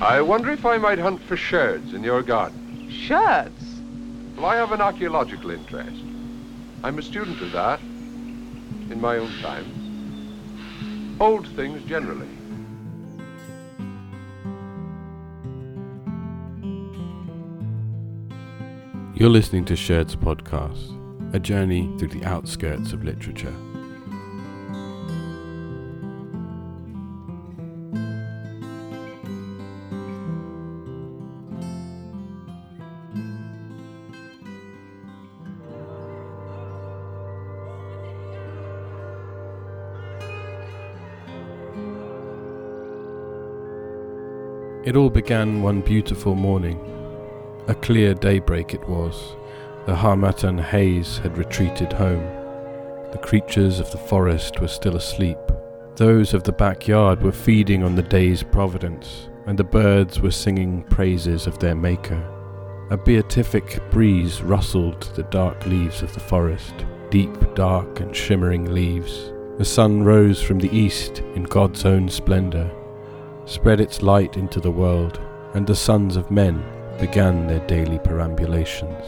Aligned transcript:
I 0.00 0.20
wonder 0.20 0.50
if 0.50 0.66
I 0.66 0.76
might 0.76 0.98
hunt 0.98 1.22
for 1.22 1.36
sherds 1.36 1.94
in 1.94 2.02
your 2.02 2.22
garden. 2.22 2.90
Sherds? 2.90 3.80
Well, 4.36 4.46
I 4.46 4.56
have 4.56 4.72
an 4.72 4.80
archaeological 4.80 5.50
interest. 5.50 6.02
I'm 6.82 6.98
a 6.98 7.02
student 7.02 7.40
of 7.40 7.52
that, 7.52 7.80
in 7.80 9.00
my 9.00 9.16
own 9.18 9.30
time. 9.40 11.16
Old 11.20 11.46
things 11.48 11.82
generally. 11.84 12.28
You're 19.14 19.30
listening 19.30 19.64
to 19.66 19.76
Sherds 19.76 20.16
Podcast, 20.16 20.92
a 21.32 21.38
journey 21.38 21.88
through 21.98 22.08
the 22.08 22.24
outskirts 22.24 22.92
of 22.92 23.04
literature. 23.04 23.54
It 44.84 44.96
all 44.96 45.08
began 45.08 45.62
one 45.62 45.80
beautiful 45.80 46.34
morning. 46.34 46.78
A 47.68 47.74
clear 47.74 48.12
daybreak 48.12 48.74
it 48.74 48.86
was. 48.86 49.34
The 49.86 49.94
Harmattan 49.96 50.58
haze 50.58 51.16
had 51.16 51.38
retreated 51.38 51.90
home. 51.90 52.22
The 53.10 53.20
creatures 53.22 53.80
of 53.80 53.90
the 53.92 53.96
forest 53.96 54.60
were 54.60 54.68
still 54.68 54.96
asleep. 54.96 55.38
Those 55.96 56.34
of 56.34 56.42
the 56.42 56.52
backyard 56.52 57.22
were 57.22 57.32
feeding 57.32 57.82
on 57.82 57.94
the 57.94 58.02
day's 58.02 58.42
providence, 58.42 59.30
and 59.46 59.58
the 59.58 59.64
birds 59.64 60.20
were 60.20 60.30
singing 60.30 60.82
praises 60.82 61.46
of 61.46 61.58
their 61.58 61.74
Maker. 61.74 62.22
A 62.90 62.98
beatific 62.98 63.80
breeze 63.90 64.42
rustled 64.42 65.00
the 65.14 65.22
dark 65.22 65.64
leaves 65.64 66.02
of 66.02 66.12
the 66.12 66.20
forest, 66.20 66.74
deep, 67.08 67.54
dark, 67.54 68.00
and 68.00 68.14
shimmering 68.14 68.74
leaves. 68.74 69.32
The 69.56 69.64
sun 69.64 70.02
rose 70.02 70.42
from 70.42 70.58
the 70.58 70.76
east 70.76 71.20
in 71.34 71.44
God's 71.44 71.86
own 71.86 72.10
splendour 72.10 72.70
spread 73.46 73.80
its 73.80 74.02
light 74.02 74.36
into 74.36 74.60
the 74.60 74.70
world, 74.70 75.20
and 75.54 75.66
the 75.66 75.74
sons 75.74 76.16
of 76.16 76.30
men 76.30 76.64
began 76.98 77.46
their 77.46 77.64
daily 77.66 77.98
perambulations. 77.98 79.04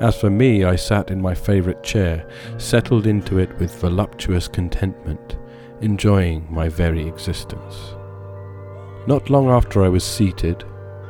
As 0.00 0.18
for 0.20 0.30
me, 0.30 0.64
I 0.64 0.76
sat 0.76 1.10
in 1.10 1.20
my 1.20 1.34
favourite 1.34 1.82
chair, 1.82 2.26
settled 2.56 3.06
into 3.06 3.38
it 3.38 3.56
with 3.58 3.80
voluptuous 3.80 4.46
contentment, 4.46 5.36
enjoying 5.80 6.46
my 6.50 6.68
very 6.68 7.06
existence. 7.06 7.94
Not 9.06 9.30
long 9.30 9.48
after 9.48 9.82
I 9.82 9.88
was 9.88 10.04
seated, 10.04 10.64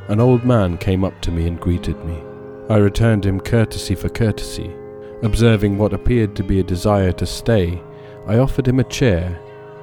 an 0.09 0.21
old 0.21 0.45
man 0.45 0.79
came 0.79 1.05
up 1.05 1.21
to 1.23 1.31
me 1.31 1.47
and 1.47 1.61
greeted 1.61 2.03
me. 2.05 2.23
I 2.71 2.77
returned 2.77 3.27
him 3.27 3.41
courtesy 3.41 3.95
for 3.95 4.09
courtesy. 4.09 4.75
Observing 5.23 5.77
what 5.77 5.93
appeared 5.93 6.37
to 6.37 6.45
be 6.45 6.61
a 6.61 6.65
desire 6.65 7.13
to 7.13 7.27
stay, 7.27 7.83
I 8.27 8.39
offered 8.39 8.69
him 8.69 8.79
a 8.79 8.85
chair 8.85 9.39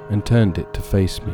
and 0.10 0.26
turned 0.26 0.58
it 0.58 0.74
to 0.74 0.82
face 0.82 1.22
me. 1.22 1.34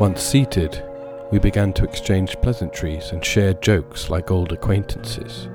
Once 0.00 0.22
seated, 0.22 0.82
we 1.30 1.38
began 1.38 1.74
to 1.74 1.84
exchange 1.84 2.34
pleasantries 2.40 3.12
and 3.12 3.22
share 3.22 3.52
jokes 3.52 4.08
like 4.08 4.30
old 4.30 4.50
acquaintances. 4.50 5.50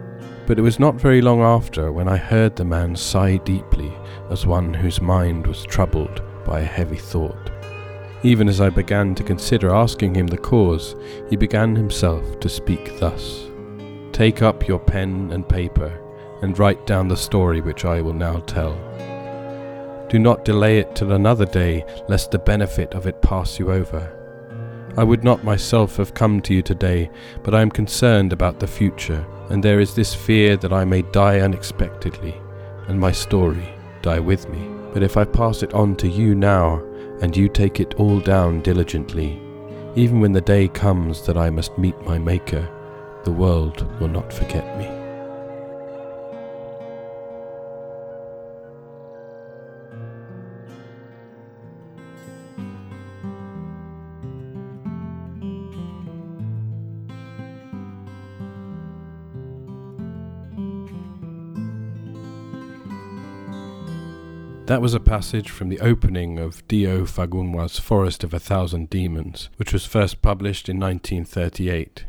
But 0.46 0.60
it 0.60 0.62
was 0.62 0.80
not 0.80 1.02
very 1.02 1.20
long 1.20 1.42
after 1.42 1.92
when 1.92 2.08
I 2.08 2.18
heard 2.18 2.56
the 2.56 2.64
man 2.64 2.96
sigh 2.96 3.38
deeply 3.38 3.92
as 4.30 4.46
one 4.46 4.72
whose 4.72 5.02
mind 5.02 5.48
was 5.48 5.64
troubled 5.64 6.22
by 6.46 6.60
a 6.60 6.66
heavy 6.66 6.96
thought. 6.96 7.50
Even 8.22 8.48
as 8.48 8.62
I 8.62 8.70
began 8.70 9.16
to 9.16 9.24
consider 9.24 9.74
asking 9.74 10.14
him 10.14 10.28
the 10.28 10.38
cause, 10.38 10.96
he 11.28 11.36
began 11.36 11.76
himself 11.76 12.40
to 12.40 12.48
speak 12.48 13.00
thus 13.00 13.48
Take 14.12 14.44
up 14.44 14.68
your 14.68 14.80
pen 14.80 15.32
and 15.32 15.50
paper 15.50 15.92
and 16.44 16.60
write 16.60 16.86
down 16.86 17.08
the 17.08 17.18
story 17.18 17.62
which 17.62 17.84
I 17.84 18.00
will 18.00 18.14
now 18.14 18.42
tell. 18.42 18.78
Do 20.08 20.20
not 20.20 20.46
delay 20.46 20.78
it 20.78 20.96
till 20.96 21.14
another 21.14 21.48
day, 21.48 21.84
lest 22.08 22.30
the 22.30 22.38
benefit 22.38 22.94
of 22.94 23.08
it 23.08 23.24
pass 23.24 23.58
you 23.58 23.72
over. 23.72 24.15
I 24.98 25.04
would 25.04 25.26
not 25.26 25.44
myself 25.44 25.98
have 25.98 26.14
come 26.14 26.42
to 26.42 26.54
you 26.54 26.62
today, 26.62 27.10
but 27.44 27.54
I 27.54 27.62
am 27.62 27.70
concerned 27.70 28.32
about 28.32 28.60
the 28.60 28.68
future, 28.68 29.26
and 29.50 29.62
there 29.62 29.82
is 29.82 29.94
this 29.94 30.14
fear 30.14 30.56
that 30.58 30.72
I 30.72 30.86
may 30.86 31.02
die 31.02 31.42
unexpectedly, 31.42 32.34
and 32.88 32.98
my 32.98 33.12
story 33.12 33.68
die 34.02 34.20
with 34.20 34.48
me. 34.48 34.70
But 34.94 35.04
if 35.04 35.18
I 35.18 35.26
pass 35.26 35.64
it 35.64 35.74
on 35.74 35.98
to 35.98 36.08
you 36.08 36.34
now, 36.34 36.82
and 37.22 37.36
you 37.36 37.50
take 37.50 37.82
it 37.82 37.96
all 37.96 38.22
down 38.22 38.62
diligently, 38.62 39.42
even 39.96 40.22
when 40.22 40.32
the 40.32 40.40
day 40.40 40.70
comes 40.70 41.26
that 41.26 41.38
I 41.38 41.50
must 41.50 41.78
meet 41.78 42.00
my 42.06 42.18
Maker, 42.18 42.66
the 43.26 43.32
world 43.32 43.86
will 44.00 44.08
not 44.08 44.32
forget 44.32 44.78
me. 44.78 44.95
That 64.68 64.82
was 64.82 64.96
a 64.96 65.00
passage 65.00 65.52
from 65.52 65.70
the 65.70 65.80
opening 65.80 66.40
of 66.40 66.68
D.O. 66.68 67.04
Fagunwa's 67.04 67.78
Forest 67.78 68.24
of 68.24 68.34
a 68.34 68.40
Thousand 68.40 68.90
Demons, 68.90 69.50
which 69.58 69.72
was 69.72 69.86
first 69.86 70.24
published 70.24 70.68
in 70.68 70.80
1938. 70.80 72.06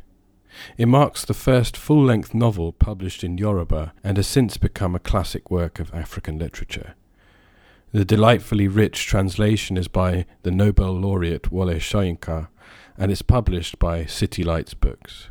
It 0.79 0.87
marks 0.89 1.23
the 1.23 1.35
first 1.35 1.77
full 1.77 2.03
length 2.03 2.33
novel 2.33 2.73
published 2.73 3.23
in 3.23 3.37
Yoruba 3.37 3.93
and 4.03 4.17
has 4.17 4.27
since 4.27 4.57
become 4.57 4.95
a 4.95 4.99
classic 4.99 5.51
work 5.51 5.79
of 5.79 5.93
African 5.93 6.39
literature. 6.39 6.95
The 7.93 8.07
delightfully 8.07 8.69
rich 8.69 9.07
translation 9.07 9.77
is 9.77 9.87
by 9.89 10.25
the 10.43 10.51
Nobel 10.51 10.93
laureate 10.93 11.53
Wole 11.53 11.75
Soyinka 11.79 12.49
and 12.97 13.13
is 13.13 13.21
published 13.21 13.79
by 13.79 14.07
City 14.07 14.43
Lights 14.43 14.73
Books. 14.73 15.29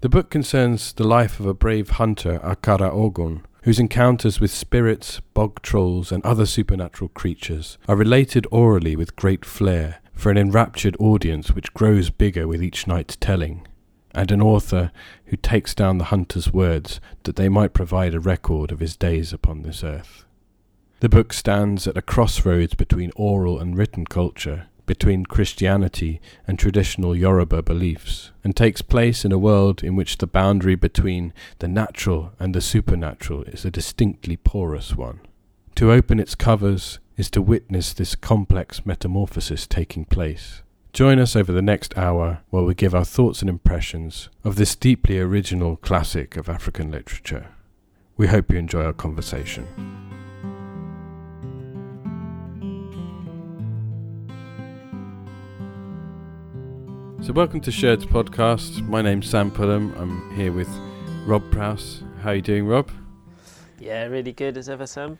The 0.00 0.08
book 0.08 0.30
concerns 0.30 0.92
the 0.92 1.08
life 1.08 1.40
of 1.40 1.46
a 1.46 1.54
brave 1.54 1.90
hunter, 1.90 2.38
Akara 2.38 2.92
Ogun, 2.92 3.44
whose 3.62 3.78
encounters 3.78 4.40
with 4.40 4.50
spirits, 4.50 5.20
bog 5.34 5.60
trolls, 5.62 6.12
and 6.12 6.24
other 6.24 6.46
supernatural 6.46 7.08
creatures 7.08 7.78
are 7.88 7.96
related 7.96 8.46
orally 8.50 8.96
with 8.96 9.16
great 9.16 9.44
flair 9.44 10.00
for 10.12 10.30
an 10.30 10.38
enraptured 10.38 10.96
audience 10.98 11.52
which 11.52 11.74
grows 11.74 12.10
bigger 12.10 12.48
with 12.48 12.62
each 12.62 12.86
night's 12.86 13.16
telling, 13.16 13.66
and 14.14 14.30
an 14.30 14.42
author 14.42 14.90
who 15.26 15.36
takes 15.36 15.74
down 15.74 15.98
the 15.98 16.04
hunter's 16.04 16.52
words 16.52 17.00
that 17.24 17.36
they 17.36 17.48
might 17.48 17.72
provide 17.72 18.14
a 18.14 18.20
record 18.20 18.72
of 18.72 18.80
his 18.80 18.96
days 18.96 19.32
upon 19.32 19.62
this 19.62 19.84
earth. 19.84 20.24
The 21.00 21.08
book 21.08 21.32
stands 21.32 21.86
at 21.86 21.96
a 21.96 22.02
crossroads 22.02 22.74
between 22.74 23.12
oral 23.14 23.60
and 23.60 23.76
written 23.76 24.04
culture, 24.04 24.66
between 24.88 25.26
Christianity 25.26 26.20
and 26.48 26.58
traditional 26.58 27.14
Yoruba 27.14 27.62
beliefs, 27.62 28.32
and 28.42 28.56
takes 28.56 28.82
place 28.82 29.24
in 29.24 29.30
a 29.30 29.38
world 29.38 29.84
in 29.84 29.94
which 29.94 30.16
the 30.18 30.26
boundary 30.26 30.74
between 30.74 31.32
the 31.60 31.68
natural 31.68 32.32
and 32.40 32.52
the 32.54 32.60
supernatural 32.60 33.44
is 33.44 33.64
a 33.64 33.70
distinctly 33.70 34.36
porous 34.36 34.96
one. 34.96 35.20
To 35.76 35.92
open 35.92 36.18
its 36.18 36.34
covers 36.34 36.98
is 37.16 37.30
to 37.30 37.42
witness 37.42 37.92
this 37.92 38.16
complex 38.16 38.84
metamorphosis 38.86 39.66
taking 39.66 40.04
place. 40.06 40.62
Join 40.94 41.18
us 41.18 41.36
over 41.36 41.52
the 41.52 41.62
next 41.62 41.96
hour 41.96 42.40
while 42.48 42.64
we 42.64 42.74
give 42.74 42.94
our 42.94 43.04
thoughts 43.04 43.42
and 43.42 43.48
impressions 43.50 44.30
of 44.42 44.56
this 44.56 44.74
deeply 44.74 45.20
original 45.20 45.76
classic 45.76 46.36
of 46.36 46.48
African 46.48 46.90
literature. 46.90 47.48
We 48.16 48.28
hope 48.28 48.50
you 48.50 48.58
enjoy 48.58 48.84
our 48.84 48.94
conversation. 48.94 49.68
So, 57.20 57.32
welcome 57.32 57.60
to 57.62 57.72
Sherds 57.72 58.06
Podcast. 58.06 58.86
My 58.86 59.02
name's 59.02 59.28
Sam 59.28 59.50
Pullum. 59.50 59.94
I'm 59.98 60.34
here 60.36 60.52
with 60.52 60.68
Rob 61.26 61.50
Prowse. 61.50 62.04
How 62.22 62.30
are 62.30 62.36
you 62.36 62.42
doing, 62.42 62.64
Rob? 62.64 62.90
Yeah, 63.80 64.04
really 64.04 64.32
good 64.32 64.56
as 64.56 64.68
ever, 64.68 64.86
Sam. 64.86 65.18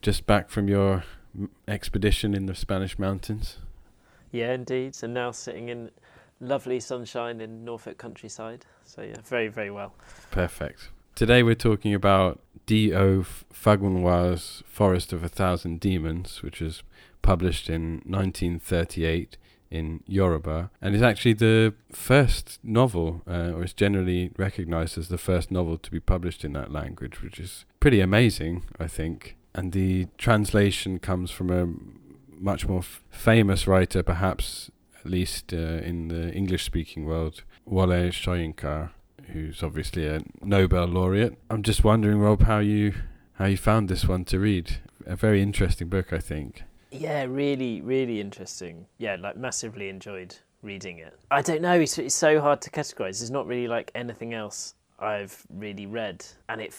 Just 0.00 0.26
back 0.26 0.48
from 0.48 0.68
your 0.68 1.02
expedition 1.66 2.34
in 2.34 2.46
the 2.46 2.54
Spanish 2.54 3.00
mountains. 3.00 3.58
Yeah, 4.30 4.52
indeed. 4.52 4.96
And 5.02 5.12
now 5.12 5.32
sitting 5.32 5.68
in 5.68 5.90
lovely 6.40 6.78
sunshine 6.78 7.40
in 7.40 7.64
Norfolk 7.64 7.98
countryside. 7.98 8.64
So, 8.84 9.02
yeah, 9.02 9.16
very, 9.24 9.48
very 9.48 9.72
well. 9.72 9.94
Perfect. 10.30 10.90
Today 11.16 11.42
we're 11.42 11.56
talking 11.56 11.94
about 11.94 12.38
D.O. 12.66 13.24
Fagunwa's 13.52 14.62
Forest 14.66 15.12
of 15.12 15.24
a 15.24 15.28
Thousand 15.28 15.80
Demons, 15.80 16.42
which 16.42 16.60
was 16.60 16.84
published 17.22 17.68
in 17.68 18.02
1938 18.06 19.36
in 19.70 20.02
Yoruba, 20.06 20.70
and 20.80 20.94
is 20.94 21.02
actually 21.02 21.34
the 21.34 21.74
first 21.92 22.58
novel, 22.62 23.22
uh, 23.26 23.52
or 23.54 23.64
is 23.64 23.72
generally 23.72 24.32
recognized 24.36 24.96
as 24.96 25.08
the 25.08 25.18
first 25.18 25.50
novel 25.50 25.78
to 25.78 25.90
be 25.90 26.00
published 26.00 26.44
in 26.44 26.52
that 26.54 26.72
language, 26.72 27.22
which 27.22 27.38
is 27.38 27.64
pretty 27.80 28.00
amazing, 28.00 28.64
I 28.78 28.86
think. 28.86 29.36
And 29.54 29.72
the 29.72 30.06
translation 30.16 30.98
comes 30.98 31.30
from 31.30 31.50
a 31.50 31.68
much 32.40 32.66
more 32.66 32.80
f- 32.80 33.02
famous 33.10 33.66
writer, 33.66 34.02
perhaps 34.02 34.70
at 35.04 35.10
least 35.10 35.52
uh, 35.52 35.56
in 35.56 36.08
the 36.08 36.32
English 36.32 36.64
speaking 36.64 37.04
world, 37.04 37.42
Wole 37.66 38.10
Soyinka, 38.10 38.90
who's 39.32 39.62
obviously 39.62 40.06
a 40.06 40.20
Nobel 40.42 40.86
laureate. 40.86 41.36
I'm 41.50 41.62
just 41.62 41.84
wondering, 41.84 42.18
Rob, 42.18 42.42
how 42.42 42.58
you 42.58 42.94
how 43.34 43.46
you 43.46 43.56
found 43.56 43.88
this 43.88 44.04
one 44.06 44.24
to 44.26 44.38
read. 44.40 44.78
A 45.06 45.14
very 45.14 45.40
interesting 45.40 45.88
book, 45.88 46.12
I 46.12 46.18
think. 46.18 46.64
Yeah, 46.90 47.24
really, 47.24 47.80
really 47.80 48.20
interesting. 48.20 48.86
Yeah, 48.98 49.16
like 49.20 49.36
massively 49.36 49.88
enjoyed 49.88 50.36
reading 50.62 50.98
it. 50.98 51.18
I 51.30 51.42
don't 51.42 51.62
know, 51.62 51.78
it's, 51.80 51.98
it's 51.98 52.14
so 52.14 52.40
hard 52.40 52.60
to 52.62 52.70
categorize. 52.70 53.20
There's 53.20 53.30
not 53.30 53.46
really 53.46 53.68
like 53.68 53.90
anything 53.94 54.34
else 54.34 54.74
I've 54.98 55.44
really 55.50 55.86
read. 55.86 56.24
And 56.48 56.60
it, 56.60 56.74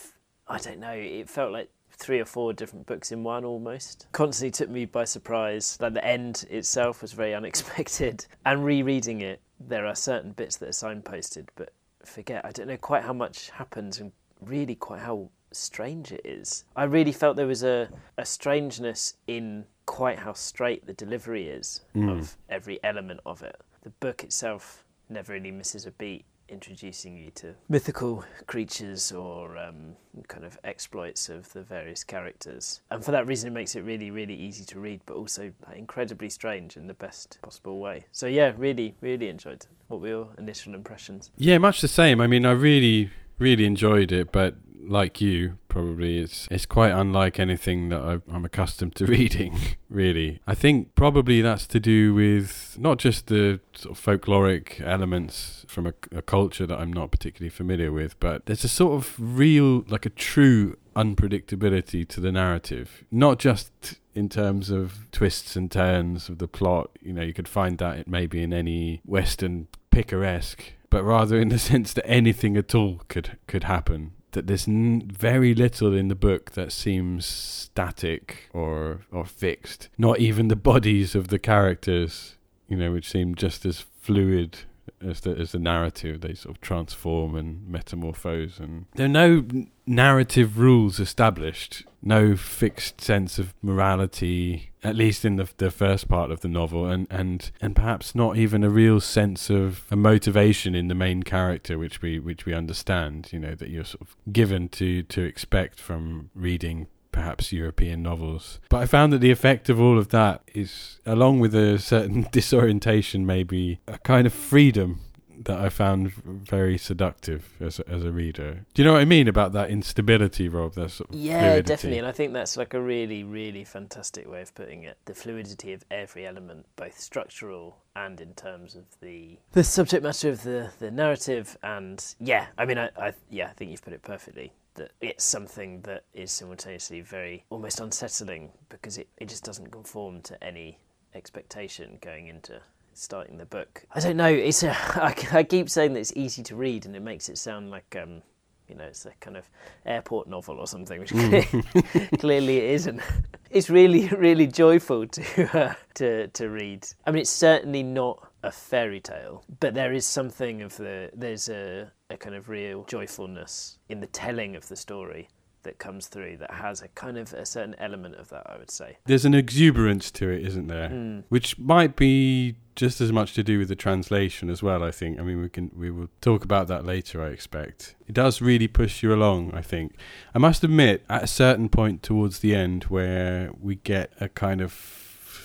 I 0.48 0.58
don't 0.58 0.80
know, 0.80 0.94
it 0.94 1.30
felt 1.30 1.52
like 1.52 1.70
three 1.92 2.20
or 2.20 2.26
four 2.26 2.54
different 2.54 2.86
books 2.86 3.12
in 3.12 3.24
one 3.24 3.46
almost. 3.46 4.08
Constantly 4.12 4.52
took 4.52 4.70
me 4.70 4.86
by 4.86 5.04
surprise. 5.04 5.78
Like 5.80 5.94
the 5.94 6.06
end 6.06 6.46
itself 6.50 7.02
was 7.02 7.12
very 7.14 7.34
unexpected. 7.36 8.26
And 8.46 8.66
rereading 8.66 9.22
it, 9.22 9.42
there 9.60 9.86
are 9.86 9.96
certain 9.96 10.32
bits 10.32 10.58
that 10.58 10.70
are 10.70 10.72
signposted, 10.72 11.48
but 11.56 11.74
forget, 12.06 12.46
I 12.46 12.52
don't 12.52 12.68
know 12.68 12.78
quite 12.78 13.04
how 13.04 13.14
much 13.14 13.50
happens 13.50 14.00
and 14.00 14.12
really 14.42 14.76
quite 14.76 15.02
how 15.02 15.30
strange 15.52 16.12
it 16.12 16.22
is. 16.24 16.66
I 16.76 16.84
really 16.84 17.12
felt 17.12 17.36
there 17.36 17.48
was 17.48 17.64
a, 17.64 17.90
a 18.18 18.26
strangeness 18.26 19.16
in 19.28 19.66
quite 19.86 20.20
how 20.20 20.34
straight 20.34 20.86
the 20.86 20.94
delivery 20.94 21.48
is 21.48 21.82
mm. 21.96 22.10
of 22.10 22.38
every 22.50 22.80
element 22.84 23.20
of 23.26 23.42
it. 23.42 23.60
The 23.82 23.90
book 23.90 24.24
itself 24.24 24.84
never 25.10 25.34
really 25.34 25.52
misses 25.52 25.86
a 25.86 25.92
beat 25.92 26.26
introducing 26.52 27.18
you 27.18 27.32
to 27.32 27.54
mythical 27.70 28.24
creatures 28.48 29.12
or 29.12 29.58
um, 29.58 29.96
kind 30.28 30.44
of 30.44 30.58
exploits 30.64 31.30
of 31.30 31.52
the 31.54 31.62
various 31.62 32.04
characters. 32.04 32.82
And 32.92 33.04
for 33.04 33.12
that 33.12 33.28
reason, 33.28 33.48
it 33.48 33.54
makes 33.54 33.76
it 33.76 33.82
really, 33.82 34.12
really 34.12 34.34
easy 34.34 34.66
to 34.66 34.80
read, 34.80 35.02
but 35.06 35.16
also 35.16 35.52
incredibly 35.76 36.30
strange 36.30 36.78
in 36.78 36.88
the 36.88 36.94
best 36.94 37.40
possible 37.42 37.80
way. 37.80 38.06
So, 38.12 38.28
yeah, 38.28 38.54
really, 38.58 38.96
really 39.02 39.30
enjoyed 39.30 39.54
it. 39.54 39.68
What 39.88 40.02
were 40.02 40.08
your 40.08 40.30
initial 40.38 40.76
impressions? 40.76 41.32
Yeah, 41.38 41.58
much 41.58 41.82
the 41.82 41.88
same. 41.88 42.22
I 42.22 42.28
mean, 42.28 42.46
I 42.46 42.52
really, 42.52 43.12
really 43.40 43.66
enjoyed 43.66 44.12
it, 44.12 44.32
but 44.32 44.56
like 44.90 45.22
you, 45.22 45.58
probably 45.68 46.18
it's 46.18 46.48
it's 46.50 46.66
quite 46.66 46.92
unlike 46.92 47.40
anything 47.40 47.90
that 47.90 48.02
I, 48.02 48.36
am 48.36 48.44
accustomed 48.44 48.96
to 48.96 49.06
reading. 49.18 49.58
Really, 49.90 50.42
I 50.48 50.56
think 50.56 50.96
probably 50.96 51.42
that's 51.42 51.68
to 51.68 51.80
do 51.80 52.14
with 52.14 52.76
not 52.80 52.98
just 52.98 53.28
the 53.28 53.60
sort 53.74 53.98
of 53.98 54.04
folkloric 54.04 54.82
elements 54.82 55.66
from 55.68 55.88
a, 55.88 55.94
a 56.12 56.22
culture 56.22 56.66
that 56.66 56.80
I'm 56.80 56.92
not 56.92 57.12
particularly 57.12 57.50
familiar 57.50 57.92
with, 57.92 58.20
but 58.20 58.46
there's 58.48 58.64
a 58.64 58.70
sort 58.70 58.94
of 58.94 59.16
real, 59.18 59.84
like 59.88 60.06
a 60.06 60.10
true 60.10 60.76
unpredictability 60.96 62.08
to 62.08 62.20
the 62.20 62.32
narrative, 62.32 63.06
not 63.12 63.40
just 63.40 64.00
in 64.16 64.28
terms 64.28 64.70
of 64.70 65.10
twists 65.12 65.56
and 65.56 65.72
turns 65.72 66.30
of 66.30 66.40
the 66.40 66.48
plot. 66.48 66.90
You 67.00 67.14
know, 67.14 67.22
you 67.22 67.34
could 67.34 67.48
find 67.48 67.78
that 67.78 68.00
it 68.00 68.08
maybe 68.08 68.42
in 68.42 68.54
any 68.54 69.02
Western 69.06 69.68
picaresque, 69.92 70.74
but 70.90 71.04
rather 71.04 71.40
in 71.40 71.50
the 71.50 71.60
sense 71.60 71.94
that 71.94 72.08
anything 72.08 72.58
at 72.58 72.74
all 72.76 73.02
could 73.08 73.38
could 73.48 73.64
happen 73.64 74.12
that 74.32 74.48
there's 74.48 74.68
n- 74.68 75.10
very 75.12 75.54
little 75.54 75.94
in 75.94 76.08
the 76.08 76.16
book 76.16 76.52
that 76.52 76.72
seems 76.72 77.26
static 77.26 78.50
or 78.54 79.02
or 79.12 79.26
fixed. 79.26 79.90
Not 79.98 80.20
even 80.20 80.48
the 80.48 80.56
bodies 80.56 81.16
of 81.16 81.30
the 81.30 81.40
characters, 81.40 82.38
you 82.68 82.78
know, 82.78 82.92
which 82.92 83.10
seem 83.10 83.36
just 83.36 83.66
as 83.66 83.86
fluid 84.02 84.60
as 85.02 85.22
the 85.22 85.32
as 85.32 85.52
the 85.52 85.60
narrative. 85.60 86.22
They 86.22 86.34
sort 86.34 86.56
of 86.56 86.62
transform 86.62 87.36
and 87.36 87.68
metamorphose, 87.68 88.60
and 88.60 88.86
there 88.96 89.06
are 89.06 89.10
no 89.10 89.46
narrative 89.86 90.60
rules 90.60 91.00
established. 91.00 91.86
No 92.02 92.36
fixed 92.36 93.02
sense 93.02 93.40
of 93.40 93.54
morality, 93.62 94.69
at 94.84 94.96
least 94.96 95.26
in 95.26 95.36
the 95.36 95.50
the 95.58 95.72
first 95.72 96.08
part 96.08 96.32
of 96.32 96.42
the 96.42 96.48
novel, 96.48 96.86
and 96.86 97.08
and 97.10 97.52
and 97.62 97.76
perhaps 97.76 98.16
not 98.16 98.38
even 98.38 98.64
a 98.64 98.70
real 98.70 99.00
sense 99.00 99.50
of 99.50 99.86
a 99.92 99.96
motivation 99.96 100.76
in 100.76 100.88
the 100.88 100.96
main 100.96 101.24
character, 101.24 101.78
which 101.78 102.02
we 102.02 102.20
which 102.20 102.46
we 102.46 102.54
understand. 102.54 103.30
You 103.32 103.40
know 103.40 103.56
that 103.56 103.70
you're 103.70 103.84
sort 103.84 104.02
of 104.02 104.16
given 104.32 104.70
to 104.70 105.04
to 105.04 105.22
expect 105.22 105.80
from 105.80 106.30
reading 106.34 106.88
perhaps 107.12 107.52
European 107.52 108.04
novels. 108.04 108.60
But 108.70 108.78
I 108.78 108.86
found 108.86 109.12
that 109.14 109.18
the 109.20 109.32
effect 109.32 109.68
of 109.68 109.82
all 109.82 109.98
of 109.98 110.10
that 110.10 110.44
is, 110.54 111.00
along 111.06 111.40
with 111.40 111.56
a 111.56 111.80
certain 111.80 112.28
disorientation, 112.32 113.26
maybe 113.26 113.80
a 113.88 113.98
kind 114.00 114.28
of 114.28 114.34
freedom 114.34 115.02
that 115.46 115.60
I 115.60 115.70
found 115.70 116.12
very 116.12 116.78
seductive 116.78 117.54
as 117.60 117.80
a, 117.80 117.90
as 117.90 118.04
a 118.04 118.12
reader. 118.12 118.66
Do 118.74 118.82
you 118.82 118.86
know 118.86 118.94
what 118.94 119.02
I 119.02 119.06
mean 119.06 119.28
about 119.28 119.54
that 119.54 119.70
instability, 119.70 120.50
Rob? 120.50 120.74
That 120.74 120.92
sort 120.92 121.10
of 121.10 121.16
yeah, 121.16 121.40
fluidity? 121.40 121.68
definitely. 121.68 121.98
And 122.00 122.08
I 122.08 122.12
think 122.12 122.34
that's 122.34 122.58
like 122.58 122.74
a 122.74 122.82
really, 122.82 123.24
really 123.24 123.64
fantastic 123.64 124.30
way 124.30 124.42
of 124.42 124.54
putting 124.54 124.84
it. 124.84 124.98
The 125.06 125.16
fluidity 125.16 125.74
of 125.74 125.84
every 125.90 126.26
element, 126.28 126.66
both 126.76 127.00
structural 127.00 127.78
and 127.96 128.22
in 128.22 128.34
terms 128.34 128.76
of 128.76 128.84
the 129.02 129.38
the 129.54 129.64
subject 129.64 130.04
matter 130.04 130.30
of 130.30 130.44
the 130.44 130.72
the 130.80 130.92
narrative. 130.92 131.58
And 131.64 132.04
yeah, 132.20 132.48
I 132.58 132.66
mean, 132.66 132.78
I, 132.78 132.90
I 132.98 133.14
yeah, 133.30 133.48
I 133.48 133.54
think 133.54 133.72
you've 133.72 133.84
put 133.84 133.94
it 133.94 134.04
perfectly 134.04 134.54
that 134.76 134.92
it's 135.02 135.24
something 135.24 135.82
that 135.82 136.04
is 136.14 136.32
simultaneously 136.32 137.02
very 137.02 137.44
almost 137.50 137.82
unsettling 137.82 138.52
because 138.70 138.98
it, 138.98 139.10
it 139.18 139.28
just 139.28 139.44
doesn't 139.44 139.72
conform 139.72 140.22
to 140.22 140.42
any 140.44 140.80
expectation 141.16 141.98
going 142.02 142.28
into 142.28 142.62
starting 143.00 143.38
the 143.38 143.46
book. 143.46 143.84
I 143.94 144.00
don't 144.00 144.18
know. 144.18 144.28
It's 144.28 144.64
a, 144.64 144.72
I, 145.02 145.16
I 145.32 145.44
keep 145.44 145.70
saying 145.70 145.94
that 145.94 146.00
it's 146.00 146.14
easy 146.16 146.44
to 146.44 146.56
read, 146.56 146.86
and 146.86 146.96
it 146.96 147.02
makes 147.02 147.30
it 147.30 147.38
sound 147.38 147.72
like 147.72 147.98
um, 148.02 148.22
you 148.68 148.76
know 148.76 148.86
it's 148.86 149.06
a 149.06 149.12
kind 149.20 149.38
of 149.38 149.50
airport 149.86 150.28
novel 150.28 150.60
or 150.60 150.68
something, 150.68 151.00
which 151.00 151.12
mm. 151.14 152.20
clearly 152.20 152.58
it 152.58 152.70
isn't. 152.72 153.02
It's 153.50 153.70
really 153.70 154.08
really 154.10 154.48
joyful 154.48 155.08
to 155.08 155.58
uh, 155.58 155.74
to 155.96 156.28
to 156.28 156.50
read. 156.50 156.88
I 157.06 157.12
mean, 157.12 157.22
it's 157.22 157.30
certainly 157.30 157.84
not 157.84 158.28
a 158.44 158.52
fairy 158.52 159.00
tale, 159.00 159.44
but 159.60 159.74
there 159.74 159.94
is 159.94 160.06
something 160.06 160.62
of 160.62 160.78
the 160.78 161.10
there's 161.14 161.50
a, 161.50 161.92
a 162.10 162.18
kind 162.18 162.36
of 162.36 162.50
real 162.50 162.86
joyfulness 162.86 163.80
in 163.90 164.00
the 164.00 164.08
telling 164.08 164.56
of 164.56 164.68
the 164.68 164.76
story 164.76 165.30
that 165.70 165.78
comes 165.78 166.08
through 166.08 166.36
that 166.38 166.50
has 166.50 166.82
a 166.82 166.88
kind 166.90 167.16
of 167.16 167.32
a 167.32 167.46
certain 167.46 167.76
element 167.78 168.16
of 168.16 168.30
that, 168.30 168.42
I 168.50 168.58
would 168.58 168.72
say. 168.72 168.98
There's 169.06 169.24
an 169.24 169.36
exuberance 169.36 170.10
to 170.12 170.28
it, 170.28 170.44
isn't 170.48 170.66
there? 170.66 170.90
Mm. 170.90 171.26
Which 171.30 171.60
might 171.60 171.96
be 171.96 172.56
just 172.76 173.00
as 173.00 173.12
much 173.12 173.36
to 173.36 173.44
do 173.44 173.60
with 173.60 173.68
the 173.68 173.76
translation 173.76 174.50
as 174.50 174.64
well, 174.64 174.84
I 174.84 174.90
think. 174.90 175.20
I 175.20 175.22
mean, 175.22 175.40
we 175.42 175.50
can 175.50 175.70
we 175.78 175.92
will 175.92 176.10
talk 176.22 176.44
about 176.44 176.68
that 176.70 176.86
later, 176.86 177.22
I 177.22 177.28
expect. 177.28 177.96
It 178.08 178.16
does 178.16 178.42
really 178.42 178.68
push 178.68 179.04
you 179.04 179.14
along, 179.14 179.54
I 179.54 179.62
think. 179.62 179.94
I 180.34 180.40
must 180.40 180.64
admit, 180.64 181.06
at 181.08 181.24
a 181.24 181.28
certain 181.28 181.70
point 181.70 182.02
towards 182.02 182.40
the 182.40 182.56
end 182.56 182.86
where 182.86 183.52
we 183.62 183.76
get 183.76 184.12
a 184.20 184.28
kind 184.28 184.62
of 184.62 184.74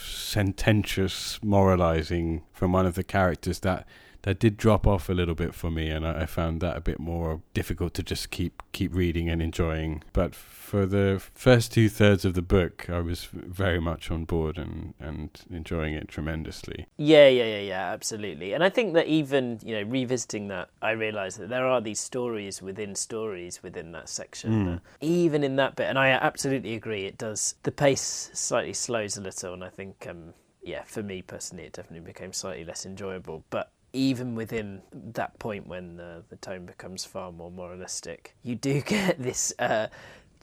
sententious 0.03 1.38
moralizing 1.43 2.45
from 2.50 2.73
one 2.73 2.87
of 2.87 2.95
the 2.95 3.04
characters 3.04 3.61
that 3.61 3.87
that 4.25 4.38
did 4.38 4.57
drop 4.57 4.87
off 4.87 5.11
a 5.11 5.12
little 5.12 5.35
bit 5.35 5.54
for 5.54 5.71
me, 5.71 5.90
and 5.90 6.07
I, 6.07 6.23
I, 6.23 6.26
found 6.26 6.62
that 6.62 6.78
a 6.78 6.81
bit 6.81 6.99
more 6.99 7.43
difficult 7.52 7.93
to 7.95 8.02
just 8.02 8.31
keep 8.31 8.62
keep 8.73 8.95
reading 8.95 9.28
and 9.28 9.43
enjoying. 9.43 10.02
But 10.14 10.35
for 10.35 10.87
the 10.87 11.23
first 11.35 11.73
two 11.73 11.90
thirds 11.90 12.25
of 12.25 12.33
the 12.33 12.40
book, 12.40 12.88
I 12.88 13.00
was 13.00 13.26
very 13.26 13.81
much 13.81 14.11
on 14.11 14.25
board 14.25 14.57
and 14.57 14.95
and 14.99 15.28
enjoying 15.50 15.93
it 15.93 16.09
tremendously. 16.09 16.87
Yeah, 16.97 17.28
yeah, 17.28 17.45
yeah, 17.45 17.61
yeah, 17.61 17.93
absolutely. 17.93 18.54
And 18.54 18.64
I 18.64 18.71
think 18.71 18.95
that 18.95 19.09
even 19.09 19.61
you 19.62 19.75
know 19.75 19.83
revisiting 19.83 20.49
that, 20.49 20.71
I 20.81 20.93
realised 20.93 21.38
that 21.38 21.50
there 21.50 21.66
are 21.66 21.83
these 21.83 22.00
stories 22.00 22.62
within 22.62 22.95
stories 22.95 23.62
within 23.62 23.93
that 23.93 24.09
section. 24.09 24.54
Mm. 24.54 24.81
even 25.02 25.45
in 25.45 25.57
that 25.57 25.76
bit, 25.76 25.88
and 25.88 25.99
I 25.99 26.09
absolutely 26.09 26.75
agree, 26.75 27.04
it 27.04 27.19
does 27.19 27.57
the 27.62 27.73
pace 27.73 28.31
slightly 28.33 28.73
slows 28.73 29.19
a 29.19 29.21
little, 29.21 29.52
and 29.52 29.62
I 29.62 29.69
think. 29.69 30.07
Um, 30.09 30.33
yeah, 30.66 30.83
for 30.85 31.02
me 31.02 31.21
personally, 31.21 31.64
it 31.64 31.75
definitely 31.75 32.07
became 32.07 32.33
slightly 32.33 32.64
less 32.64 32.87
enjoyable. 32.87 33.45
But 33.50 33.71
even 33.94 34.34
within 34.34 34.82
that 34.92 35.38
point 35.38 35.66
when 35.66 36.00
uh, 36.00 36.22
the 36.28 36.36
tone 36.36 36.66
becomes 36.66 37.04
far 37.04 37.32
more 37.32 37.50
moralistic, 37.50 38.36
you 38.42 38.54
do 38.54 38.80
get 38.86 39.22
this 39.22 39.54
uh, 39.58 39.86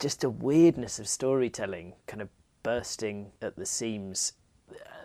just 0.00 0.24
a 0.24 0.30
weirdness 0.30 0.98
of 0.98 1.06
storytelling 1.06 1.92
kind 2.06 2.22
of 2.22 2.28
bursting 2.62 3.30
at 3.40 3.56
the 3.56 3.66
seams. 3.66 4.32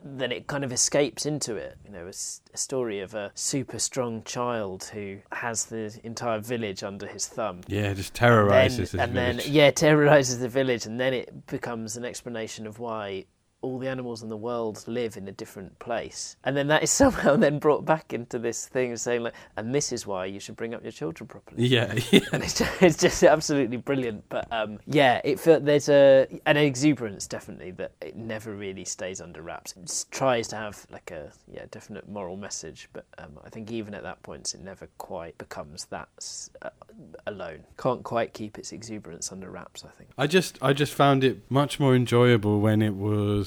Then 0.04 0.32
it 0.32 0.48
kind 0.48 0.64
of 0.64 0.72
escapes 0.72 1.26
into 1.26 1.56
it. 1.56 1.78
You 1.84 1.92
know, 1.92 2.06
a, 2.06 2.14
a 2.54 2.58
story 2.58 3.02
of 3.02 3.14
a 3.14 3.32
super 3.34 3.80
strong 3.80 4.24
child 4.24 4.86
who 4.94 5.18
has 5.32 5.66
the 5.66 6.00
entire 6.04 6.40
village 6.40 6.84
under 6.84 7.08
his 7.08 7.28
thumb. 7.28 7.62
Yeah, 7.68 7.94
just 7.94 8.14
terrorizes 8.14 8.94
and 8.94 9.16
then, 9.16 9.32
and 9.32 9.40
then 9.40 9.52
yeah, 9.52 9.72
terrorizes 9.86 10.40
the 10.40 10.50
village, 10.50 10.86
and 10.86 11.00
then 11.00 11.14
it 11.14 11.48
becomes 11.48 11.98
an 11.98 12.06
explanation 12.06 12.68
of 12.68 12.80
why 12.80 13.26
all 13.62 13.80
the 13.80 13.88
animals 13.88 14.22
in 14.22 14.30
the 14.30 14.38
world 14.38 14.84
live 14.88 15.18
in 15.18 15.28
a 15.28 15.32
different 15.32 15.78
place. 15.80 16.36
And 16.44 16.56
then 16.56 16.68
that 16.68 16.84
is 16.84 16.92
somehow 17.04 17.36
then 17.36 17.60
brought 17.60 17.86
back 17.86 18.14
into 18.14 18.40
this 18.40 18.68
thing 18.68 18.92
of 18.92 19.00
saying 19.00 19.24
like, 19.24 19.34
and 19.56 19.74
this 19.74 19.92
is 19.92 20.06
why 20.06 20.26
you 20.26 20.40
should 20.40 20.56
bring 20.56 20.74
up 20.74 20.84
your 20.84 20.92
children 20.92 21.28
properly. 21.28 21.66
Yeah, 21.66 21.94
yeah. 22.12 22.20
and 22.32 22.44
it's 22.44 22.60
just, 22.60 22.82
it's 22.82 22.98
just 22.98 23.24
absolutely 23.24 23.78
brilliant. 23.78 24.26
But 24.30 24.48
um, 24.52 24.80
yeah, 24.86 25.22
it 25.24 25.40
felt 25.40 25.66
there's 25.66 25.90
a 25.90 26.28
an 26.46 26.58
exuberance 26.58 27.28
definitely 27.28 27.72
that 27.72 27.92
it 28.02 28.16
never 28.16 28.54
really 28.54 28.86
stays 28.86 29.22
under 29.22 29.42
wraps. 29.42 29.74
It 29.76 30.06
tries 30.12 30.48
to 30.50 30.56
have 30.56 30.86
like 30.92 31.12
a 31.12 31.32
yeah 31.52 31.66
definite 31.72 32.08
moral 32.08 32.38
message, 32.38 32.90
but 32.94 33.06
um, 33.18 33.40
I 33.44 33.50
think 33.50 33.72
even 33.72 33.94
at 33.94 34.04
that 34.04 34.22
point 34.24 34.54
it 34.54 34.62
never 34.62 34.88
quite 34.98 35.38
becomes 35.38 35.86
that 35.86 36.10
uh, 36.62 36.70
alone. 37.26 37.64
Can't 37.78 38.04
quite 38.04 38.34
keep 38.34 38.58
its 38.58 38.72
exuberance 38.72 39.32
under 39.32 39.50
wraps. 39.50 39.84
I 39.84 39.90
think. 39.90 40.12
I 40.18 40.28
just 40.28 40.58
I 40.62 40.74
just 40.74 40.94
found 40.94 41.24
it 41.24 41.50
much 41.50 41.80
more 41.80 41.96
enjoyable 41.96 42.60
when 42.60 42.82
it 42.82 42.96
was 42.96 43.47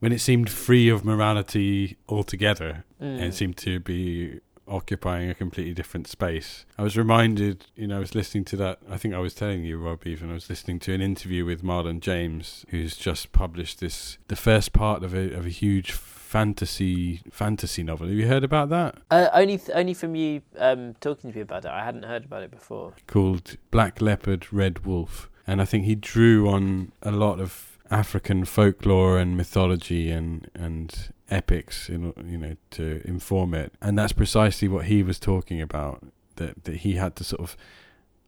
when 0.00 0.12
it 0.12 0.20
seemed 0.20 0.50
free 0.50 0.88
of 0.88 1.04
morality 1.04 1.96
altogether, 2.08 2.84
Mm. 3.00 3.20
and 3.22 3.34
seemed 3.34 3.56
to 3.58 3.80
be 3.80 4.40
occupying 4.66 5.28
a 5.28 5.34
completely 5.34 5.74
different 5.74 6.06
space. 6.06 6.64
I 6.78 6.82
was 6.82 6.96
reminded, 6.96 7.66
you 7.76 7.86
know, 7.86 7.96
I 7.96 8.00
was 8.00 8.14
listening 8.14 8.44
to 8.46 8.56
that. 8.56 8.78
I 8.90 8.96
think 8.96 9.12
I 9.14 9.18
was 9.18 9.34
telling 9.34 9.62
you, 9.62 9.76
Rob, 9.78 10.06
even 10.06 10.30
I 10.30 10.34
was 10.34 10.48
listening 10.48 10.78
to 10.80 10.94
an 10.94 11.02
interview 11.02 11.44
with 11.44 11.62
Marlon 11.62 12.00
James, 12.00 12.64
who's 12.70 12.96
just 12.96 13.32
published 13.32 13.80
this, 13.80 14.16
the 14.28 14.36
first 14.36 14.72
part 14.72 15.04
of 15.04 15.12
a 15.14 15.32
of 15.38 15.44
a 15.44 15.50
huge 15.50 15.92
fantasy 15.92 17.20
fantasy 17.30 17.82
novel. 17.82 18.08
Have 18.08 18.16
you 18.16 18.26
heard 18.26 18.42
about 18.44 18.68
that? 18.70 18.96
Uh, 19.10 19.28
only, 19.32 19.58
th- 19.58 19.70
only 19.74 19.94
from 19.94 20.14
you 20.14 20.42
um, 20.58 20.94
talking 21.00 21.30
to 21.30 21.36
me 21.36 21.42
about 21.42 21.64
it. 21.64 21.70
I 21.70 21.84
hadn't 21.84 22.04
heard 22.04 22.24
about 22.24 22.42
it 22.42 22.50
before. 22.50 22.94
Called 23.06 23.56
Black 23.70 24.00
Leopard, 24.00 24.52
Red 24.52 24.84
Wolf, 24.84 25.30
and 25.46 25.60
I 25.62 25.64
think 25.64 25.84
he 25.84 25.94
drew 25.94 26.48
on 26.48 26.92
a 27.02 27.10
lot 27.12 27.38
of 27.40 27.73
African 27.90 28.44
folklore 28.44 29.18
and 29.18 29.36
mythology 29.36 30.10
and 30.10 30.50
and 30.54 31.12
epics, 31.30 31.88
in, 31.88 32.12
you 32.26 32.38
know, 32.38 32.56
to 32.70 33.00
inform 33.04 33.54
it. 33.54 33.72
And 33.80 33.98
that's 33.98 34.12
precisely 34.12 34.68
what 34.68 34.86
he 34.86 35.02
was 35.02 35.18
talking 35.18 35.60
about. 35.60 36.04
That 36.36 36.64
that 36.64 36.76
he 36.78 36.94
had 36.94 37.16
to 37.16 37.24
sort 37.24 37.40
of 37.42 37.56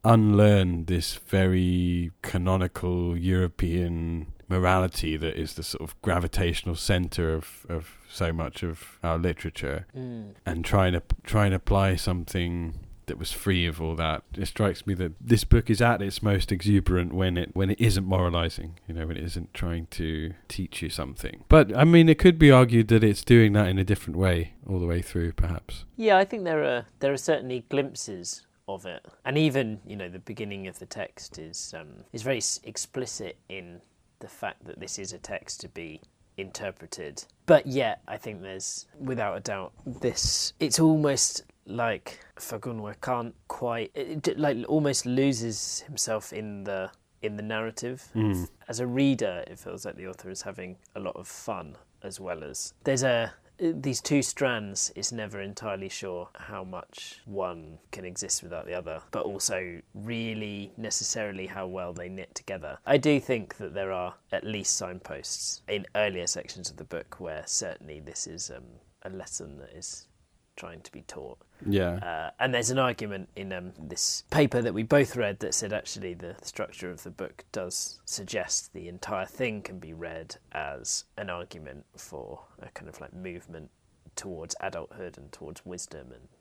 unlearn 0.04 0.84
this 0.84 1.14
very 1.16 2.12
canonical 2.22 3.16
European 3.16 4.26
morality 4.48 5.16
that 5.16 5.36
is 5.36 5.54
the 5.54 5.62
sort 5.64 5.82
of 5.82 6.00
gravitational 6.02 6.76
center 6.76 7.34
of, 7.34 7.66
of 7.68 7.96
so 8.08 8.32
much 8.32 8.62
of 8.62 8.98
our 9.02 9.18
literature 9.18 9.86
Mm. 9.96 10.34
and 10.46 10.64
try 10.64 10.86
and 10.86 11.02
try 11.24 11.46
and 11.46 11.54
apply 11.54 11.96
something 11.96 12.78
that 13.06 13.18
was 13.18 13.32
free 13.32 13.66
of 13.66 13.80
all 13.80 13.94
that. 13.96 14.22
It 14.36 14.46
strikes 14.46 14.86
me 14.86 14.94
that 14.94 15.12
this 15.20 15.44
book 15.44 15.70
is 15.70 15.80
at 15.80 16.02
its 16.02 16.22
most 16.22 16.52
exuberant 16.52 17.12
when 17.12 17.36
it 17.36 17.50
when 17.54 17.70
it 17.70 17.80
isn't 17.80 18.04
moralizing, 18.04 18.78
you 18.86 18.94
know, 18.94 19.06
when 19.06 19.16
it 19.16 19.24
isn't 19.24 19.54
trying 19.54 19.86
to 19.92 20.34
teach 20.48 20.82
you 20.82 20.90
something. 20.90 21.44
But 21.48 21.76
I 21.76 21.84
mean, 21.84 22.08
it 22.08 22.18
could 22.18 22.38
be 22.38 22.50
argued 22.50 22.88
that 22.88 23.04
it's 23.04 23.24
doing 23.24 23.52
that 23.54 23.68
in 23.68 23.78
a 23.78 23.84
different 23.84 24.18
way 24.18 24.54
all 24.68 24.78
the 24.78 24.86
way 24.86 25.02
through, 25.02 25.32
perhaps. 25.32 25.84
Yeah, 25.96 26.16
I 26.18 26.24
think 26.24 26.44
there 26.44 26.64
are 26.64 26.86
there 27.00 27.12
are 27.12 27.18
certainly 27.18 27.64
glimpses 27.68 28.42
of 28.68 28.84
it, 28.86 29.04
and 29.24 29.38
even 29.38 29.80
you 29.86 29.96
know 29.96 30.08
the 30.08 30.18
beginning 30.18 30.66
of 30.66 30.78
the 30.78 30.86
text 30.86 31.38
is 31.38 31.74
um, 31.78 32.04
is 32.12 32.22
very 32.22 32.42
explicit 32.64 33.38
in 33.48 33.80
the 34.18 34.28
fact 34.28 34.64
that 34.64 34.80
this 34.80 34.98
is 34.98 35.12
a 35.12 35.18
text 35.18 35.60
to 35.60 35.68
be 35.68 36.00
interpreted. 36.36 37.24
But 37.46 37.66
yet, 37.66 38.00
I 38.08 38.16
think 38.16 38.42
there's 38.42 38.86
without 38.98 39.36
a 39.36 39.40
doubt 39.40 39.72
this. 39.86 40.52
It's 40.60 40.80
almost 40.80 41.44
like 41.66 42.20
Fagunwa 42.36 43.00
can't 43.00 43.34
quite 43.48 43.90
it, 43.94 44.38
like 44.38 44.58
almost 44.68 45.06
loses 45.06 45.80
himself 45.80 46.32
in 46.32 46.64
the 46.64 46.90
in 47.22 47.36
the 47.36 47.42
narrative. 47.42 48.08
Mm. 48.14 48.48
As 48.68 48.80
a 48.80 48.86
reader, 48.86 49.44
it 49.46 49.58
feels 49.58 49.84
like 49.84 49.96
the 49.96 50.06
author 50.06 50.30
is 50.30 50.42
having 50.42 50.76
a 50.94 51.00
lot 51.00 51.16
of 51.16 51.26
fun 51.26 51.76
as 52.02 52.20
well 52.20 52.44
as 52.44 52.74
there's 52.84 53.02
a 53.02 53.32
these 53.58 54.00
two 54.00 54.22
strands 54.22 54.92
is 54.94 55.12
never 55.12 55.40
entirely 55.40 55.88
sure 55.88 56.28
how 56.34 56.62
much 56.62 57.20
one 57.24 57.78
can 57.90 58.04
exist 58.04 58.42
without 58.42 58.66
the 58.66 58.74
other, 58.74 59.00
but 59.10 59.24
also 59.24 59.80
really 59.94 60.72
necessarily 60.76 61.46
how 61.46 61.66
well 61.66 61.92
they 61.92 62.08
knit 62.08 62.34
together. 62.34 62.78
I 62.84 62.98
do 62.98 63.18
think 63.18 63.56
that 63.56 63.72
there 63.72 63.92
are 63.92 64.14
at 64.30 64.44
least 64.44 64.76
signposts 64.76 65.62
in 65.68 65.86
earlier 65.94 66.26
sections 66.26 66.70
of 66.70 66.76
the 66.76 66.84
book 66.84 67.18
where 67.18 67.44
certainly 67.46 68.00
this 68.00 68.26
is 68.26 68.50
um, 68.50 68.64
a 69.04 69.08
lesson 69.08 69.56
that 69.58 69.70
is 69.74 70.06
trying 70.56 70.80
to 70.80 70.92
be 70.92 71.02
taught. 71.02 71.38
Yeah. 71.64 71.96
Uh, 71.96 72.30
and 72.40 72.52
there's 72.52 72.70
an 72.70 72.78
argument 72.78 73.28
in 73.36 73.52
um, 73.52 73.72
this 73.78 74.24
paper 74.30 74.60
that 74.62 74.74
we 74.74 74.82
both 74.82 75.16
read 75.16 75.38
that 75.40 75.54
said 75.54 75.72
actually 75.72 76.14
the 76.14 76.36
structure 76.42 76.90
of 76.90 77.02
the 77.02 77.10
book 77.10 77.44
does 77.52 78.00
suggest 78.04 78.72
the 78.72 78.88
entire 78.88 79.26
thing 79.26 79.62
can 79.62 79.78
be 79.78 79.92
read 79.92 80.36
as 80.52 81.04
an 81.16 81.30
argument 81.30 81.84
for 81.96 82.40
a 82.60 82.68
kind 82.70 82.88
of 82.88 83.00
like 83.00 83.12
movement 83.14 83.70
towards 84.16 84.56
adulthood 84.60 85.18
and 85.18 85.30
towards 85.32 85.64
wisdom 85.64 86.08
and, 86.12 86.28
and 86.32 86.35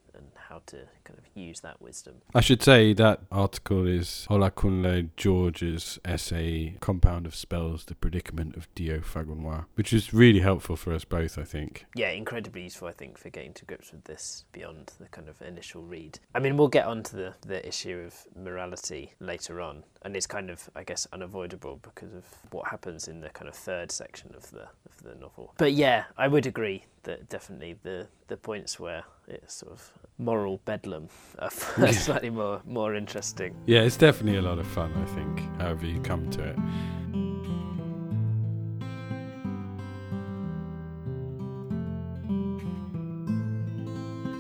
how 0.49 0.61
to 0.67 0.77
kind 1.03 1.17
of 1.17 1.25
use 1.33 1.59
that 1.61 1.81
wisdom. 1.81 2.15
I 2.33 2.41
should 2.41 2.61
say 2.61 2.93
that 2.93 3.21
article 3.31 3.87
is 3.87 4.27
Olakunle 4.29 5.09
George's 5.15 5.99
essay, 6.05 6.77
Compound 6.79 7.25
of 7.25 7.35
Spells, 7.35 7.85
The 7.85 7.95
Predicament 7.95 8.55
of 8.55 8.73
D.O. 8.75 8.99
Fagunwa, 8.99 9.65
which 9.75 9.93
is 9.93 10.13
really 10.13 10.39
helpful 10.39 10.75
for 10.75 10.93
us 10.93 11.05
both, 11.05 11.37
I 11.37 11.43
think. 11.43 11.85
Yeah, 11.95 12.09
incredibly 12.09 12.63
useful, 12.63 12.87
I 12.87 12.91
think, 12.91 13.17
for 13.17 13.29
getting 13.29 13.53
to 13.53 13.65
grips 13.65 13.91
with 13.91 14.03
this 14.05 14.45
beyond 14.51 14.93
the 14.99 15.07
kind 15.07 15.29
of 15.29 15.41
initial 15.41 15.83
read. 15.83 16.19
I 16.33 16.39
mean, 16.39 16.57
we'll 16.57 16.67
get 16.67 16.85
onto 16.85 17.15
the, 17.17 17.33
the 17.45 17.65
issue 17.67 18.03
of 18.05 18.15
morality 18.41 19.13
later 19.19 19.61
on, 19.61 19.83
and 20.03 20.15
it's 20.15 20.27
kind 20.27 20.49
of, 20.49 20.69
I 20.75 20.83
guess, 20.83 21.07
unavoidable 21.11 21.79
because 21.81 22.13
of 22.13 22.25
what 22.51 22.67
happens 22.67 23.07
in 23.07 23.21
the 23.21 23.29
kind 23.29 23.47
of 23.47 23.55
third 23.55 23.91
section 23.91 24.33
of 24.35 24.49
the 24.51 24.67
of 24.85 25.03
the 25.03 25.15
novel. 25.15 25.53
But 25.57 25.73
yeah, 25.73 26.05
I 26.17 26.27
would 26.27 26.45
agree 26.45 26.85
that 27.05 27.29
definitely 27.29 27.77
the 27.81 28.07
the 28.27 28.37
points 28.37 28.79
where 28.79 29.03
it's 29.27 29.55
sort 29.55 29.71
of 29.71 29.91
moral 30.17 30.59
bedlam 30.65 31.07
are 31.39 31.49
slightly 31.91 32.29
more 32.29 32.61
more 32.65 32.93
interesting. 32.93 33.55
Yeah, 33.65 33.81
it's 33.81 33.97
definitely 33.97 34.37
a 34.37 34.41
lot 34.41 34.59
of 34.59 34.67
fun, 34.67 34.91
I 34.95 35.05
think, 35.15 35.61
however 35.61 35.85
you 35.85 36.01
come 36.01 36.29
to 36.31 36.43
it. 36.43 36.55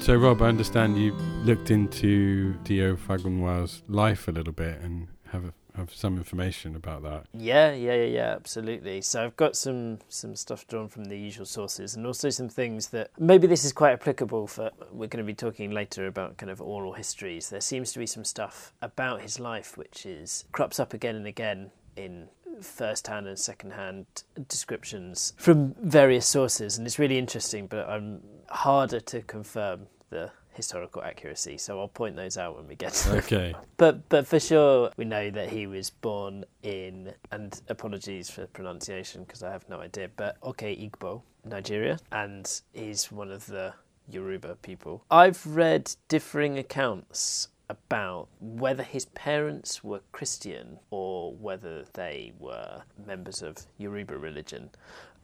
So, 0.05 0.15
Rob, 0.15 0.43
I 0.43 0.49
understand 0.49 0.99
you 0.99 1.13
looked 1.45 1.71
into 1.71 2.53
D.O. 2.63 2.95
Fagunwa's 2.95 3.81
life 3.87 4.27
a 4.27 4.31
little 4.31 4.53
bit 4.53 4.79
and 4.81 5.07
have 5.29 5.45
a, 5.45 5.53
have 5.75 5.93
some 5.93 6.17
information 6.17 6.75
about 6.75 7.03
that. 7.03 7.25
Yeah, 7.33 7.73
yeah, 7.73 7.95
yeah, 7.95 8.05
yeah, 8.05 8.31
absolutely. 8.35 9.01
So 9.01 9.23
I've 9.23 9.35
got 9.35 9.55
some 9.55 9.99
some 10.09 10.35
stuff 10.35 10.67
drawn 10.67 10.87
from 10.87 11.05
the 11.05 11.17
usual 11.17 11.45
sources, 11.45 11.95
and 11.95 12.05
also 12.05 12.29
some 12.29 12.49
things 12.49 12.87
that 12.89 13.11
maybe 13.19 13.47
this 13.47 13.65
is 13.65 13.73
quite 13.73 13.93
applicable 13.93 14.47
for. 14.47 14.71
We're 14.91 15.07
going 15.07 15.23
to 15.23 15.27
be 15.27 15.33
talking 15.33 15.71
later 15.71 16.07
about 16.07 16.37
kind 16.37 16.49
of 16.49 16.61
oral 16.61 16.93
histories. 16.93 17.49
There 17.49 17.61
seems 17.61 17.91
to 17.93 17.99
be 17.99 18.07
some 18.07 18.23
stuff 18.23 18.73
about 18.81 19.21
his 19.21 19.39
life 19.39 19.77
which 19.77 20.05
is 20.05 20.45
crops 20.51 20.79
up 20.79 20.93
again 20.93 21.15
and 21.15 21.27
again 21.27 21.71
in 21.95 22.27
first-hand 22.61 23.27
and 23.27 23.37
second-hand 23.37 24.05
descriptions 24.47 25.33
from 25.37 25.75
various 25.81 26.25
sources, 26.25 26.77
and 26.77 26.87
it's 26.87 26.99
really 26.99 27.17
interesting. 27.17 27.67
But 27.67 27.89
I'm 27.89 28.21
harder 28.49 28.99
to 29.01 29.21
confirm 29.21 29.87
the 30.09 30.31
historical 30.55 31.03
accuracy, 31.03 31.57
so 31.57 31.79
I'll 31.79 31.87
point 31.87 32.15
those 32.15 32.37
out 32.37 32.55
when 32.55 32.67
we 32.67 32.75
get 32.75 32.93
to 32.93 33.09
them. 33.09 33.17
Okay. 33.19 33.53
But 33.77 34.07
but 34.09 34.25
for 34.25 34.39
sure, 34.39 34.91
we 34.97 35.03
know 35.05 35.29
that 35.31 35.49
he 35.49 35.67
was 35.67 35.89
born 35.89 36.45
in, 36.63 37.13
and 37.31 37.61
apologies 37.67 38.29
for 38.29 38.47
pronunciation 38.47 39.23
because 39.23 39.43
I 39.43 39.51
have 39.51 39.67
no 39.69 39.81
idea, 39.81 40.09
but 40.15 40.37
okay, 40.43 40.73
Igbo, 40.75 41.21
Nigeria, 41.43 41.99
and 42.11 42.61
he's 42.73 43.11
one 43.11 43.31
of 43.31 43.45
the 43.47 43.73
Yoruba 44.09 44.55
people. 44.61 45.03
I've 45.11 45.45
read 45.45 45.93
differing 46.07 46.57
accounts 46.57 47.49
about 47.69 48.27
whether 48.39 48.83
his 48.83 49.05
parents 49.05 49.83
were 49.83 49.99
Christian 50.11 50.77
or 50.91 51.33
whether 51.33 51.83
they 51.93 52.31
were 52.39 52.83
members 53.05 53.41
of 53.41 53.57
Yoruba 53.77 54.17
religion. 54.17 54.69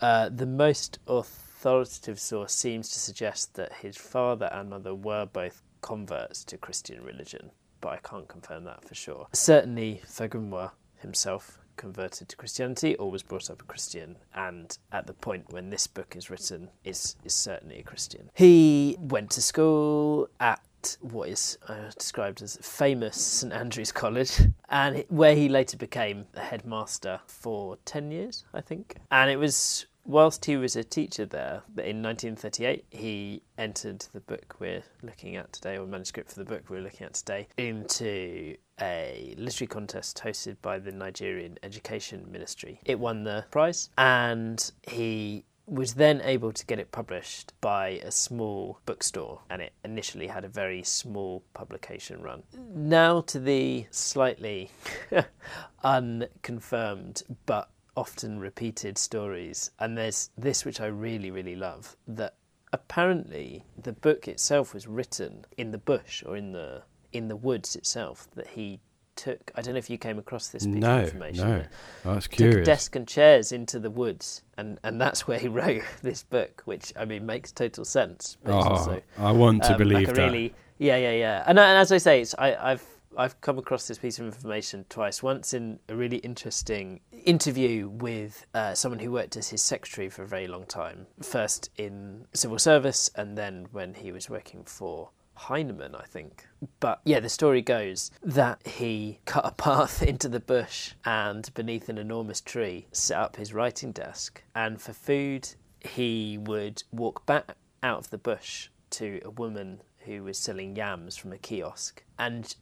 Uh, 0.02 0.30
the 0.30 0.48
most 0.48 0.98
authoritative 1.08 1.51
source 1.62 2.54
seems 2.54 2.90
to 2.90 3.00
suggest 3.00 3.54
that 3.56 3.74
his 3.74 3.98
father 3.98 4.50
and 4.52 4.70
mother 4.70 4.96
were 4.96 5.26
both 5.26 5.62
converts 5.82 6.44
to 6.46 6.58
Christian 6.58 7.04
religion, 7.04 7.52
but 7.82 7.90
I 7.90 7.98
can't 7.98 8.28
confirm 8.28 8.64
that 8.66 8.88
for 8.88 8.96
sure. 8.96 9.28
Certainly, 9.34 10.02
Fagunwa 10.06 10.72
himself 10.98 11.58
converted 11.78 12.30
to 12.30 12.36
Christianity 12.36 12.96
or 12.96 13.10
was 13.10 13.24
brought 13.24 13.50
up 13.50 13.62
a 13.62 13.66
Christian, 13.66 14.18
and 14.36 14.78
at 14.92 15.08
the 15.08 15.14
point 15.14 15.52
when 15.52 15.70
this 15.70 15.88
book 15.88 16.16
is 16.16 16.30
written, 16.30 16.70
is 16.84 17.16
is 17.24 17.34
certainly 17.34 17.80
a 17.80 17.84
Christian. 17.84 18.30
He 18.34 18.98
went 19.00 19.32
to 19.32 19.42
school 19.42 20.30
at 20.40 20.62
what 21.00 21.30
is 21.30 21.58
uh, 21.68 21.92
described 21.98 22.42
as 22.42 22.58
famous 22.62 23.18
St 23.18 23.54
Andrew's 23.54 23.92
College, 23.92 24.42
and 24.70 25.04
where 25.10 25.36
he 25.36 25.50
later 25.50 25.78
became 25.78 26.26
the 26.34 26.42
headmaster 26.42 27.20
for 27.28 27.78
ten 27.86 28.12
years, 28.12 28.46
I 28.54 28.62
think. 28.62 28.96
And 29.10 29.30
it 29.30 29.38
was 29.38 29.86
whilst 30.06 30.46
he 30.46 30.58
was 30.58 30.76
a 30.76 30.84
teacher 30.84 31.26
there 31.26 31.64
in 31.78 32.02
1938 32.02 32.86
he 32.90 33.42
entered 33.58 34.06
the 34.14 34.20
book 34.20 34.56
we're 34.60 34.84
looking 35.04 35.36
at 35.36 35.52
today, 35.54 35.78
or 35.78 35.86
manuscript 35.86 36.32
for 36.32 36.40
the 36.40 36.46
book 36.46 36.64
we're 36.70 36.82
looking 36.82 37.06
at 37.06 37.14
today, 37.14 37.48
into 37.58 38.56
a 38.82 39.36
literary 39.38 39.68
contest 39.68 40.22
hosted 40.24 40.58
by 40.62 40.80
the 40.80 40.92
Nigerian 40.92 41.58
Education 41.64 42.26
Ministry. 42.32 42.80
It 42.86 43.00
won 43.00 43.24
the 43.24 43.46
prize, 43.52 43.90
and 43.98 44.72
he 44.84 45.46
was 45.68 45.94
then 45.94 46.22
able 46.24 46.52
to 46.52 46.66
get 46.66 46.80
it 46.80 46.92
published 46.92 47.54
by 47.62 47.90
a 48.04 48.12
small 48.12 48.80
bookstore, 48.86 49.42
and 49.50 49.62
it 49.62 49.74
initially 49.86 50.28
had 50.28 50.44
a 50.44 50.50
very 50.50 50.84
small 50.84 51.44
publication 51.54 52.22
run. 52.22 52.44
Now 52.74 53.22
to 53.22 53.40
the 53.40 53.86
slightly 53.92 54.72
unconfirmed 55.84 57.24
but 57.46 57.70
often 57.96 58.40
repeated 58.40 58.98
stories, 58.98 59.72
and 59.80 59.98
there's 59.98 60.30
this 60.38 60.66
which 60.66 60.80
I 60.80 60.88
really, 60.88 61.32
really 61.32 61.56
love 61.56 61.96
that 62.08 62.36
apparently 62.74 63.66
the 63.82 63.92
book 63.94 64.28
itself 64.28 64.74
was 64.74 64.88
written 64.88 65.46
in 65.58 65.72
the 65.72 65.78
bush 65.78 66.24
or 66.26 66.36
in 66.38 66.52
the 66.54 66.84
in 67.12 67.28
the 67.28 67.36
woods 67.36 67.76
itself 67.76 68.28
that 68.36 68.48
he 68.48 68.80
took. 69.18 69.52
I 69.56 69.62
don't 69.62 69.74
know 69.74 69.80
if 69.80 69.90
you 69.90 69.98
came 69.98 70.18
across 70.18 70.48
this 70.48 70.66
piece 70.66 70.76
No, 70.76 71.00
of 71.00 71.04
information. 71.04 71.48
no. 71.50 71.64
Oh, 72.06 72.14
that's 72.14 72.26
Took 72.28 72.34
a 72.34 72.38
curious. 72.38 72.66
desk 72.66 72.96
and 72.96 73.06
chairs 73.08 73.52
into 73.52 73.80
the 73.80 73.90
woods, 73.90 74.44
and, 74.58 74.80
and 74.84 75.00
that's 75.02 75.28
where 75.28 75.38
he 75.38 75.48
wrote 75.60 75.84
this 76.02 76.24
book, 76.24 76.62
which 76.66 76.94
I 76.98 77.04
mean 77.06 77.26
makes 77.26 77.52
total 77.52 77.84
sense. 77.84 78.38
Oh, 78.46 78.54
also, 78.54 79.02
I 79.18 79.32
want 79.34 79.64
to 79.64 79.74
um, 79.74 79.78
believe 79.78 80.08
like 80.08 80.16
that. 80.16 80.22
really, 80.28 80.54
yeah, 80.78 80.96
yeah, 80.96 81.12
yeah. 81.12 81.44
And, 81.46 81.60
and 81.60 81.78
as 81.78 81.92
I 81.92 81.98
say, 81.98 82.22
it's, 82.22 82.34
I, 82.38 82.56
I've 82.56 82.86
I've 83.18 83.40
come 83.42 83.58
across 83.58 83.88
this 83.88 83.98
piece 83.98 84.20
of 84.20 84.26
information 84.26 84.86
twice. 84.90 85.22
Once 85.22 85.54
in 85.54 85.80
a 85.90 85.96
really 85.96 86.18
interesting 86.18 87.02
interview 87.12 87.90
with 87.90 88.46
uh, 88.54 88.74
someone 88.74 89.00
who 89.00 89.12
worked 89.12 89.36
as 89.36 89.50
his 89.50 89.62
secretary 89.62 90.10
for 90.10 90.24
a 90.24 90.28
very 90.28 90.48
long 90.48 90.66
time. 90.66 91.08
First 91.22 91.70
in 91.78 92.26
civil 92.34 92.58
service, 92.58 93.10
and 93.16 93.38
then 93.38 93.68
when 93.72 93.96
he 93.96 94.12
was 94.12 94.30
working 94.30 94.64
for 94.64 95.10
Heinemann, 95.36 95.96
I 95.96 96.04
think. 96.04 96.48
But 96.80 97.02
yeah, 97.04 97.20
the 97.20 97.30
story 97.30 97.62
goes 97.62 98.12
that 98.24 98.66
he 98.66 99.20
cut 99.26 99.46
a 99.46 99.52
path 99.52 100.02
into 100.12 100.30
the 100.30 100.40
bush 100.40 100.94
and 101.04 101.52
beneath 101.54 101.90
an 101.90 101.98
enormous 101.98 102.42
tree 102.42 102.88
set 102.92 103.18
up 103.18 103.36
his 103.36 103.54
writing 103.54 103.92
desk. 103.92 104.44
And 104.56 104.82
for 104.82 104.94
food, 104.94 105.50
he 105.80 106.38
would 106.38 106.84
walk 106.92 107.26
back 107.26 107.56
out 107.84 108.00
of 108.00 108.10
the 108.10 108.18
bush 108.18 108.70
to 108.92 109.20
a 109.26 109.32
woman 109.32 109.82
who 110.00 110.24
was 110.24 110.38
selling 110.38 110.76
yams 110.76 111.16
from 111.16 111.32
a 111.32 111.38
kiosk. 111.38 112.04
And 112.18 112.56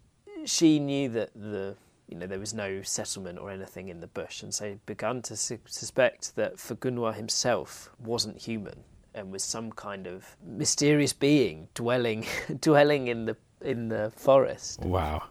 she 0.46 0.80
knew 0.80 1.10
that 1.10 1.32
the 1.36 1.76
you 2.08 2.18
know 2.18 2.26
there 2.26 2.40
was 2.40 2.54
no 2.54 2.82
settlement 2.82 3.40
or 3.40 3.52
anything 3.52 3.90
in 3.90 4.00
the 4.00 4.08
bush, 4.08 4.42
and 4.44 4.54
so 4.54 4.78
began 4.86 5.22
to 5.24 5.36
su- 5.36 5.60
suspect 5.66 6.36
that 6.36 6.58
Fagunwa 6.58 7.14
himself 7.14 7.92
wasn't 8.00 8.42
human 8.42 8.84
and 9.14 9.32
was 9.32 9.44
some 9.44 9.72
kind 9.72 10.08
of 10.08 10.36
mysterious 10.46 11.14
being 11.14 11.68
dwelling 11.74 12.26
dwelling 12.62 13.08
in 13.08 13.26
the 13.26 13.38
in 13.62 13.90
the 13.90 14.12
forest. 14.16 14.82
Wow, 14.82 15.24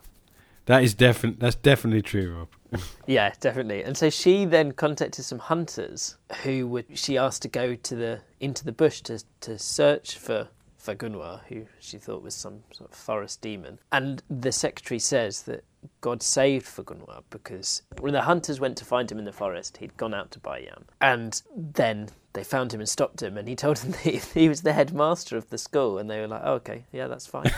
that 0.66 0.82
is 0.82 0.94
definitely 0.94 1.38
that's 1.40 1.56
definitely 1.56 2.02
true, 2.02 2.34
Rob. 2.36 2.48
Yeah, 3.06 3.32
definitely. 3.40 3.82
And 3.82 3.96
so 3.96 4.10
she 4.10 4.44
then 4.44 4.72
contacted 4.72 5.24
some 5.24 5.38
hunters 5.38 6.18
who 6.42 6.66
would 6.68 6.84
she 6.98 7.16
asked 7.16 7.42
to 7.42 7.48
go 7.48 7.74
to 7.74 7.94
the 7.94 8.20
into 8.40 8.64
the 8.64 8.72
bush 8.72 9.00
to 9.02 9.22
to 9.40 9.58
search 9.58 10.18
for 10.18 10.48
Fagunwa, 10.88 11.40
who 11.48 11.66
she 11.80 11.98
thought 11.98 12.22
was 12.22 12.34
some 12.34 12.62
sort 12.72 12.90
of 12.90 12.96
forest 12.96 13.42
demon. 13.42 13.78
And 13.92 14.22
the 14.30 14.52
secretary 14.52 14.98
says 14.98 15.42
that 15.42 15.64
God 16.00 16.22
saved 16.22 16.66
Fagunwa 16.66 17.22
because 17.30 17.82
when 18.00 18.14
the 18.14 18.22
hunters 18.22 18.58
went 18.58 18.78
to 18.78 18.84
find 18.84 19.10
him 19.10 19.18
in 19.18 19.24
the 19.24 19.32
forest, 19.32 19.76
he'd 19.76 19.96
gone 19.96 20.14
out 20.14 20.30
to 20.32 20.38
buy 20.38 20.60
yam. 20.60 20.86
And 21.00 21.40
then 21.54 22.08
they 22.32 22.42
found 22.42 22.72
him 22.72 22.80
and 22.80 22.88
stopped 22.88 23.22
him, 23.22 23.36
and 23.36 23.48
he 23.48 23.56
told 23.56 23.78
them 23.78 23.90
that 24.04 24.24
he- 24.34 24.48
was 24.48 24.62
the 24.62 24.72
headmaster 24.72 25.36
of 25.36 25.50
the 25.50 25.58
school, 25.58 25.98
and 25.98 26.08
they 26.08 26.20
were 26.20 26.28
like, 26.28 26.42
oh, 26.44 26.54
"Okay, 26.54 26.84
yeah, 26.92 27.06
that's 27.06 27.26
fine." 27.26 27.50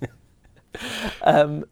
um, 1.22 1.64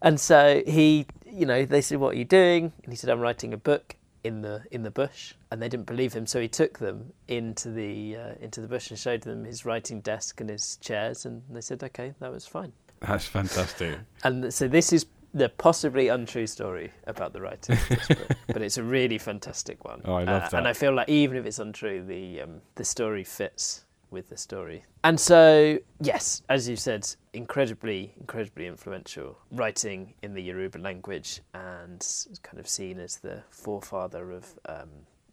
and 0.00 0.18
so 0.18 0.62
he, 0.66 1.06
you 1.30 1.46
know, 1.46 1.64
they 1.64 1.80
said, 1.80 1.98
"What 1.98 2.14
are 2.14 2.18
you 2.18 2.24
doing?" 2.24 2.72
And 2.82 2.92
he 2.92 2.96
said, 2.96 3.10
"I'm 3.10 3.20
writing 3.20 3.52
a 3.52 3.58
book 3.58 3.95
in 4.26 4.42
the 4.42 4.62
in 4.70 4.82
the 4.82 4.90
bush." 4.90 5.34
And 5.50 5.62
they 5.62 5.68
didn't 5.68 5.86
believe 5.86 6.12
him, 6.12 6.26
so 6.26 6.40
he 6.40 6.48
took 6.48 6.78
them 6.78 7.12
into 7.28 7.70
the 7.70 8.16
uh, 8.16 8.34
into 8.40 8.60
the 8.60 8.68
bush 8.68 8.90
and 8.90 8.98
showed 8.98 9.22
them 9.22 9.44
his 9.44 9.64
writing 9.64 10.00
desk 10.00 10.40
and 10.40 10.50
his 10.50 10.76
chairs, 10.76 11.24
and 11.26 11.42
they 11.50 11.60
said, 11.60 11.82
"Okay, 11.82 12.14
that 12.20 12.30
was 12.32 12.46
fine." 12.46 12.72
That's 13.00 13.26
fantastic. 13.26 13.98
And 14.24 14.52
so 14.52 14.68
this 14.68 14.92
is 14.92 15.06
the 15.34 15.48
possibly 15.50 16.08
untrue 16.08 16.46
story 16.46 16.92
about 17.06 17.32
the 17.34 17.40
writing 17.42 17.76
of 17.76 17.88
this 17.88 18.08
book, 18.08 18.30
but 18.46 18.62
it's 18.62 18.78
a 18.78 18.82
really 18.82 19.18
fantastic 19.18 19.84
one. 19.84 20.00
Oh, 20.04 20.14
I 20.14 20.24
love 20.24 20.28
Uh, 20.44 20.48
that. 20.48 20.54
And 20.54 20.66
I 20.68 20.72
feel 20.72 20.94
like 20.94 21.08
even 21.08 21.36
if 21.36 21.44
it's 21.46 21.58
untrue, 21.58 22.02
the 22.04 22.42
um, 22.42 22.60
the 22.74 22.84
story 22.84 23.24
fits 23.24 23.84
with 24.10 24.28
the 24.28 24.36
story. 24.36 24.84
And 25.04 25.18
so, 25.18 25.78
yes, 26.00 26.42
as 26.48 26.68
you 26.68 26.76
said, 26.76 27.08
incredibly, 27.32 28.14
incredibly 28.18 28.66
influential 28.66 29.38
writing 29.50 30.14
in 30.22 30.34
the 30.34 30.42
Yoruba 30.42 30.78
language, 30.78 31.40
and 31.54 32.06
kind 32.42 32.58
of 32.58 32.68
seen 32.68 32.98
as 32.98 33.16
the 33.18 33.42
forefather 33.50 34.32
of 34.32 34.58
um, 34.68 34.90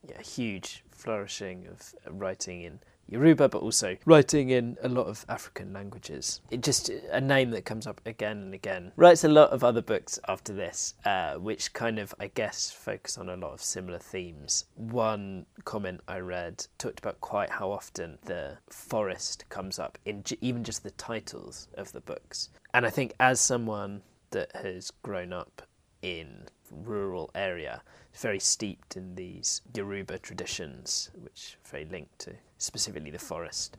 yeah, 0.07 0.21
huge 0.21 0.83
flourishing 0.91 1.67
of 1.67 1.93
writing 2.09 2.61
in 2.63 2.79
Yoruba, 3.07 3.49
but 3.49 3.61
also 3.61 3.97
writing 4.05 4.49
in 4.49 4.77
a 4.81 4.89
lot 4.89 5.07
of 5.07 5.25
African 5.29 5.73
languages. 5.73 6.41
It 6.49 6.61
just 6.61 6.89
a 6.89 7.21
name 7.21 7.51
that 7.51 7.65
comes 7.65 7.85
up 7.85 8.01
again 8.05 8.37
and 8.37 8.53
again. 8.53 8.91
Writes 8.95 9.23
a 9.23 9.29
lot 9.29 9.49
of 9.51 9.63
other 9.63 9.81
books 9.81 10.19
after 10.27 10.53
this, 10.53 10.95
uh, 11.05 11.35
which 11.35 11.73
kind 11.73 11.99
of, 11.99 12.15
I 12.19 12.27
guess, 12.27 12.71
focus 12.71 13.17
on 13.17 13.29
a 13.29 13.35
lot 13.35 13.53
of 13.53 13.61
similar 13.61 13.99
themes. 13.99 14.65
One 14.75 15.45
comment 15.65 16.01
I 16.07 16.19
read 16.19 16.65
talked 16.77 16.99
about 16.99 17.21
quite 17.21 17.49
how 17.49 17.71
often 17.71 18.17
the 18.25 18.57
forest 18.69 19.45
comes 19.49 19.79
up 19.79 19.97
in 20.05 20.23
j- 20.23 20.37
even 20.41 20.63
just 20.63 20.83
the 20.83 20.91
titles 20.91 21.67
of 21.75 21.91
the 21.91 22.01
books. 22.01 22.49
And 22.73 22.85
I 22.85 22.89
think 22.89 23.13
as 23.19 23.39
someone 23.39 24.01
that 24.31 24.55
has 24.55 24.91
grown 25.03 25.31
up 25.31 25.61
in 26.01 26.47
rural 26.73 27.29
area 27.35 27.81
very 28.13 28.39
steeped 28.39 28.95
in 28.95 29.15
these 29.15 29.61
Yoruba 29.75 30.19
traditions, 30.19 31.09
which 31.15 31.57
are 31.65 31.69
very 31.69 31.85
linked 31.85 32.19
to 32.19 32.33
specifically 32.57 33.11
the 33.11 33.19
forest. 33.19 33.77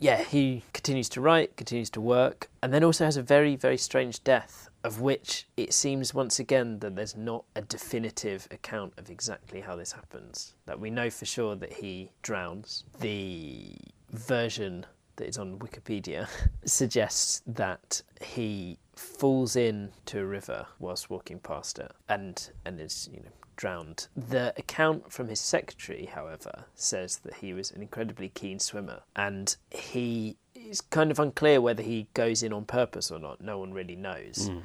Yeah, 0.00 0.22
he 0.22 0.62
continues 0.72 1.08
to 1.10 1.20
write, 1.20 1.56
continues 1.56 1.90
to 1.90 2.00
work, 2.00 2.48
and 2.62 2.72
then 2.72 2.84
also 2.84 3.04
has 3.04 3.16
a 3.16 3.22
very, 3.22 3.56
very 3.56 3.76
strange 3.76 4.22
death, 4.22 4.70
of 4.84 5.00
which 5.00 5.48
it 5.56 5.72
seems 5.74 6.14
once 6.14 6.38
again 6.38 6.78
that 6.78 6.94
there's 6.94 7.16
not 7.16 7.44
a 7.56 7.62
definitive 7.62 8.46
account 8.52 8.92
of 8.96 9.10
exactly 9.10 9.60
how 9.60 9.74
this 9.74 9.92
happens. 9.92 10.54
That 10.66 10.78
we 10.78 10.90
know 10.90 11.10
for 11.10 11.26
sure 11.26 11.56
that 11.56 11.72
he 11.72 12.12
drowns. 12.22 12.84
The 13.00 13.74
version 14.10 14.86
that 15.16 15.26
is 15.26 15.36
on 15.36 15.58
Wikipedia 15.58 16.28
suggests 16.64 17.42
that 17.46 18.02
he 18.20 18.78
falls 18.98 19.56
into 19.56 20.20
a 20.20 20.24
river 20.24 20.66
whilst 20.78 21.08
walking 21.08 21.38
past 21.38 21.78
it 21.78 21.92
and 22.08 22.50
and 22.64 22.80
is 22.80 23.08
you 23.12 23.20
know 23.20 23.30
drowned. 23.56 24.06
The 24.16 24.54
account 24.56 25.12
from 25.12 25.28
his 25.28 25.40
secretary, 25.40 26.06
however, 26.06 26.66
says 26.74 27.18
that 27.18 27.34
he 27.34 27.52
was 27.52 27.72
an 27.72 27.82
incredibly 27.82 28.28
keen 28.28 28.58
swimmer 28.60 29.02
and 29.16 29.56
he 29.70 30.36
is 30.54 30.80
kind 30.80 31.10
of 31.10 31.18
unclear 31.18 31.60
whether 31.60 31.82
he 31.82 32.08
goes 32.14 32.42
in 32.42 32.52
on 32.52 32.64
purpose 32.64 33.10
or 33.10 33.18
not. 33.18 33.40
No 33.40 33.58
one 33.58 33.72
really 33.72 33.96
knows. 33.96 34.48
Hmm. 34.48 34.58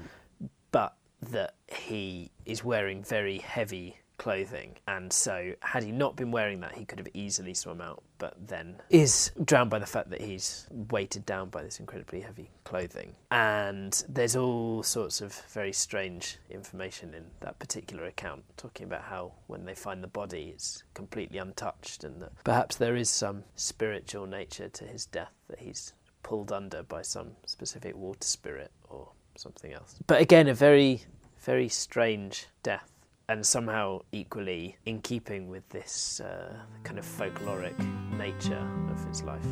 But 0.72 0.96
that 1.32 1.56
he 1.68 2.32
is 2.46 2.64
wearing 2.64 3.04
very 3.04 3.40
heavy 3.40 3.98
clothing 4.24 4.74
and 4.88 5.12
so 5.12 5.52
had 5.60 5.84
he 5.84 5.92
not 5.92 6.16
been 6.16 6.32
wearing 6.32 6.62
that 6.62 6.74
he 6.74 6.86
could 6.86 6.98
have 6.98 7.10
easily 7.14 7.54
swum 7.54 7.82
out 7.82 8.02
but 8.24 8.48
then 8.48 8.78
is 8.90 9.32
drowned 9.44 9.70
by 9.70 9.78
the 9.78 9.86
fact 9.86 10.10
that 10.10 10.22
he's 10.22 10.66
weighted 10.72 11.26
down 11.26 11.50
by 11.50 11.62
this 11.62 11.82
incredibly 11.82 12.22
heavy 12.22 12.50
clothing. 12.64 13.14
And 13.32 14.02
there's 14.08 14.38
all 14.38 14.82
sorts 14.82 15.20
of 15.20 15.34
very 15.50 15.74
strange 15.74 16.38
information 16.50 17.14
in 17.14 17.26
that 17.42 17.60
particular 17.60 18.06
account 18.06 18.46
talking 18.56 18.86
about 18.86 19.02
how 19.02 19.34
when 19.48 19.66
they 19.66 19.76
find 19.76 20.02
the 20.02 20.08
body 20.08 20.52
it's 20.54 20.84
completely 20.94 21.38
untouched 21.38 22.06
and 22.06 22.22
that 22.22 22.32
perhaps 22.46 22.78
there 22.78 22.96
is 22.96 23.10
some 23.10 23.44
spiritual 23.56 24.26
nature 24.26 24.70
to 24.70 24.86
his 24.86 25.06
death 25.06 25.34
that 25.50 25.60
he's 25.60 25.92
pulled 26.22 26.54
under 26.54 26.82
by 26.82 27.02
some 27.02 27.32
specific 27.46 27.94
water 27.94 28.26
spirit 28.26 28.72
or 28.90 29.10
something 29.36 29.74
else. 29.74 30.00
But 30.08 30.22
again 30.22 30.48
a 30.48 30.54
very 30.54 31.02
very 31.42 31.68
strange 31.68 32.48
death 32.64 32.93
and 33.30 33.46
somehow 33.46 34.02
equally 34.12 34.78
in 34.86 35.02
keeping 35.02 35.50
with 35.50 35.68
this 35.70 36.20
uh, 36.20 36.54
kind 36.84 37.00
of 37.00 37.06
folkloric 37.06 37.78
nature 38.18 38.68
of 38.92 39.04
his 39.06 39.24
life. 39.24 39.46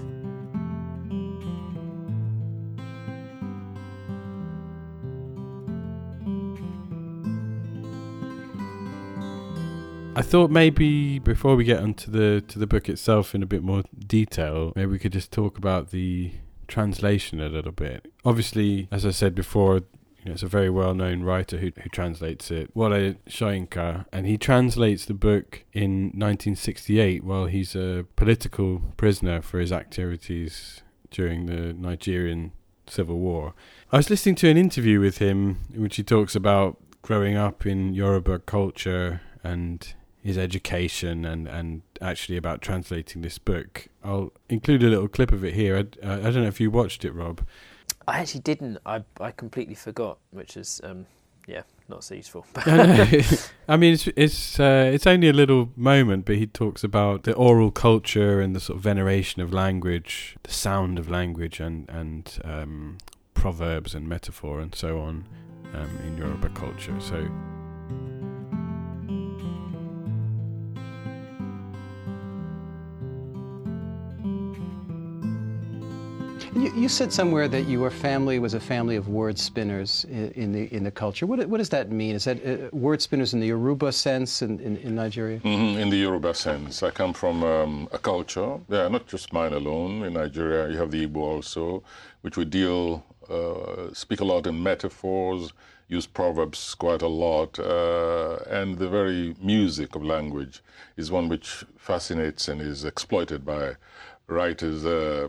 I 10.14 10.22
thought 10.22 10.52
maybe 10.52 11.20
before 11.20 11.56
we 11.56 11.64
get 11.64 11.80
onto 11.82 12.12
the 12.12 12.42
to 12.50 12.60
the 12.60 12.68
book 12.68 12.90
itself 12.90 13.34
in 13.34 13.42
a 13.42 13.46
bit 13.46 13.64
more 13.64 13.84
detail, 13.98 14.74
maybe 14.76 14.92
we 14.92 15.00
could 15.00 15.14
just 15.14 15.32
talk 15.32 15.58
about 15.58 15.92
the 15.92 16.32
translation 16.68 17.40
a 17.40 17.48
little 17.48 17.72
bit. 17.72 18.12
Obviously, 18.26 18.90
as 18.92 19.06
I 19.06 19.12
said 19.12 19.34
before, 19.34 19.82
you 20.22 20.30
know, 20.30 20.34
it's 20.34 20.44
a 20.44 20.48
very 20.48 20.70
well-known 20.70 21.24
writer 21.24 21.58
who 21.58 21.72
who 21.82 21.90
translates 21.90 22.52
it, 22.52 22.70
Wole 22.76 23.16
Soyinka, 23.28 24.06
and 24.14 24.28
he 24.28 24.38
translates 24.38 25.06
the 25.06 25.16
book 25.16 25.64
in 25.74 26.12
1968 26.14 27.24
while 27.24 27.46
he's 27.46 27.76
a 27.76 28.06
political 28.16 28.82
prisoner 28.98 29.42
for 29.42 29.60
his 29.60 29.72
activities 29.72 30.84
during 31.10 31.48
the 31.48 31.74
Nigerian 31.74 32.52
civil 32.88 33.18
war. 33.18 33.54
I 33.92 33.98
was 33.98 34.10
listening 34.10 34.36
to 34.36 34.50
an 34.50 34.58
interview 34.58 35.00
with 35.00 35.18
him 35.18 35.58
in 35.74 35.82
which 35.82 35.96
he 35.96 36.04
talks 36.04 36.36
about 36.36 36.78
growing 37.02 37.36
up 37.36 37.66
in 37.66 37.94
Yoruba 37.94 38.40
culture 38.40 39.22
and 39.44 39.94
his 40.24 40.38
education 40.38 41.26
and, 41.26 41.48
and 41.48 41.82
actually 42.00 42.38
about 42.38 42.62
translating 42.62 43.24
this 43.24 43.40
book. 43.40 43.88
I'll 44.04 44.32
include 44.50 44.84
a 44.84 44.90
little 44.90 45.08
clip 45.08 45.32
of 45.32 45.44
it 45.44 45.56
here. 45.56 45.78
I, 45.78 46.14
I 46.14 46.18
don't 46.20 46.44
know 46.44 46.48
if 46.48 46.62
you 46.62 46.70
watched 46.70 47.04
it, 47.04 47.12
Rob. 47.12 47.42
I 48.08 48.20
actually 48.20 48.42
didn't. 48.42 48.78
I 48.86 49.04
I 49.20 49.32
completely 49.32 49.76
forgot, 49.76 50.18
which 50.32 50.58
is 50.58 50.82
um, 50.84 51.06
yeah, 51.48 51.64
not 51.88 52.04
so 52.04 52.16
useful. 52.16 52.46
I 52.66 53.78
mean, 53.78 53.94
it's 53.94 54.08
it's 54.16 54.60
uh, 54.60 54.90
it's 54.94 55.08
only 55.08 55.30
a 55.30 55.34
little 55.34 55.70
moment, 55.76 56.26
but 56.26 56.36
he 56.36 56.48
talks 56.48 56.84
about 56.84 57.24
the 57.24 57.34
oral 57.34 57.72
culture 57.72 58.42
and 58.42 58.56
the 58.56 58.60
sort 58.60 58.78
of 58.78 58.84
veneration 58.84 59.42
of 59.42 59.54
language, 59.54 60.38
the 60.44 60.52
sound 60.52 61.00
of 61.00 61.10
language, 61.10 61.60
and 61.60 61.90
and 61.90 62.40
um, 62.44 62.98
proverbs 63.34 63.96
and 63.96 64.08
metaphor 64.08 64.60
and 64.60 64.76
so 64.76 65.00
on. 65.00 65.26
um, 65.74 65.90
in 66.06 66.18
Yoruba 66.18 66.50
culture. 66.50 67.00
So. 67.00 67.28
You, 76.62 76.72
you, 76.76 76.90
said 76.90 77.12
somewhere 77.12 77.48
that 77.48 77.68
your 77.68 77.90
family 77.90 78.38
was 78.38 78.54
a 78.54 78.60
family 78.60 78.96
of 78.96 79.08
word 79.08 79.40
spinners 79.40 80.06
in, 80.12 80.30
in 80.34 80.52
the 80.52 80.72
in 80.72 80.84
the 80.84 80.92
culture. 80.92 81.26
What, 81.26 81.44
what 81.50 81.58
does 81.58 81.70
that 81.70 81.90
mean? 81.90 82.14
Is 82.14 82.26
that 82.26 82.38
uh, 82.46 82.70
word 82.72 83.02
spinners 83.02 83.34
in 83.34 83.40
the 83.40 83.48
Yoruba 83.48 83.92
sense 83.92 84.44
in, 84.44 84.60
in, 84.60 84.78
in 84.78 84.94
Nigeria? 84.94 85.40
Mm-hmm, 85.40 85.80
in 85.80 85.90
the 85.90 85.98
Yoruba 85.98 86.36
sense. 86.36 86.84
I 86.84 86.92
come 86.92 87.14
from 87.14 87.44
um, 87.44 87.90
a 87.92 87.98
culture, 87.98 88.60
yeah, 88.70 88.88
not 88.90 89.08
just 89.08 89.34
mine 89.34 89.54
alone. 89.54 90.04
In 90.04 90.14
Nigeria, 90.14 90.70
you 90.70 90.78
have 90.78 90.92
the 90.92 91.08
Igbo 91.08 91.18
also, 91.18 91.82
which 92.22 92.38
we 92.38 92.46
deal, 92.46 93.04
uh, 93.28 93.92
speak 93.94 94.22
a 94.22 94.26
lot 94.26 94.46
in 94.46 94.62
metaphors, 94.62 95.54
use 95.88 96.06
proverbs 96.06 96.76
quite 96.76 97.02
a 97.02 97.08
lot, 97.08 97.58
uh, 97.58 98.36
and 98.52 98.78
the 98.78 98.88
very 98.88 99.36
music 99.42 99.96
of 99.96 100.04
language 100.04 100.62
is 100.96 101.10
one 101.10 101.28
which 101.28 101.66
fascinates 101.80 102.48
and 102.48 102.62
is 102.62 102.86
exploited 102.86 103.44
by 103.44 103.78
writers 104.28 104.86
uh, 104.86 105.28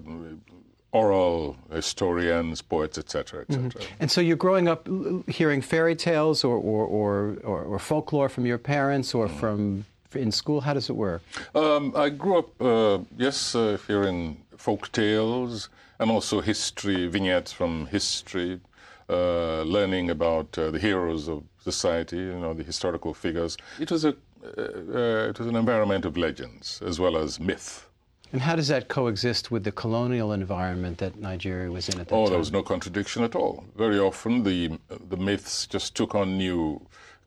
oral 0.93 1.57
historians, 1.73 2.63
poets, 2.63 2.99
etc., 2.99 3.41
etc. 3.43 3.63
Mm-hmm. 3.63 3.95
And 4.01 4.11
so 4.11 4.21
you're 4.21 4.37
growing 4.37 4.69
up 4.69 4.89
hearing 5.27 5.63
fairy 5.63 5.97
tales 5.97 6.45
or, 6.45 6.57
or, 6.57 6.87
or, 6.87 7.37
or, 7.45 7.63
or 7.63 7.79
folklore 7.79 8.29
from 8.29 8.47
your 8.47 8.59
parents 8.59 9.15
or 9.15 9.27
mm. 9.27 9.41
from 9.41 9.85
in 10.15 10.31
school. 10.31 10.61
How 10.61 10.75
does 10.75 10.91
it 10.91 10.97
work? 10.97 11.23
Um, 11.55 11.93
I 11.97 12.11
grew 12.11 12.39
up, 12.39 12.61
uh, 12.61 12.99
yes, 13.17 13.55
uh, 13.55 13.79
hearing 13.87 14.43
folk 14.57 14.93
tales 14.93 15.71
and 15.99 16.11
also 16.11 16.41
history, 16.41 17.07
vignettes 17.07 17.53
from 17.53 17.87
history, 17.87 18.61
uh, 19.09 19.63
learning 19.63 20.11
about 20.11 20.57
uh, 20.59 20.71
the 20.71 20.79
heroes 20.79 21.29
of 21.29 21.43
society, 21.63 22.17
you 22.17 22.39
know, 22.39 22.55
the 22.55 22.63
historical 22.63 23.15
figures. 23.15 23.57
It 23.81 23.91
was, 23.91 24.05
a, 24.05 24.11
uh, 24.11 25.31
it 25.31 25.39
was 25.39 25.49
an 25.49 25.57
environment 25.57 26.05
of 26.05 26.17
legends 26.17 26.83
as 26.85 27.01
well 27.01 27.17
as 27.17 27.41
myth. 27.41 27.89
And 28.33 28.41
how 28.41 28.57
does 28.57 28.69
that 28.69 28.89
coexist 28.89 29.51
with 29.51 29.63
the 29.63 29.73
colonial 29.73 30.33
environment 30.33 30.97
that 30.99 31.21
Nigeria 31.21 31.71
was 31.71 31.91
in 31.91 32.01
at 32.01 32.09
that 32.09 32.15
oh, 32.15 32.19
time? 32.19 32.27
Oh, 32.27 32.31
there 32.31 32.39
was 32.39 32.51
no 32.51 32.63
contradiction 32.63 33.23
at 33.25 33.37
all. 33.37 33.65
Very 33.77 33.99
often 33.99 34.43
the 34.43 34.79
the 35.11 35.19
myths 35.19 35.67
just 35.67 35.95
took 35.95 36.15
on 36.15 36.39
new 36.39 36.81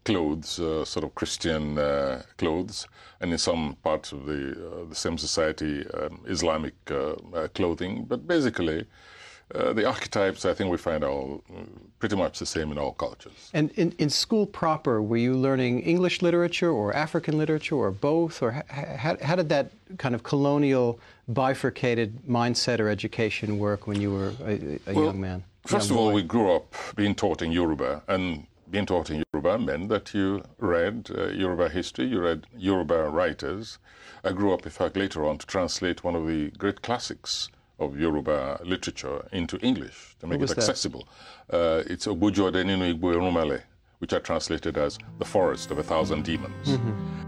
clothes, 0.04 0.60
uh, 0.60 0.84
sort 0.84 1.04
of 1.04 1.14
Christian 1.14 1.78
uh, 1.78 2.24
clothes, 2.38 2.88
and 3.22 3.32
in 3.32 3.38
some 3.38 3.78
parts 3.84 4.12
of 4.12 4.26
the 4.26 4.42
uh, 4.52 4.90
the 4.90 4.96
same 4.96 5.18
society, 5.18 5.86
um, 5.92 6.22
Islamic 6.28 6.74
uh, 6.90 7.14
uh, 7.34 7.48
clothing. 7.50 8.06
But 8.06 8.28
basically, 8.28 8.88
uh, 9.54 9.74
the 9.74 9.86
archetypes, 9.86 10.46
I 10.46 10.54
think 10.54 10.72
we 10.72 10.78
find 10.78 11.04
all 11.04 11.44
pretty 12.00 12.16
much 12.16 12.40
the 12.40 12.46
same 12.46 12.72
in 12.72 12.78
all 12.78 12.94
cultures. 12.94 13.52
And 13.54 13.70
in, 13.76 13.94
in 14.00 14.10
school 14.10 14.46
proper, 14.46 15.02
were 15.02 15.18
you 15.18 15.36
learning 15.36 15.82
English 15.82 16.22
literature 16.22 16.72
or 16.72 16.96
African 16.96 17.38
literature 17.38 17.76
or 17.76 17.92
both? 17.92 18.42
Or 18.42 18.64
how, 18.70 19.18
how 19.22 19.36
did 19.36 19.50
that 19.50 19.72
kind 19.98 20.16
of 20.16 20.24
colonial 20.24 21.00
bifurcated 21.28 22.24
mindset 22.28 22.80
or 22.80 22.90
education 22.90 23.60
work 23.60 23.86
when 23.88 24.02
you 24.02 24.12
were 24.12 24.34
a, 24.46 24.80
a 24.88 24.94
well, 24.94 25.06
young 25.06 25.22
man? 25.22 25.44
First 25.66 25.90
young 25.90 26.00
of 26.00 26.06
all, 26.06 26.12
we 26.12 26.24
grew 26.24 26.52
up 26.52 26.74
being 26.96 27.14
taught 27.14 27.42
in 27.42 27.52
Yoruba, 27.52 28.02
and 28.08 28.48
being 28.72 28.86
taught 28.88 29.12
in 29.12 29.24
Yoruba 29.32 29.60
meant 29.60 29.90
that 29.90 30.14
you 30.14 30.44
read 30.60 31.10
uh, 31.16 31.28
Yoruba 31.28 31.70
history, 31.70 32.08
you 32.08 32.20
read 32.20 32.48
Yoruba 32.58 33.10
writers. 33.10 33.78
I 34.24 34.32
grew 34.32 34.54
up, 34.54 34.66
in 34.66 34.72
fact, 34.72 34.98
later 34.98 35.24
on 35.24 35.38
to 35.38 35.46
translate 35.46 36.04
one 36.04 36.16
of 36.16 36.26
the 36.26 36.50
great 36.58 36.82
classics 36.82 37.50
of 37.80 38.00
Yoruba 38.00 38.60
literature 38.64 39.28
into 39.32 39.58
English 39.60 40.16
to 40.20 40.28
make 40.28 40.42
it 40.42 40.52
accessible. 40.52 41.08
Uh, 41.50 41.84
it's 41.88 42.06
Ogboju 42.08 42.40
Ode 42.48 42.56
Ninu 42.66 42.94
Igbo 42.98 43.14
Irunmale, 43.16 43.62
which 44.00 44.14
I 44.14 44.20
translated 44.20 44.78
as 44.78 44.98
The 45.20 45.26
Forest 45.26 45.72
of 45.72 45.80
a 45.80 45.84
Thousand 45.84 46.24
Demons. 46.24 46.68
Mm-hmm. 46.68 47.26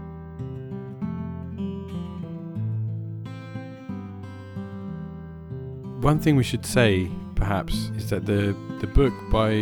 One 6.00 6.18
thing 6.20 6.36
we 6.36 6.44
should 6.44 6.64
say, 6.64 7.10
perhaps, 7.38 7.90
is 7.96 8.10
that 8.10 8.26
the, 8.26 8.54
the 8.80 8.86
book, 8.86 9.14
by 9.30 9.52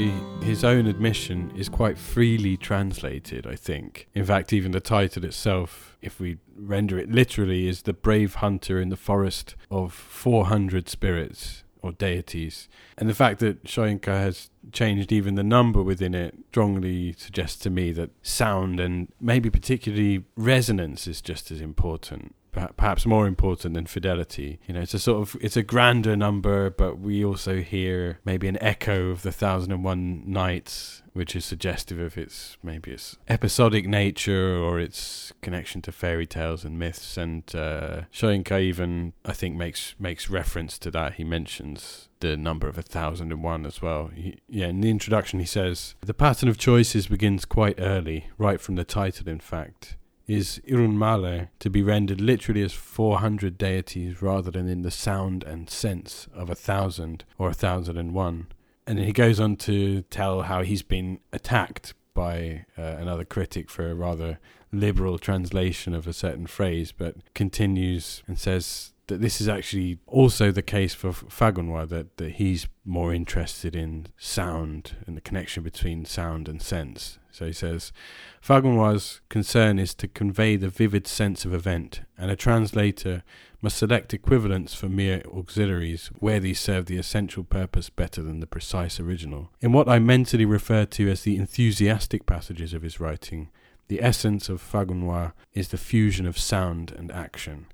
his 0.42 0.64
own 0.64 0.86
admission, 0.86 1.52
is 1.54 1.68
quite 1.68 1.98
freely 1.98 2.56
translated, 2.56 3.46
I 3.46 3.54
think. 3.54 4.08
In 4.14 4.24
fact, 4.24 4.52
even 4.52 4.72
the 4.72 4.80
title 4.80 5.24
itself, 5.24 5.96
if 6.02 6.18
we 6.18 6.38
render 6.56 6.98
it 6.98 7.10
literally, 7.10 7.68
is 7.68 7.82
The 7.82 7.92
Brave 7.92 8.36
Hunter 8.36 8.80
in 8.80 8.88
the 8.88 8.96
Forest 8.96 9.54
of 9.70 9.92
400 9.92 10.88
Spirits 10.88 11.62
or 11.82 11.92
Deities. 11.92 12.68
And 12.98 13.08
the 13.08 13.14
fact 13.14 13.40
that 13.40 13.64
Soyinka 13.64 14.06
has 14.06 14.50
changed 14.72 15.12
even 15.12 15.34
the 15.34 15.44
number 15.44 15.82
within 15.82 16.14
it 16.14 16.34
strongly 16.48 17.12
suggests 17.12 17.58
to 17.62 17.70
me 17.70 17.92
that 17.92 18.10
sound 18.22 18.80
and 18.80 19.12
maybe 19.20 19.50
particularly 19.50 20.24
resonance 20.36 21.06
is 21.06 21.20
just 21.20 21.50
as 21.50 21.60
important 21.60 22.34
perhaps 22.76 23.06
more 23.06 23.26
important 23.26 23.74
than 23.74 23.86
fidelity. 23.86 24.58
You 24.66 24.74
know, 24.74 24.80
it's 24.80 24.94
a 24.94 24.98
sort 24.98 25.22
of 25.22 25.36
it's 25.40 25.56
a 25.56 25.62
grander 25.62 26.16
number, 26.16 26.70
but 26.70 26.98
we 26.98 27.24
also 27.24 27.60
hear 27.60 28.20
maybe 28.24 28.48
an 28.48 28.58
echo 28.62 29.10
of 29.10 29.22
the 29.22 29.32
Thousand 29.32 29.72
and 29.72 29.84
One 29.84 30.22
Nights, 30.26 31.02
which 31.12 31.36
is 31.36 31.44
suggestive 31.44 31.98
of 31.98 32.16
its 32.16 32.56
maybe 32.62 32.92
its 32.92 33.16
episodic 33.28 33.86
nature 33.86 34.56
or 34.56 34.80
its 34.80 35.32
connection 35.42 35.82
to 35.82 35.92
fairy 35.92 36.26
tales 36.26 36.64
and 36.64 36.78
myths. 36.78 37.16
And 37.16 37.42
uh, 37.54 38.02
Soyinka 38.12 38.60
even 38.60 39.12
I 39.24 39.32
think 39.32 39.56
makes 39.56 39.94
makes 39.98 40.30
reference 40.30 40.78
to 40.78 40.90
that. 40.92 41.14
He 41.14 41.24
mentions 41.24 42.08
the 42.20 42.36
number 42.36 42.66
of 42.68 42.78
a 42.78 42.82
thousand 42.82 43.32
and 43.32 43.42
one 43.42 43.66
as 43.66 43.82
well. 43.82 44.10
He, 44.14 44.38
yeah, 44.48 44.68
in 44.68 44.80
the 44.80 44.90
introduction 44.90 45.38
he 45.40 45.46
says 45.46 45.94
the 46.00 46.14
pattern 46.14 46.48
of 46.48 46.56
choices 46.58 47.08
begins 47.08 47.44
quite 47.44 47.78
early, 47.78 48.28
right 48.38 48.60
from 48.60 48.76
the 48.76 48.84
title. 48.84 49.28
In 49.28 49.40
fact 49.40 49.96
is 50.26 50.60
Irunmale 50.66 51.48
to 51.60 51.70
be 51.70 51.82
rendered 51.82 52.20
literally 52.20 52.62
as 52.62 52.72
400 52.72 53.56
deities 53.56 54.20
rather 54.20 54.50
than 54.50 54.68
in 54.68 54.82
the 54.82 54.90
sound 54.90 55.44
and 55.44 55.70
sense 55.70 56.26
of 56.34 56.50
a 56.50 56.54
thousand 56.54 57.24
or 57.38 57.50
a 57.50 57.54
thousand 57.54 57.96
and 57.96 58.12
one. 58.12 58.48
And 58.86 58.98
he 58.98 59.12
goes 59.12 59.40
on 59.40 59.56
to 59.56 60.02
tell 60.02 60.42
how 60.42 60.62
he's 60.62 60.82
been 60.82 61.20
attacked 61.32 61.94
by 62.14 62.64
uh, 62.78 62.82
another 62.82 63.24
critic 63.24 63.70
for 63.70 63.90
a 63.90 63.94
rather 63.94 64.38
liberal 64.72 65.18
translation 65.18 65.94
of 65.94 66.06
a 66.06 66.12
certain 66.12 66.46
phrase, 66.46 66.92
but 66.92 67.16
continues 67.34 68.22
and 68.26 68.38
says 68.38 68.92
that 69.08 69.20
this 69.20 69.40
is 69.40 69.48
actually 69.48 69.98
also 70.06 70.50
the 70.50 70.62
case 70.62 70.94
for 70.94 71.10
Fagunwa, 71.10 71.88
that, 71.88 72.16
that 72.16 72.32
he's 72.32 72.66
more 72.84 73.14
interested 73.14 73.76
in 73.76 74.08
sound 74.18 74.96
and 75.06 75.16
the 75.16 75.20
connection 75.20 75.62
between 75.62 76.04
sound 76.04 76.48
and 76.48 76.60
sense. 76.60 77.18
So 77.30 77.46
he 77.46 77.52
says, 77.52 77.92
Fagunwa's 78.44 79.20
concern 79.28 79.78
is 79.78 79.94
to 79.96 80.08
convey 80.08 80.56
the 80.56 80.68
vivid 80.68 81.06
sense 81.06 81.44
of 81.44 81.54
event, 81.54 82.00
and 82.18 82.30
a 82.30 82.36
translator 82.36 83.22
must 83.62 83.76
select 83.76 84.12
equivalents 84.12 84.74
for 84.74 84.88
mere 84.88 85.22
auxiliaries 85.32 86.10
where 86.18 86.40
these 86.40 86.58
serve 86.58 86.86
the 86.86 86.98
essential 86.98 87.44
purpose 87.44 87.90
better 87.90 88.22
than 88.22 88.40
the 88.40 88.46
precise 88.46 88.98
original. 88.98 89.50
In 89.60 89.72
what 89.72 89.88
I 89.88 89.98
mentally 89.98 90.44
refer 90.44 90.84
to 90.84 91.10
as 91.10 91.22
the 91.22 91.36
enthusiastic 91.36 92.26
passages 92.26 92.74
of 92.74 92.82
his 92.82 92.98
writing, 93.00 93.50
the 93.88 94.02
essence 94.02 94.48
of 94.48 94.60
Fagunwa 94.60 95.32
is 95.52 95.68
the 95.68 95.78
fusion 95.78 96.26
of 96.26 96.38
sound 96.38 96.90
and 96.90 97.12
action 97.12 97.66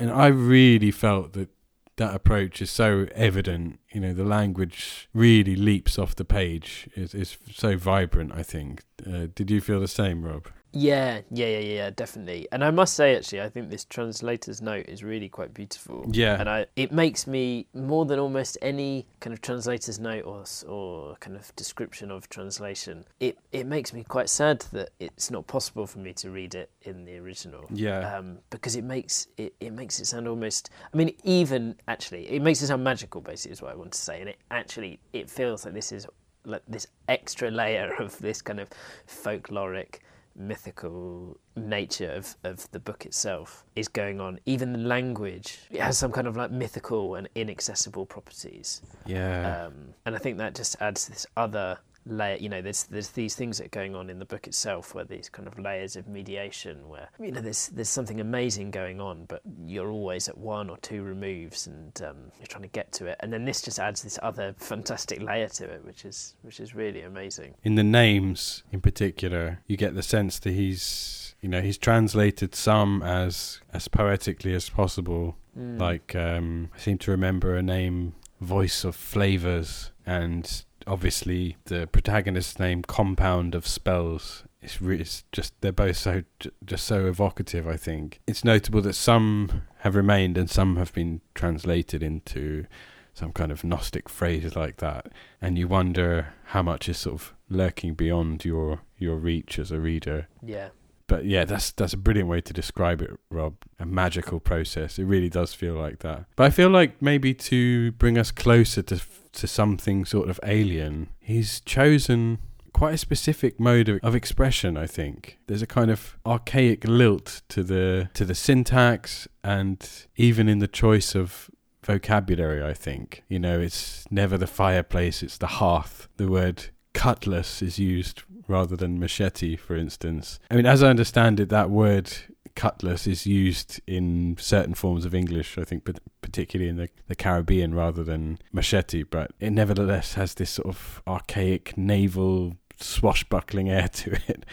and 0.00 0.10
I 0.10 0.26
really 0.28 0.90
felt 0.90 1.34
that 1.34 1.50
that 1.96 2.14
approach 2.14 2.62
is 2.62 2.70
so 2.70 3.06
evident. 3.14 3.78
You 3.92 4.00
know, 4.00 4.14
the 4.14 4.24
language 4.24 5.08
really 5.12 5.54
leaps 5.54 5.98
off 5.98 6.16
the 6.16 6.24
page. 6.24 6.88
It's, 6.94 7.14
it's 7.14 7.36
so 7.52 7.76
vibrant. 7.76 8.32
I 8.32 8.42
think. 8.42 8.82
Uh, 9.06 9.26
did 9.34 9.50
you 9.50 9.60
feel 9.60 9.80
the 9.80 9.88
same, 9.88 10.24
Rob? 10.24 10.48
Yeah, 10.72 11.20
yeah, 11.30 11.46
yeah, 11.46 11.58
yeah, 11.58 11.90
definitely. 11.90 12.46
And 12.52 12.62
I 12.62 12.70
must 12.70 12.94
say, 12.94 13.16
actually, 13.16 13.40
I 13.40 13.48
think 13.48 13.70
this 13.70 13.84
translator's 13.84 14.62
note 14.62 14.86
is 14.88 15.02
really 15.02 15.28
quite 15.28 15.52
beautiful. 15.52 16.06
Yeah, 16.10 16.38
and 16.38 16.48
I 16.48 16.66
it 16.76 16.92
makes 16.92 17.26
me 17.26 17.66
more 17.74 18.04
than 18.04 18.18
almost 18.18 18.56
any 18.62 19.06
kind 19.20 19.34
of 19.34 19.40
translator's 19.40 19.98
note 19.98 20.24
or 20.24 20.44
or 20.68 21.16
kind 21.16 21.36
of 21.36 21.54
description 21.56 22.10
of 22.10 22.28
translation. 22.28 23.04
It 23.18 23.38
it 23.52 23.66
makes 23.66 23.92
me 23.92 24.04
quite 24.04 24.28
sad 24.28 24.60
that 24.72 24.90
it's 25.00 25.30
not 25.30 25.46
possible 25.46 25.86
for 25.86 25.98
me 25.98 26.12
to 26.14 26.30
read 26.30 26.54
it 26.54 26.70
in 26.82 27.04
the 27.04 27.18
original. 27.18 27.66
Yeah, 27.72 28.16
um, 28.16 28.38
because 28.50 28.76
it 28.76 28.84
makes 28.84 29.26
it 29.36 29.54
it 29.60 29.72
makes 29.72 29.98
it 29.98 30.06
sound 30.06 30.28
almost. 30.28 30.70
I 30.92 30.96
mean, 30.96 31.12
even 31.24 31.76
actually, 31.88 32.30
it 32.30 32.42
makes 32.42 32.62
it 32.62 32.68
sound 32.68 32.84
magical. 32.84 33.20
Basically, 33.20 33.52
is 33.52 33.62
what 33.62 33.72
I 33.72 33.74
want 33.74 33.92
to 33.92 33.98
say. 33.98 34.20
And 34.20 34.28
it 34.28 34.38
actually 34.50 35.00
it 35.12 35.28
feels 35.28 35.64
like 35.64 35.74
this 35.74 35.90
is 35.90 36.06
like 36.44 36.62
this 36.68 36.86
extra 37.08 37.50
layer 37.50 37.94
of 37.98 38.16
this 38.18 38.40
kind 38.40 38.60
of 38.60 38.68
folkloric 39.06 39.98
mythical 40.40 41.38
nature 41.54 42.12
of, 42.12 42.36
of 42.44 42.70
the 42.72 42.80
book 42.80 43.06
itself 43.06 43.64
is 43.76 43.88
going 43.88 44.20
on. 44.20 44.40
Even 44.46 44.72
the 44.72 44.78
language 44.78 45.58
it 45.70 45.80
has 45.80 45.98
some 45.98 46.10
kind 46.10 46.26
of 46.26 46.36
like 46.36 46.50
mythical 46.50 47.14
and 47.14 47.28
inaccessible 47.34 48.06
properties. 48.06 48.82
Yeah. 49.06 49.66
Um, 49.66 49.94
and 50.06 50.14
I 50.14 50.18
think 50.18 50.38
that 50.38 50.54
just 50.54 50.76
adds 50.80 51.08
this 51.08 51.26
other 51.36 51.78
layer. 52.06 52.36
You 52.36 52.48
know, 52.48 52.62
there's 52.62 52.84
there's 52.84 53.10
these 53.10 53.34
things 53.34 53.58
that 53.58 53.66
are 53.66 53.70
going 53.70 53.94
on 53.94 54.10
in 54.10 54.18
the 54.18 54.24
book 54.24 54.46
itself, 54.46 54.94
where 54.94 55.04
these 55.04 55.28
kind 55.28 55.46
of 55.46 55.58
layers 55.58 55.96
of 55.96 56.08
mediation, 56.08 56.88
where 56.88 57.08
you 57.18 57.32
know 57.32 57.40
there's 57.40 57.68
there's 57.68 57.88
something 57.88 58.20
amazing 58.20 58.70
going 58.70 59.00
on, 59.00 59.24
but 59.26 59.42
you're 59.64 59.90
always 59.90 60.28
at 60.28 60.36
one 60.36 60.70
or 60.70 60.76
two 60.78 61.02
removes, 61.02 61.66
and 61.66 62.00
um, 62.02 62.16
you're 62.38 62.46
trying 62.46 62.62
to 62.62 62.68
get 62.68 62.92
to 62.92 63.06
it. 63.06 63.16
And 63.20 63.32
then 63.32 63.44
this 63.44 63.62
just 63.62 63.78
adds 63.78 64.02
this 64.02 64.18
other 64.22 64.54
fantastic 64.58 65.22
layer 65.22 65.48
to 65.48 65.64
it, 65.64 65.84
which 65.84 66.04
is 66.04 66.34
which 66.42 66.60
is 66.60 66.74
really 66.74 67.02
amazing. 67.02 67.54
In 67.62 67.74
the 67.74 67.84
names, 67.84 68.62
in 68.72 68.80
particular, 68.80 69.60
you 69.66 69.76
get 69.76 69.94
the 69.94 70.02
sense 70.02 70.38
that 70.40 70.52
he's 70.52 71.34
you 71.40 71.48
know 71.48 71.60
he's 71.62 71.78
translated 71.78 72.54
some 72.54 73.02
as 73.02 73.60
as 73.72 73.88
poetically 73.88 74.54
as 74.54 74.68
possible. 74.68 75.36
Mm. 75.58 75.80
Like 75.80 76.14
um, 76.14 76.70
I 76.74 76.78
seem 76.78 76.98
to 76.98 77.10
remember 77.10 77.56
a 77.56 77.62
name, 77.62 78.14
Voice 78.40 78.84
of 78.84 78.94
Flavors, 78.94 79.90
and 80.06 80.64
obviously 80.86 81.56
the 81.64 81.86
protagonist's 81.86 82.58
name, 82.58 82.82
Compound 82.82 83.54
of 83.54 83.66
Spells. 83.66 84.44
It's, 84.62 84.80
re- 84.82 85.00
it's 85.00 85.24
just 85.32 85.54
they're 85.62 85.72
both 85.72 85.96
so 85.96 86.22
just 86.64 86.84
so 86.86 87.06
evocative. 87.06 87.66
I 87.66 87.76
think 87.76 88.20
it's 88.26 88.44
notable 88.44 88.82
that 88.82 88.94
some 88.94 89.62
have 89.78 89.96
remained 89.96 90.36
and 90.36 90.50
some 90.50 90.76
have 90.76 90.92
been 90.92 91.20
translated 91.34 92.02
into 92.02 92.66
some 93.14 93.32
kind 93.32 93.50
of 93.50 93.64
Gnostic 93.64 94.08
phrase 94.08 94.54
like 94.54 94.76
that, 94.76 95.10
and 95.40 95.58
you 95.58 95.66
wonder 95.66 96.34
how 96.46 96.62
much 96.62 96.88
is 96.88 96.98
sort 96.98 97.14
of 97.14 97.34
lurking 97.48 97.94
beyond 97.94 98.44
your 98.44 98.80
your 98.98 99.16
reach 99.16 99.58
as 99.58 99.70
a 99.70 99.80
reader. 99.80 100.28
yeah. 100.44 100.68
But 101.10 101.24
yeah, 101.24 101.44
that's 101.44 101.72
that's 101.72 101.92
a 101.92 101.96
brilliant 101.96 102.28
way 102.28 102.40
to 102.40 102.52
describe 102.52 103.02
it, 103.02 103.10
Rob. 103.30 103.56
A 103.80 103.84
magical 103.84 104.38
process. 104.38 104.96
It 104.96 105.06
really 105.06 105.28
does 105.28 105.52
feel 105.52 105.74
like 105.74 105.98
that. 105.98 106.26
But 106.36 106.44
I 106.44 106.50
feel 106.50 106.68
like 106.70 107.02
maybe 107.02 107.34
to 107.50 107.90
bring 107.92 108.16
us 108.16 108.30
closer 108.30 108.80
to 108.82 109.00
to 109.32 109.46
something 109.48 110.04
sort 110.04 110.30
of 110.30 110.38
alien, 110.44 111.08
he's 111.18 111.60
chosen 111.62 112.38
quite 112.72 112.94
a 112.94 112.98
specific 112.98 113.58
mode 113.58 113.88
of, 113.88 113.98
of 114.04 114.14
expression. 114.14 114.76
I 114.76 114.86
think 114.86 115.38
there's 115.48 115.62
a 115.62 115.66
kind 115.66 115.90
of 115.90 116.16
archaic 116.24 116.86
lilt 116.86 117.42
to 117.48 117.64
the 117.64 118.08
to 118.14 118.24
the 118.24 118.36
syntax, 118.36 119.26
and 119.42 119.84
even 120.14 120.48
in 120.48 120.60
the 120.60 120.68
choice 120.68 121.16
of 121.16 121.50
vocabulary. 121.82 122.62
I 122.62 122.72
think 122.72 123.24
you 123.28 123.40
know 123.40 123.58
it's 123.58 124.04
never 124.12 124.38
the 124.38 124.46
fireplace; 124.46 125.24
it's 125.24 125.38
the 125.38 125.58
hearth. 125.58 126.06
The 126.18 126.28
word 126.28 126.70
cutlass 126.92 127.62
is 127.62 127.78
used 127.78 128.22
rather 128.48 128.76
than 128.76 128.98
machete, 128.98 129.56
for 129.56 129.76
instance. 129.76 130.38
I 130.50 130.56
mean, 130.56 130.66
as 130.66 130.82
I 130.82 130.88
understand 130.88 131.40
it, 131.40 131.48
that 131.50 131.70
word 131.70 132.12
cutlass 132.54 133.06
is 133.06 133.26
used 133.26 133.80
in 133.86 134.36
certain 134.38 134.74
forms 134.74 135.04
of 135.04 135.14
English, 135.14 135.56
I 135.56 135.64
think, 135.64 135.84
but 135.84 136.00
particularly 136.20 136.68
in 136.68 136.76
the, 136.76 136.88
the 137.06 137.14
Caribbean 137.14 137.74
rather 137.74 138.02
than 138.02 138.38
machete, 138.52 139.02
but 139.04 139.32
it 139.40 139.50
nevertheless 139.50 140.14
has 140.14 140.34
this 140.34 140.50
sort 140.50 140.68
of 140.68 141.02
archaic 141.06 141.76
naval 141.76 142.56
swashbuckling 142.76 143.70
air 143.70 143.88
to 143.92 144.18
it. 144.28 144.44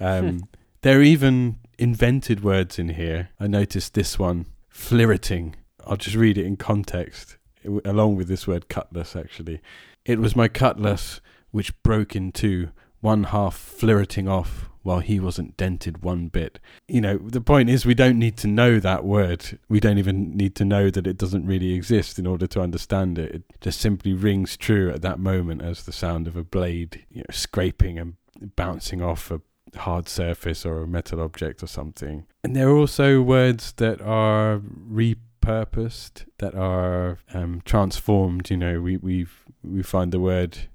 Um, 0.00 0.48
there 0.82 0.98
are 0.98 1.02
even 1.02 1.56
invented 1.78 2.42
words 2.42 2.78
in 2.78 2.90
here. 2.90 3.30
I 3.38 3.46
noticed 3.46 3.94
this 3.94 4.18
one, 4.18 4.46
flirting. 4.68 5.56
I'll 5.86 5.96
just 5.96 6.16
read 6.16 6.38
it 6.38 6.46
in 6.46 6.56
context, 6.56 7.36
along 7.84 8.16
with 8.16 8.28
this 8.28 8.46
word 8.46 8.68
cutlass, 8.68 9.14
actually. 9.14 9.60
It 10.04 10.18
was 10.18 10.36
my 10.36 10.48
cutlass 10.48 11.20
which 11.56 11.82
broke 11.82 12.14
in 12.14 12.30
two 12.32 12.68
one 13.00 13.24
half 13.24 13.56
flirting 13.56 14.28
off 14.28 14.68
while 14.82 14.98
he 14.98 15.18
wasn't 15.18 15.56
dented 15.56 16.02
one 16.02 16.28
bit. 16.28 16.60
You 16.86 17.00
know, 17.00 17.16
the 17.16 17.40
point 17.40 17.70
is 17.70 17.86
we 17.86 17.94
don't 17.94 18.18
need 18.18 18.36
to 18.36 18.46
know 18.46 18.78
that 18.78 19.06
word. 19.06 19.58
We 19.66 19.80
don't 19.80 19.96
even 19.96 20.36
need 20.36 20.54
to 20.56 20.66
know 20.66 20.90
that 20.90 21.06
it 21.06 21.16
doesn't 21.16 21.46
really 21.46 21.72
exist 21.72 22.18
in 22.18 22.26
order 22.26 22.46
to 22.48 22.60
understand 22.60 23.18
it. 23.18 23.34
It 23.34 23.42
just 23.62 23.80
simply 23.80 24.12
rings 24.12 24.58
true 24.58 24.90
at 24.90 25.00
that 25.00 25.18
moment 25.18 25.62
as 25.62 25.84
the 25.84 25.92
sound 25.92 26.28
of 26.28 26.36
a 26.36 26.44
blade, 26.44 27.06
you 27.08 27.20
know, 27.20 27.32
scraping 27.32 27.98
and 27.98 28.16
bouncing 28.54 29.00
off 29.00 29.30
a 29.30 29.40
hard 29.78 30.10
surface 30.10 30.66
or 30.66 30.82
a 30.82 30.86
metal 30.86 31.22
object 31.22 31.62
or 31.62 31.68
something. 31.68 32.26
And 32.44 32.54
there 32.54 32.68
are 32.68 32.76
also 32.76 33.22
words 33.22 33.72
that 33.78 34.02
are 34.02 34.60
repurposed, 34.60 36.26
that 36.36 36.54
are 36.54 37.18
um, 37.32 37.62
transformed. 37.64 38.50
You 38.50 38.58
know, 38.58 38.82
we 38.82 38.98
we 38.98 39.26
we 39.64 39.82
find 39.82 40.12
the 40.12 40.20
word 40.20 40.68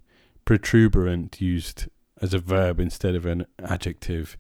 protuberant 0.46 1.42
used 1.42 1.88
as 2.22 2.34
a 2.34 2.40
verb 2.40 2.80
instead 2.80 3.16
of 3.16 3.26
an 3.26 3.46
adjective. 3.64 4.38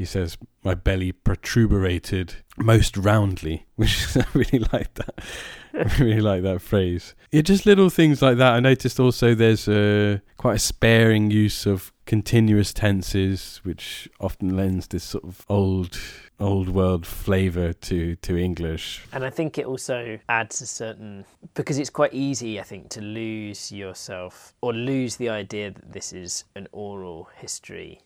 He 0.00 0.06
says, 0.06 0.38
"My 0.64 0.72
belly 0.72 1.12
protubrated 1.12 2.36
most 2.56 2.96
roundly," 2.96 3.66
which 3.76 4.16
I 4.16 4.24
really 4.32 4.64
like 4.72 4.94
that. 4.94 5.22
I 5.74 5.94
really 6.02 6.22
like 6.22 6.42
that 6.42 6.62
phrase. 6.62 7.14
Yeah, 7.30 7.42
just 7.42 7.66
little 7.66 7.90
things 7.90 8.22
like 8.22 8.38
that. 8.38 8.54
I 8.54 8.60
noticed 8.60 8.98
also 8.98 9.34
there's 9.34 9.68
a 9.68 10.22
quite 10.38 10.56
a 10.56 10.58
sparing 10.58 11.30
use 11.30 11.66
of 11.66 11.92
continuous 12.06 12.72
tenses, 12.72 13.60
which 13.62 14.08
often 14.20 14.56
lends 14.56 14.86
this 14.86 15.04
sort 15.04 15.24
of 15.24 15.44
old 15.50 15.98
old 16.38 16.70
world 16.70 17.04
flavour 17.04 17.74
to, 17.74 18.16
to 18.16 18.38
English. 18.38 19.04
And 19.12 19.22
I 19.22 19.28
think 19.28 19.58
it 19.58 19.66
also 19.66 20.18
adds 20.30 20.62
a 20.62 20.66
certain 20.66 21.26
because 21.52 21.78
it's 21.78 21.90
quite 21.90 22.14
easy, 22.14 22.58
I 22.58 22.62
think, 22.62 22.88
to 22.96 23.02
lose 23.02 23.70
yourself 23.70 24.54
or 24.62 24.72
lose 24.72 25.16
the 25.16 25.28
idea 25.28 25.72
that 25.72 25.92
this 25.92 26.14
is 26.14 26.44
an 26.56 26.68
oral 26.72 27.28
history 27.36 28.00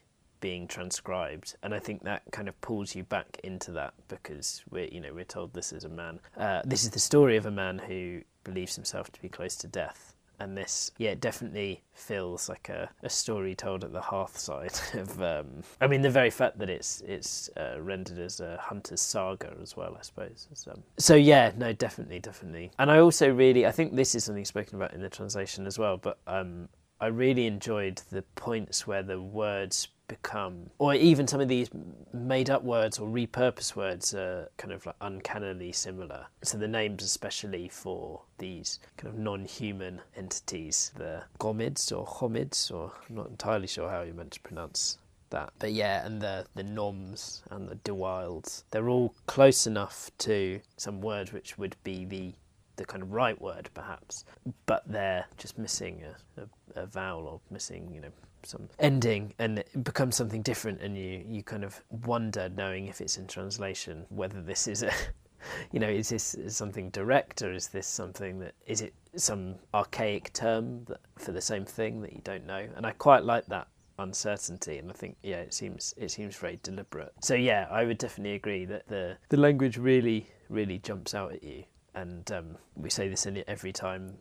being 0.44 0.68
transcribed. 0.68 1.56
And 1.62 1.74
i 1.74 1.78
think 1.78 2.02
that 2.02 2.20
kind 2.30 2.48
of 2.50 2.60
pulls 2.60 2.94
you 2.94 3.02
back 3.02 3.40
into 3.42 3.70
that 3.72 3.94
because 4.08 4.62
we're 4.70 4.88
you 4.88 5.00
know 5.00 5.14
we're 5.14 5.24
told 5.24 5.54
this 5.54 5.72
is 5.72 5.84
a 5.84 5.88
man 5.88 6.20
uh, 6.36 6.60
this 6.66 6.84
is 6.84 6.90
the 6.90 6.98
story 6.98 7.38
of 7.38 7.46
a 7.46 7.50
man 7.50 7.78
who 7.78 8.20
believes 8.44 8.74
himself 8.76 9.10
to 9.12 9.22
be 9.22 9.30
close 9.30 9.56
to 9.56 9.66
death. 9.66 10.14
And 10.38 10.54
this 10.54 10.90
yeah 10.98 11.12
it 11.12 11.22
definitely 11.22 11.82
feels 11.94 12.50
like 12.50 12.68
a, 12.68 12.90
a 13.02 13.08
story 13.08 13.54
told 13.54 13.84
at 13.84 13.92
the 13.94 14.02
hearth 14.02 14.36
side 14.36 14.78
of 14.94 15.22
um, 15.22 15.62
i 15.80 15.86
mean 15.86 16.02
the 16.02 16.10
very 16.10 16.28
fact 16.30 16.58
that 16.58 16.68
it's 16.68 17.00
it's 17.06 17.48
uh, 17.56 17.76
rendered 17.80 18.18
as 18.18 18.40
a 18.40 18.58
hunter's 18.58 19.00
saga 19.00 19.50
as 19.62 19.74
well 19.78 19.96
i 19.98 20.02
suppose 20.02 20.48
um, 20.70 20.82
so 20.98 21.14
yeah 21.14 21.52
no 21.56 21.72
definitely 21.72 22.18
definitely. 22.18 22.70
And 22.78 22.90
i 22.90 22.98
also 22.98 23.32
really 23.32 23.64
i 23.64 23.70
think 23.70 23.94
this 23.94 24.14
is 24.14 24.24
something 24.24 24.44
spoken 24.44 24.74
about 24.74 24.92
in 24.92 25.00
the 25.00 25.08
translation 25.08 25.66
as 25.66 25.78
well 25.78 25.96
but 25.96 26.18
um, 26.26 26.68
i 27.00 27.06
really 27.06 27.46
enjoyed 27.46 28.02
the 28.10 28.22
points 28.34 28.86
where 28.86 29.04
the 29.04 29.22
words 29.22 29.88
become, 30.08 30.70
or 30.78 30.94
even 30.94 31.26
some 31.26 31.40
of 31.40 31.48
these 31.48 31.70
made 32.12 32.50
up 32.50 32.62
words 32.62 32.98
or 32.98 33.08
repurposed 33.08 33.76
words 33.76 34.14
are 34.14 34.48
kind 34.56 34.72
of 34.72 34.84
like 34.86 34.96
uncannily 35.00 35.72
similar. 35.72 36.26
So 36.42 36.58
the 36.58 36.68
names, 36.68 37.02
especially 37.02 37.68
for 37.68 38.22
these 38.38 38.80
kind 38.96 39.12
of 39.12 39.18
non 39.18 39.44
human 39.44 40.00
entities, 40.16 40.92
the 40.96 41.22
ghommids 41.38 41.96
or 41.96 42.06
homids, 42.06 42.70
or 42.70 42.92
I'm 43.08 43.16
not 43.16 43.28
entirely 43.28 43.66
sure 43.66 43.88
how 43.90 44.02
you're 44.02 44.14
meant 44.14 44.32
to 44.32 44.40
pronounce 44.40 44.98
that. 45.30 45.52
But 45.58 45.72
yeah, 45.72 46.04
and 46.06 46.20
the 46.20 46.46
the 46.54 46.62
noms 46.62 47.42
and 47.50 47.68
the 47.68 47.76
dewilds, 47.76 48.64
they're 48.70 48.88
all 48.88 49.14
close 49.26 49.66
enough 49.66 50.10
to 50.18 50.60
some 50.76 51.00
words 51.00 51.32
which 51.32 51.58
would 51.58 51.76
be 51.84 52.04
the 52.04 52.32
the 52.76 52.84
kind 52.84 53.02
of 53.02 53.12
right 53.12 53.40
word 53.40 53.70
perhaps, 53.72 54.24
but 54.66 54.82
they're 54.86 55.26
just 55.36 55.58
missing 55.58 56.02
a, 56.36 56.42
a, 56.42 56.82
a 56.82 56.86
vowel 56.86 57.26
or 57.26 57.40
missing, 57.50 57.88
you 57.94 58.00
know, 58.00 58.10
some 58.46 58.68
ending 58.78 59.32
and 59.38 59.58
it 59.58 59.84
becomes 59.84 60.16
something 60.16 60.42
different 60.42 60.80
and 60.80 60.96
you 60.96 61.24
you 61.26 61.42
kind 61.42 61.64
of 61.64 61.82
wonder 62.06 62.48
knowing 62.48 62.86
if 62.86 63.00
it's 63.00 63.16
in 63.16 63.26
translation 63.26 64.04
whether 64.10 64.42
this 64.42 64.66
is 64.66 64.82
a 64.82 64.90
you 65.72 65.80
know 65.80 65.88
is 65.88 66.08
this 66.08 66.36
something 66.48 66.90
direct 66.90 67.42
or 67.42 67.52
is 67.52 67.68
this 67.68 67.86
something 67.86 68.38
that 68.38 68.54
is 68.66 68.80
it 68.80 68.94
some 69.16 69.56
archaic 69.72 70.32
term 70.32 70.84
that, 70.84 71.00
for 71.18 71.32
the 71.32 71.40
same 71.40 71.64
thing 71.64 72.00
that 72.02 72.12
you 72.12 72.20
don't 72.24 72.46
know? 72.46 72.66
And 72.76 72.84
I 72.86 72.92
quite 72.92 73.24
like 73.24 73.46
that 73.46 73.68
uncertainty 73.98 74.78
and 74.78 74.90
I 74.90 74.94
think 74.94 75.16
yeah 75.22 75.36
it 75.36 75.54
seems 75.54 75.94
it 75.96 76.10
seems 76.10 76.36
very 76.36 76.58
deliberate. 76.62 77.12
So 77.22 77.34
yeah 77.34 77.66
I 77.70 77.84
would 77.84 77.98
definitely 77.98 78.34
agree 78.34 78.64
that 78.66 78.88
the 78.88 79.16
the 79.28 79.36
language 79.36 79.76
really 79.76 80.26
really 80.48 80.78
jumps 80.78 81.14
out 81.14 81.32
at 81.32 81.44
you 81.44 81.64
and 81.94 82.30
um, 82.32 82.56
we 82.74 82.90
say 82.90 83.08
this 83.08 83.24
in 83.26 83.42
every 83.46 83.72
time 83.72 84.16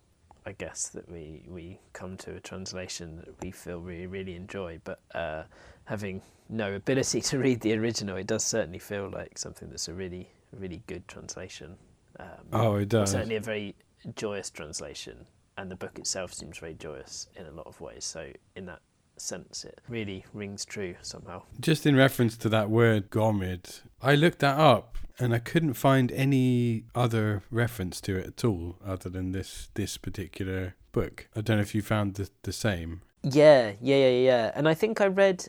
I 0.46 0.52
guess 0.54 0.90
that 0.90 1.10
we 1.10 1.44
we 1.48 1.80
come 1.94 2.18
to 2.18 2.36
a 2.36 2.40
translation 2.40 3.18
that 3.18 3.42
we 3.42 3.52
feel 3.52 3.80
we 3.80 4.06
really 4.06 4.36
enjoy. 4.36 4.80
But 4.84 5.00
uh, 5.14 5.44
having 5.86 6.22
no 6.50 6.74
ability 6.74 7.22
to 7.30 7.40
read 7.40 7.62
the 7.62 7.78
original, 7.78 8.18
it 8.18 8.28
does 8.28 8.44
certainly 8.44 8.80
feel 8.80 9.10
like 9.10 9.38
something 9.38 9.70
that's 9.70 9.88
a 9.88 9.94
really 9.94 10.30
really 10.52 10.82
good 10.88 11.08
translation. 11.08 11.76
Um, 12.20 12.28
oh, 12.52 12.76
it 12.76 12.90
does. 12.90 13.12
Certainly 13.12 13.38
a 13.38 13.42
very 13.42 13.76
joyous 14.16 14.50
translation, 14.50 15.26
and 15.58 15.72
the 15.72 15.76
book 15.76 15.98
itself 15.98 16.34
seems 16.34 16.58
very 16.58 16.76
joyous 16.76 17.28
in 17.36 17.46
a 17.46 17.52
lot 17.52 17.68
of 17.68 17.80
ways. 17.82 18.06
So 18.06 18.30
in 18.56 18.66
that 18.68 18.80
sense, 19.18 19.66
it 19.66 19.80
really 19.88 20.26
rings 20.34 20.66
true 20.66 20.96
somehow. 21.02 21.44
Just 21.60 21.86
in 21.86 21.96
reference 21.96 22.38
to 22.38 22.50
that 22.50 22.70
word 22.70 23.10
ghommid, 23.10 23.82
I 24.02 24.16
looked 24.16 24.40
that 24.40 24.60
up 24.60 24.98
and 25.20 25.34
I 25.34 25.40
couldn't 25.40 25.74
find 25.74 26.12
any 26.12 26.86
other 26.96 27.44
reference 27.52 28.02
to 28.02 28.18
it 28.18 28.28
at 28.28 28.44
all, 28.44 28.78
other 28.86 29.10
than 29.10 29.32
this 29.32 29.70
this 29.76 29.98
particular 29.98 30.76
book. 30.92 31.28
I 31.36 31.42
don't 31.42 31.58
know 31.58 31.62
if 31.62 31.76
you 31.76 31.82
found 31.82 32.16
the 32.16 32.30
the 32.44 32.54
same. 32.54 33.02
Yeah, 33.24 33.74
yeah, 33.82 33.96
yeah, 33.96 34.10
yeah. 34.10 34.52
And 34.56 34.68
I 34.68 34.74
think 34.74 35.00
I 35.00 35.08
read 35.08 35.48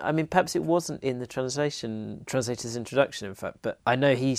I 0.00 0.12
mean, 0.12 0.26
perhaps 0.28 0.54
it 0.54 0.62
wasn't 0.62 1.02
in 1.02 1.18
the 1.18 1.26
translation 1.26 2.22
translator's 2.26 2.76
introduction, 2.76 3.28
in 3.28 3.34
fact, 3.34 3.58
but 3.62 3.80
I 3.86 3.96
know 3.96 4.14
he 4.14 4.36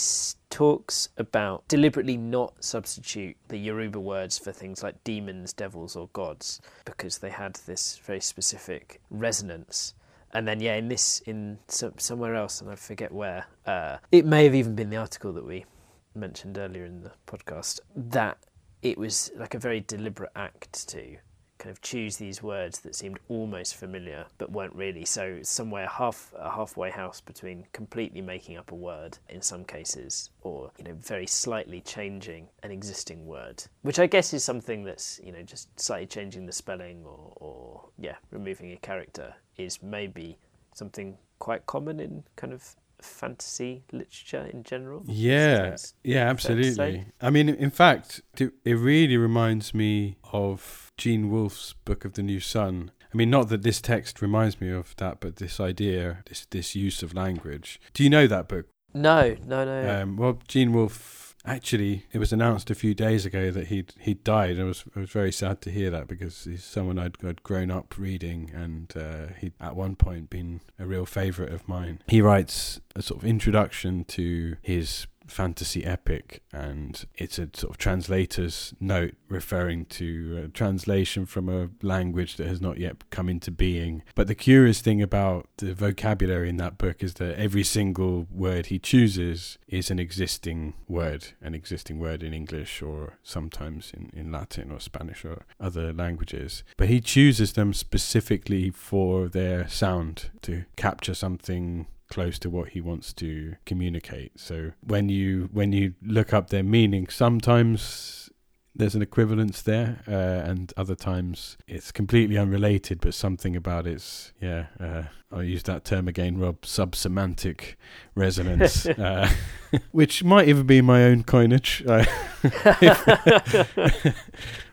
talks 0.50 1.10
about 1.18 1.68
deliberately 1.68 2.16
not 2.18 2.64
substitute 2.64 3.36
the 3.50 3.58
Yoruba 3.58 4.00
words 4.00 4.38
for 4.38 4.52
things 4.52 4.82
like 4.82 5.04
demons, 5.04 5.52
devils, 5.52 5.96
or 5.96 6.10
gods 6.14 6.62
because 6.86 7.18
they 7.18 7.30
had 7.30 7.56
this 7.66 8.00
very 8.04 8.22
specific 8.22 9.02
resonance. 9.10 9.94
And 10.34 10.48
then, 10.48 10.60
yeah, 10.60 10.76
in 10.76 10.88
this, 10.88 11.22
in 11.26 11.60
some, 11.68 11.94
somewhere 11.98 12.36
else, 12.36 12.62
and 12.62 12.70
I 12.70 12.76
forget 12.76 13.12
where, 13.12 13.46
uh, 13.66 13.98
it 14.12 14.26
may 14.26 14.44
have 14.46 14.56
even 14.56 14.76
been 14.76 14.90
the 14.90 14.98
article 14.98 15.32
that 15.34 15.46
we 15.46 15.66
mentioned 16.14 16.58
earlier 16.58 16.86
in 16.86 17.04
the 17.04 17.12
podcast 17.28 17.82
that 17.96 18.38
it 18.82 18.98
was 18.98 19.32
like 19.36 19.54
a 19.54 19.60
very 19.60 19.82
deliberate 19.82 20.32
act 20.36 20.88
to 20.90 21.18
kind 21.66 21.76
of 21.76 21.82
choose 21.82 22.18
these 22.18 22.44
words 22.44 22.82
that 22.82 22.94
seemed 22.94 23.18
almost 23.28 23.76
familiar 23.76 24.28
but 24.38 24.52
weren't 24.52 24.76
really. 24.76 25.04
So 25.04 25.40
somewhere 25.42 25.88
half 25.88 26.32
a 26.38 26.52
halfway 26.52 26.92
house 26.92 27.20
between 27.20 27.66
completely 27.74 28.22
making 28.22 28.58
up 28.58 28.72
a 28.72 28.76
word 28.76 29.18
in 29.30 29.42
some 29.42 29.66
cases, 29.66 30.30
or 30.44 30.70
you 30.78 30.84
know 30.84 30.94
very 30.94 31.26
slightly 31.26 31.82
changing 31.82 32.50
an 32.62 32.70
existing 32.70 33.26
word, 33.26 33.64
which 33.82 33.98
I 33.98 34.06
guess 34.06 34.32
is 34.32 34.44
something 34.44 34.84
that's 34.84 35.20
you 35.24 35.32
know 35.32 35.42
just 35.42 35.80
slightly 35.80 36.06
changing 36.06 36.46
the 36.46 36.52
spelling 36.52 37.04
or, 37.04 37.34
or 37.38 37.90
yeah 37.98 38.18
removing 38.30 38.72
a 38.72 38.78
character 38.78 39.34
is 39.58 39.82
maybe 39.82 40.38
something 40.72 41.18
quite 41.40 41.66
common 41.66 42.00
in 42.00 42.24
kind 42.36 42.54
of 42.54 42.76
fantasy 43.06 43.84
literature 43.92 44.50
in 44.52 44.64
general. 44.64 45.04
Yeah, 45.08 45.76
yeah, 46.04 46.30
absolutely. 46.30 47.06
I 47.22 47.30
mean, 47.30 47.50
in 47.50 47.70
fact, 47.70 48.22
it 48.38 48.52
really 48.66 49.18
reminds 49.18 49.74
me 49.74 50.18
of 50.34 50.92
Gene 50.98 51.30
Wolfe's 51.30 51.74
Book 51.86 52.06
of 52.06 52.14
the 52.14 52.24
New 52.24 52.40
Sun. 52.40 52.92
I 53.14 53.18
mean, 53.18 53.30
not 53.30 53.50
that 53.50 53.62
this 53.62 53.80
text 53.80 54.22
reminds 54.22 54.60
me 54.60 54.70
of 54.72 54.96
that, 54.98 55.20
but 55.22 55.38
this 55.38 55.60
idea, 55.60 56.24
this 56.28 56.46
this 56.50 56.76
use 56.76 57.02
of 57.02 57.14
language. 57.14 57.80
Do 57.94 58.04
you 58.04 58.10
know 58.10 58.28
that 58.28 58.48
book? 58.50 58.68
No, 58.94 59.36
no, 59.46 59.64
no. 59.66 60.02
Um, 60.02 60.18
well, 60.18 60.40
Gene 60.48 60.74
Wolfe. 60.74 61.25
Actually, 61.46 62.06
it 62.12 62.18
was 62.18 62.34
announced 62.34 62.72
a 62.72 62.76
few 62.76 62.94
days 62.94 63.26
ago 63.26 63.52
that 63.52 63.68
he'd 63.68 63.94
he'd 64.00 64.24
died. 64.24 64.60
I 64.60 64.64
was 64.64 64.84
I 64.96 65.00
was 65.00 65.10
very 65.10 65.32
sad 65.32 65.62
to 65.62 65.72
hear 65.72 65.92
that 65.92 66.08
because 66.08 66.46
he's 66.46 66.64
someone 66.64 66.98
I'd, 66.98 67.24
I'd 67.24 67.44
grown 67.44 67.70
up 67.70 67.98
reading, 67.98 68.52
and 68.54 68.92
uh, 68.96 69.34
he'd 69.40 69.54
at 69.60 69.76
one 69.76 69.96
point 69.96 70.30
been 70.30 70.62
a 70.80 70.86
real 70.86 71.06
favourite 71.06 71.52
of 71.52 71.68
mine. 71.68 72.00
He 72.08 72.22
writes 72.22 72.82
a 72.96 73.02
sort 73.02 73.22
of 73.22 73.30
introduction 73.30 74.06
to 74.06 74.58
his 74.62 75.06
fantasy 75.28 75.86
epic, 75.86 76.44
and 76.52 77.06
it's 77.16 77.40
a 77.40 77.50
sort 77.54 77.72
of 77.72 77.78
translator's 77.78 78.74
note 78.80 79.16
referring 79.30 79.86
to 79.86 80.44
a 80.46 80.48
translation 80.50 81.26
from 81.26 81.50
a 81.50 81.70
language 81.82 82.36
that 82.38 82.48
has 82.48 82.62
not 82.62 82.78
yet 82.78 83.10
come 83.10 83.30
into 83.30 83.52
being. 83.52 84.04
But 84.16 84.28
the 84.28 84.36
curious 84.36 84.82
thing 84.82 85.02
about 85.02 85.48
the 85.58 85.74
vocabulary 85.74 86.50
in 86.50 86.58
that 86.58 86.78
book 86.78 87.04
is 87.04 87.16
that 87.16 87.38
every 87.40 87.64
single 87.64 88.28
word 88.32 88.68
he 88.68 88.80
chooses 88.80 89.58
is 89.68 89.92
an 89.92 90.00
existing 90.00 90.74
word, 90.88 91.28
an 91.42 91.56
existing 91.56 92.00
word 92.00 92.24
in 92.24 92.34
English 92.34 92.82
or 92.82 93.18
sometimes 93.24 93.92
in, 93.94 94.12
in 94.14 94.32
Latin 94.32 94.72
or 94.72 94.80
Spanish 94.80 95.26
or 95.26 95.46
other 95.60 95.94
languages. 95.94 96.64
But 96.78 96.90
he 96.90 97.02
chooses 97.02 97.54
them 97.54 97.74
specifically 97.74 98.70
for 98.70 99.28
their 99.28 99.68
sound 99.68 100.30
to 100.44 100.66
capture 100.76 101.14
something 101.14 101.88
close 102.10 102.38
to 102.40 102.50
what 102.50 102.70
he 102.70 102.82
wants 102.82 103.14
to 103.14 103.56
communicate. 103.66 104.40
So 104.40 104.72
when 104.82 105.10
you 105.10 105.50
when 105.52 105.72
you 105.72 105.94
look 106.02 106.34
up 106.34 106.50
their 106.50 106.64
meaning, 106.64 107.08
sometimes 107.08 108.30
there's 108.78 108.96
an 108.96 109.02
equivalence 109.02 109.62
there, 109.62 110.02
uh, 110.08 110.12
and 110.50 110.74
other 110.76 110.96
times 110.96 111.58
it's 111.68 111.92
completely 111.92 112.38
unrelated, 112.38 113.00
but 113.00 113.14
something 113.14 113.56
about 113.56 113.88
its 113.88 114.34
yeah. 114.42 114.68
Uh, 114.80 115.04
I'll 115.32 115.44
use 115.44 115.64
that 115.64 115.84
term 115.84 116.08
again, 116.08 116.38
Rob. 116.38 116.62
Subsemantic 116.62 117.76
resonance, 118.16 118.86
uh, 118.86 119.30
which 119.92 120.24
might 120.24 120.48
even 120.48 120.66
be 120.66 120.82
my 120.82 121.04
own 121.04 121.24
coinage. 121.24 121.84
Uh, 121.88 122.06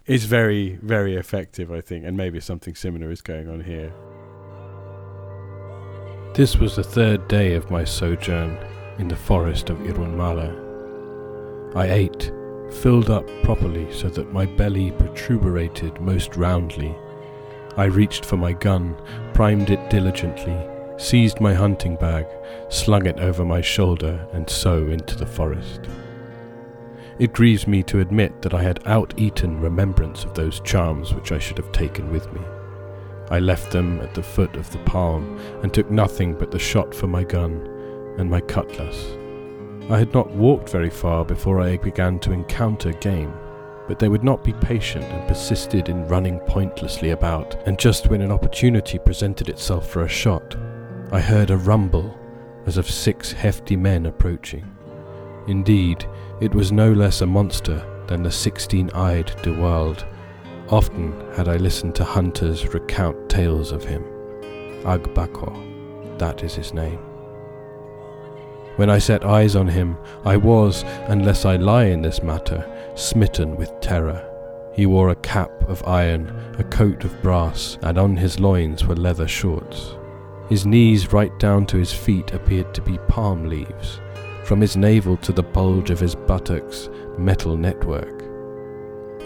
is 0.07 0.25
very 0.25 0.79
very 0.83 1.15
effective, 1.15 1.71
I 1.71 1.81
think, 1.81 2.05
and 2.05 2.17
maybe 2.17 2.41
something 2.41 2.75
similar 2.75 3.11
is 3.11 3.23
going 3.23 3.49
on 3.49 3.63
here. 3.63 3.93
This 6.35 6.57
was 6.57 6.77
the 6.77 6.83
third 6.83 7.29
day 7.29 7.53
of 7.53 7.71
my 7.71 7.85
sojourn 7.85 8.57
in 8.99 9.07
the 9.07 9.15
forest 9.15 9.69
of 9.69 9.77
Irunmale. 9.81 10.57
I 11.77 11.91
ate, 11.91 12.33
filled 12.81 13.11
up 13.11 13.29
properly 13.43 13.93
so 13.93 14.09
that 14.09 14.33
my 14.33 14.47
belly 14.47 14.93
protuberated 14.93 16.01
most 16.01 16.35
roundly. 16.35 16.97
I 17.77 17.85
reached 17.85 18.25
for 18.25 18.39
my 18.39 18.55
gun, 18.55 18.97
primed 19.35 19.69
it 19.69 19.91
diligently, 19.91 20.57
seized 20.97 21.39
my 21.39 21.53
hunting 21.53 21.97
bag, 21.97 22.25
slung 22.71 23.05
it 23.05 23.21
over 23.21 23.45
my 23.45 23.61
shoulder, 23.61 24.27
and 24.33 24.49
so 24.49 24.87
into 24.87 25.17
the 25.17 25.27
forest. 25.27 25.83
It 27.19 27.35
grieves 27.35 27.67
me 27.67 27.83
to 27.83 28.01
admit 28.01 28.41
that 28.41 28.55
I 28.55 28.63
had 28.63 28.81
out-eaten 28.87 29.61
remembrance 29.61 30.25
of 30.25 30.33
those 30.33 30.61
charms 30.61 31.13
which 31.13 31.31
I 31.31 31.39
should 31.39 31.59
have 31.59 31.73
taken 31.73 32.11
with 32.11 32.33
me. 32.33 32.41
I 33.33 33.39
left 33.39 33.73
them 33.73 33.99
at 34.03 34.13
the 34.13 34.23
foot 34.23 34.57
of 34.57 34.71
the 34.71 34.79
palm 34.81 35.39
and 35.63 35.73
took 35.73 35.91
nothing 35.91 36.35
but 36.35 36.51
the 36.51 36.59
shot 36.59 36.95
for 36.95 37.07
my 37.07 37.25
gun 37.25 37.67
and 38.19 38.29
my 38.31 38.43
cutlass. 38.43 39.17
I 39.91 39.99
had 39.99 40.13
not 40.13 40.31
walked 40.33 40.69
very 40.69 40.91
far 40.91 41.25
before 41.25 41.59
I 41.59 41.79
began 41.79 42.19
to 42.21 42.33
encounter 42.33 42.93
game, 42.93 43.33
but 43.89 43.99
they 43.99 44.11
would 44.11 44.23
not 44.23 44.45
be 44.45 44.53
patient 44.53 45.07
and 45.07 45.27
persisted 45.27 45.89
in 45.89 46.07
running 46.09 46.41
pointlessly 46.41 47.11
about, 47.11 47.57
and 47.67 47.79
just 47.79 48.11
when 48.11 48.21
an 48.21 48.31
opportunity 48.31 48.99
presented 48.99 49.49
itself 49.49 49.89
for 49.89 50.03
a 50.03 50.09
shot, 50.09 50.55
I 51.11 51.19
heard 51.19 51.51
a 51.51 51.57
rumble 51.57 52.15
as 52.67 52.77
of 52.77 52.89
six 52.89 53.33
hefty 53.33 53.77
men 53.77 54.05
approaching. 54.05 54.71
Indeed, 55.49 56.05
it 56.43 56.55
was 56.55 56.71
no 56.71 56.93
less 56.93 57.23
a 57.23 57.27
monster 57.27 57.83
than 58.09 58.23
the 58.23 58.31
sixteen-eyed 58.31 59.35
De 59.43 59.53
Wilde. 59.55 60.05
Often 60.73 61.13
had 61.35 61.49
I 61.49 61.59
listened 61.59 61.95
to 61.97 62.05
hunters 62.05 62.73
recount 62.73 63.29
tales 63.29 63.73
of 63.73 63.85
him. 63.85 64.03
Agbako, 64.85 65.53
that 66.19 66.43
is 66.43 66.55
his 66.55 66.73
name. 66.73 66.99
When 68.77 68.89
I 68.89 68.97
set 68.97 69.23
eyes 69.23 69.55
on 69.55 69.69
him, 69.69 69.99
I 70.25 70.39
was, 70.39 70.83
unless 71.09 71.45
I 71.45 71.57
lie 71.57 71.85
in 71.85 72.01
this 72.01 72.23
matter, 72.23 72.65
smitten 72.95 73.55
with 73.55 73.71
terror. 73.83 74.27
He 74.73 74.87
wore 74.87 75.11
a 75.11 75.17
cap 75.17 75.51
of 75.69 75.87
iron, 75.87 76.33
a 76.59 76.65
coat 76.65 77.05
of 77.05 77.21
brass, 77.21 77.77
and 77.83 77.99
on 77.99 78.17
his 78.17 78.41
loins 78.41 78.87
were 78.87 78.97
leather 78.97 79.29
shorts. 79.29 79.97
His 80.49 80.65
knees 80.65 81.13
right 81.13 81.39
down 81.39 81.67
to 81.67 81.77
his 81.77 81.93
feet 81.93 82.33
appeared 82.33 82.73
to 82.73 82.81
be 82.81 82.97
palm 83.09 83.47
leaves. 83.47 84.01
From 84.45 84.63
his 84.63 84.75
navel 84.75 85.19
to 85.19 85.33
the 85.33 85.43
bulge 85.43 85.91
of 85.91 86.01
his 86.01 86.15
buttocks, 86.15 86.89
metal 87.19 87.59
network 87.59 88.22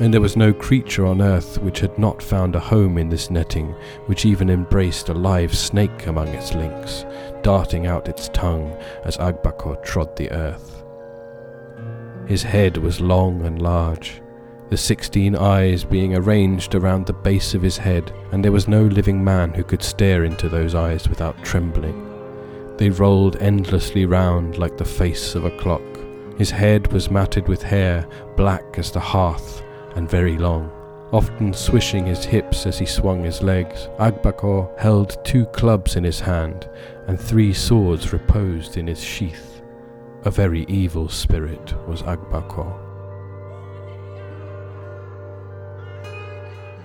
and 0.01 0.13
there 0.13 0.21
was 0.21 0.37
no 0.37 0.53
creature 0.53 1.07
on 1.07 1.23
earth 1.23 1.59
which 1.63 1.81
had 1.81 1.99
not 1.99 2.23
found 2.23 2.55
a 2.55 2.61
home 2.61 2.99
in 2.99 3.09
this 3.09 3.31
netting, 3.31 3.75
which 4.07 4.27
even 4.27 4.51
embraced 4.51 5.09
a 5.09 5.15
live 5.15 5.55
snake 5.55 6.07
among 6.07 6.29
its 6.29 6.55
links, 6.55 7.07
darting 7.43 7.87
out 7.87 8.09
its 8.09 8.29
tongue 8.29 8.71
as 9.05 9.17
Agbako 9.17 9.83
trod 9.83 10.15
the 10.17 10.31
earth. 10.33 10.85
His 12.27 12.43
head 12.43 12.77
was 12.77 13.01
long 13.01 13.47
and 13.47 13.63
large, 13.63 14.21
the 14.69 14.77
sixteen 14.77 15.37
eyes 15.37 15.85
being 15.85 16.17
arranged 16.17 16.75
around 16.75 17.07
the 17.07 17.13
base 17.13 17.55
of 17.55 17.63
his 17.63 17.79
head, 17.79 18.13
and 18.33 18.45
there 18.45 18.53
was 18.53 18.67
no 18.67 18.83
living 18.83 19.23
man 19.23 19.55
who 19.55 19.63
could 19.63 19.83
stare 19.83 20.25
into 20.25 20.49
those 20.49 20.75
eyes 20.75 21.09
without 21.09 21.43
trembling. 21.45 22.03
They 22.77 22.91
rolled 22.91 23.37
endlessly 23.37 24.05
round 24.05 24.59
like 24.59 24.77
the 24.77 24.85
face 24.85 25.35
of 25.35 25.45
a 25.45 25.57
clock. 25.59 25.83
His 26.37 26.51
head 26.51 26.93
was 26.93 27.11
matted 27.11 27.49
with 27.49 27.63
hair, 27.63 28.07
black 28.37 28.77
as 28.77 28.91
the 28.91 29.01
hearth, 29.01 29.63
and 29.97 30.09
very 30.09 30.37
long, 30.37 30.71
often 31.13 31.53
swishing 31.53 32.07
his 32.07 32.25
hips 32.25 32.67
as 32.67 32.79
he 32.79 32.87
swung 32.87 33.25
his 33.25 33.43
legs. 33.43 33.89
Agbako 33.99 34.79
held 34.79 35.25
two 35.25 35.47
clubs 35.47 35.97
in 35.97 36.05
his 36.05 36.21
hand, 36.21 36.69
and 37.09 37.19
three 37.19 37.55
swords 37.55 38.13
reposed 38.13 38.77
in 38.77 38.87
his 38.87 39.03
sheath. 39.03 39.63
A 40.25 40.31
very 40.31 40.67
evil 40.69 41.09
spirit 41.09 41.75
was 41.89 42.03
Agbako. 42.03 42.83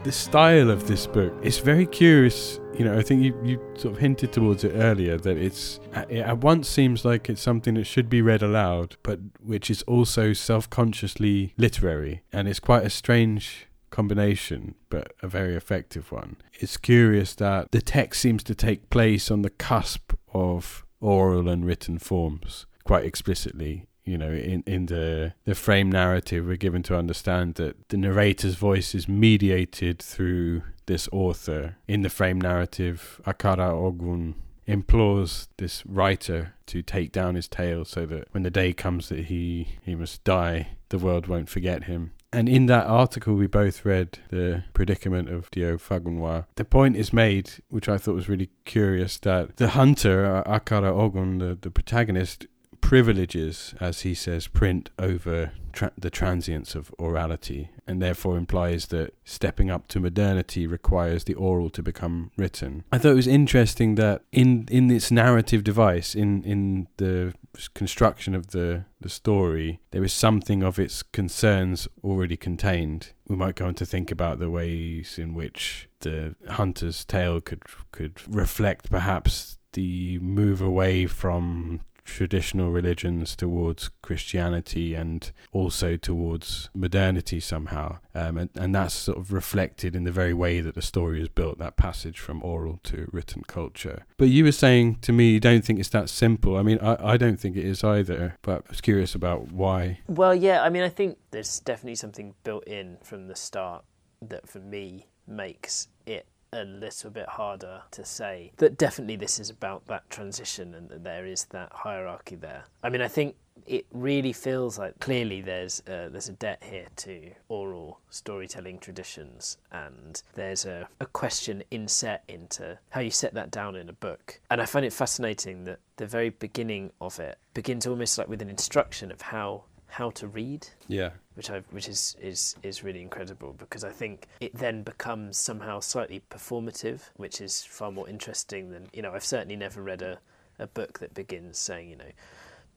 The 0.03 0.11
style 0.11 0.71
of 0.71 0.87
this 0.87 1.05
book 1.05 1.33
is 1.43 1.59
very 1.59 1.85
curious. 1.85 2.60
You 2.77 2.85
know, 2.85 2.97
I 2.97 3.03
think 3.03 3.21
you, 3.21 3.39
you 3.43 3.59
sort 3.75 3.93
of 3.93 3.99
hinted 3.99 4.33
towards 4.33 4.63
it 4.63 4.71
earlier 4.75 5.17
that 5.17 5.37
it's 5.37 5.79
it 6.09 6.21
at 6.21 6.39
once 6.39 6.67
seems 6.67 7.05
like 7.05 7.29
it's 7.29 7.41
something 7.41 7.75
that 7.75 7.83
should 7.85 8.09
be 8.09 8.21
read 8.21 8.41
aloud, 8.41 8.95
but 9.03 9.19
which 9.39 9.69
is 9.69 9.83
also 9.83 10.33
self-consciously 10.33 11.53
literary, 11.57 12.23
and 12.31 12.47
it's 12.47 12.59
quite 12.59 12.83
a 12.83 12.89
strange 12.89 13.67
combination, 13.91 14.75
but 14.89 15.13
a 15.21 15.27
very 15.27 15.55
effective 15.55 16.11
one. 16.11 16.37
It's 16.53 16.77
curious 16.77 17.35
that 17.35 17.71
the 17.71 17.81
text 17.81 18.21
seems 18.21 18.43
to 18.45 18.55
take 18.55 18.89
place 18.89 19.29
on 19.29 19.41
the 19.41 19.49
cusp 19.49 20.13
of 20.33 20.85
oral 20.99 21.49
and 21.49 21.65
written 21.65 21.99
forms 21.99 22.65
quite 22.83 23.05
explicitly. 23.05 23.85
You 24.11 24.17
know, 24.17 24.31
in, 24.31 24.61
in 24.67 24.87
the, 24.87 25.33
the 25.45 25.55
frame 25.55 25.89
narrative, 25.89 26.45
we're 26.45 26.57
given 26.57 26.83
to 26.83 26.97
understand 26.97 27.55
that 27.55 27.87
the 27.87 27.95
narrator's 27.95 28.55
voice 28.55 28.93
is 28.93 29.07
mediated 29.07 29.99
through 29.99 30.63
this 30.85 31.07
author. 31.13 31.77
In 31.87 32.01
the 32.01 32.09
frame 32.09 32.41
narrative, 32.41 33.21
Akara 33.25 33.71
Ogun 33.71 34.35
implores 34.67 35.47
this 35.55 35.85
writer 35.85 36.55
to 36.65 36.81
take 36.81 37.13
down 37.13 37.35
his 37.35 37.47
tale 37.47 37.85
so 37.85 38.05
that 38.05 38.27
when 38.31 38.43
the 38.43 38.49
day 38.49 38.73
comes 38.73 39.07
that 39.07 39.25
he, 39.25 39.77
he 39.81 39.95
must 39.95 40.25
die, 40.25 40.71
the 40.89 40.97
world 40.97 41.27
won't 41.27 41.47
forget 41.47 41.85
him. 41.85 42.11
And 42.33 42.49
in 42.49 42.65
that 42.65 42.87
article 42.87 43.35
we 43.35 43.47
both 43.47 43.85
read, 43.85 44.19
The 44.29 44.65
Predicament 44.73 45.29
of 45.29 45.49
D.O. 45.51 45.77
Fagunwa, 45.77 46.47
the 46.55 46.65
point 46.65 46.97
is 46.97 47.13
made, 47.13 47.51
which 47.69 47.87
I 47.87 47.97
thought 47.97 48.15
was 48.15 48.27
really 48.27 48.49
curious, 48.65 49.17
that 49.19 49.55
the 49.55 49.69
hunter, 49.69 50.43
Akara 50.45 50.91
Ogun, 50.91 51.37
the, 51.37 51.57
the 51.59 51.71
protagonist, 51.71 52.45
privileges, 52.81 53.73
as 53.79 54.01
he 54.01 54.13
says, 54.13 54.47
print 54.47 54.89
over 54.99 55.51
tra- 55.71 55.91
the 55.97 56.09
transience 56.09 56.75
of 56.75 56.93
orality, 56.99 57.69
and 57.87 58.01
therefore 58.01 58.37
implies 58.37 58.87
that 58.87 59.13
stepping 59.23 59.71
up 59.71 59.87
to 59.87 59.99
modernity 59.99 60.67
requires 60.67 61.23
the 61.23 61.33
oral 61.35 61.69
to 61.69 61.81
become 61.81 62.31
written. 62.37 62.83
I 62.91 62.97
thought 62.97 63.13
it 63.13 63.15
was 63.15 63.27
interesting 63.27 63.95
that 63.95 64.23
in 64.31 64.67
in 64.69 64.87
this 64.87 65.11
narrative 65.11 65.63
device, 65.63 66.15
in 66.15 66.43
in 66.43 66.87
the 66.97 67.33
construction 67.73 68.35
of 68.35 68.47
the 68.47 68.85
the 68.99 69.09
story, 69.09 69.79
there 69.91 70.03
is 70.03 70.13
something 70.13 70.63
of 70.63 70.79
its 70.79 71.03
concerns 71.03 71.87
already 72.03 72.37
contained. 72.37 73.13
We 73.27 73.35
might 73.35 73.55
go 73.55 73.67
on 73.67 73.75
to 73.75 73.85
think 73.85 74.11
about 74.11 74.39
the 74.39 74.49
ways 74.49 75.17
in 75.17 75.33
which 75.33 75.87
the 76.01 76.35
hunter's 76.49 77.05
tale 77.05 77.39
could 77.39 77.63
could 77.91 78.19
reflect 78.27 78.89
perhaps 78.89 79.57
the 79.73 80.19
move 80.19 80.61
away 80.61 81.07
from 81.07 81.79
traditional 82.03 82.71
religions 82.71 83.35
towards 83.35 83.89
Christianity 84.01 84.93
and 84.95 85.31
also 85.51 85.97
towards 85.97 86.69
modernity 86.73 87.39
somehow. 87.39 87.99
Um, 88.13 88.37
and, 88.37 88.49
and 88.55 88.75
that's 88.75 88.93
sort 88.93 89.17
of 89.17 89.31
reflected 89.31 89.95
in 89.95 90.03
the 90.03 90.11
very 90.11 90.33
way 90.33 90.61
that 90.61 90.75
the 90.75 90.81
story 90.81 91.21
is 91.21 91.29
built, 91.29 91.59
that 91.59 91.77
passage 91.77 92.19
from 92.19 92.43
oral 92.43 92.79
to 92.83 93.09
written 93.11 93.43
culture. 93.43 94.05
But 94.17 94.29
you 94.29 94.43
were 94.43 94.51
saying 94.51 94.97
to 95.01 95.11
me 95.11 95.31
you 95.31 95.39
don't 95.39 95.63
think 95.63 95.79
it's 95.79 95.89
that 95.89 96.09
simple. 96.09 96.57
I 96.57 96.63
mean, 96.63 96.79
I, 96.81 97.13
I 97.13 97.17
don't 97.17 97.39
think 97.39 97.55
it 97.55 97.65
is 97.65 97.83
either, 97.83 98.37
but 98.41 98.63
I 98.67 98.69
was 98.69 98.81
curious 98.81 99.15
about 99.15 99.51
why. 99.51 99.99
Well, 100.07 100.35
yeah, 100.35 100.61
I 100.63 100.69
mean, 100.69 100.83
I 100.83 100.89
think 100.89 101.17
there's 101.31 101.59
definitely 101.59 101.95
something 101.95 102.35
built 102.43 102.67
in 102.67 102.97
from 103.03 103.27
the 103.27 103.35
start 103.35 103.83
that 104.21 104.47
for 104.47 104.59
me 104.59 105.07
makes 105.27 105.87
it 106.05 106.27
a 106.53 106.65
little 106.65 107.09
bit 107.09 107.29
harder 107.29 107.81
to 107.91 108.03
say 108.03 108.51
that 108.57 108.77
definitely 108.77 109.15
this 109.15 109.39
is 109.39 109.49
about 109.49 109.87
that 109.87 110.09
transition 110.09 110.75
and 110.75 110.89
that 110.89 111.03
there 111.03 111.25
is 111.25 111.45
that 111.45 111.71
hierarchy 111.71 112.35
there. 112.35 112.65
I 112.83 112.89
mean, 112.89 113.01
I 113.01 113.07
think 113.07 113.35
it 113.65 113.85
really 113.91 114.33
feels 114.33 114.77
like 114.77 114.99
clearly 114.99 115.41
there's 115.41 115.81
a, 115.87 116.09
there's 116.11 116.27
a 116.27 116.33
debt 116.33 116.61
here 116.69 116.87
to 116.97 117.31
oral 117.47 118.01
storytelling 118.09 118.79
traditions 118.79 119.57
and 119.71 120.21
there's 120.33 120.65
a, 120.65 120.89
a 120.99 121.05
question 121.05 121.63
inset 121.71 122.23
into 122.27 122.77
how 122.89 122.99
you 122.99 123.11
set 123.11 123.33
that 123.33 123.49
down 123.49 123.75
in 123.75 123.87
a 123.87 123.93
book 123.93 124.39
and 124.49 124.59
i 124.59 124.65
find 124.65 124.83
it 124.83 124.91
fascinating 124.91 125.65
that 125.65 125.77
the 125.97 126.07
very 126.07 126.29
beginning 126.29 126.91
of 126.99 127.19
it 127.19 127.37
begins 127.53 127.85
almost 127.85 128.17
like 128.17 128.27
with 128.27 128.41
an 128.41 128.49
instruction 128.49 129.11
of 129.11 129.21
how 129.21 129.63
how 129.87 130.09
to 130.09 130.27
read 130.27 130.67
Yeah. 130.87 131.11
Which 131.35 131.49
I 131.49 131.61
which 131.71 131.87
is 131.87 132.15
is 132.21 132.55
is 132.63 132.83
really 132.83 133.01
incredible 133.01 133.53
because 133.57 133.83
I 133.83 133.89
think 133.89 134.27
it 134.39 134.55
then 134.55 134.83
becomes 134.83 135.37
somehow 135.37 135.79
slightly 135.79 136.21
performative, 136.29 137.09
which 137.15 137.41
is 137.41 137.63
far 137.63 137.91
more 137.91 138.09
interesting 138.09 138.71
than 138.71 138.87
you 138.93 139.01
know. 139.01 139.13
I've 139.13 139.25
certainly 139.25 139.55
never 139.55 139.81
read 139.81 140.01
a 140.01 140.19
a 140.59 140.67
book 140.67 140.99
that 140.99 141.13
begins 141.13 141.57
saying 141.57 141.89
you 141.89 141.95
know. 141.95 142.11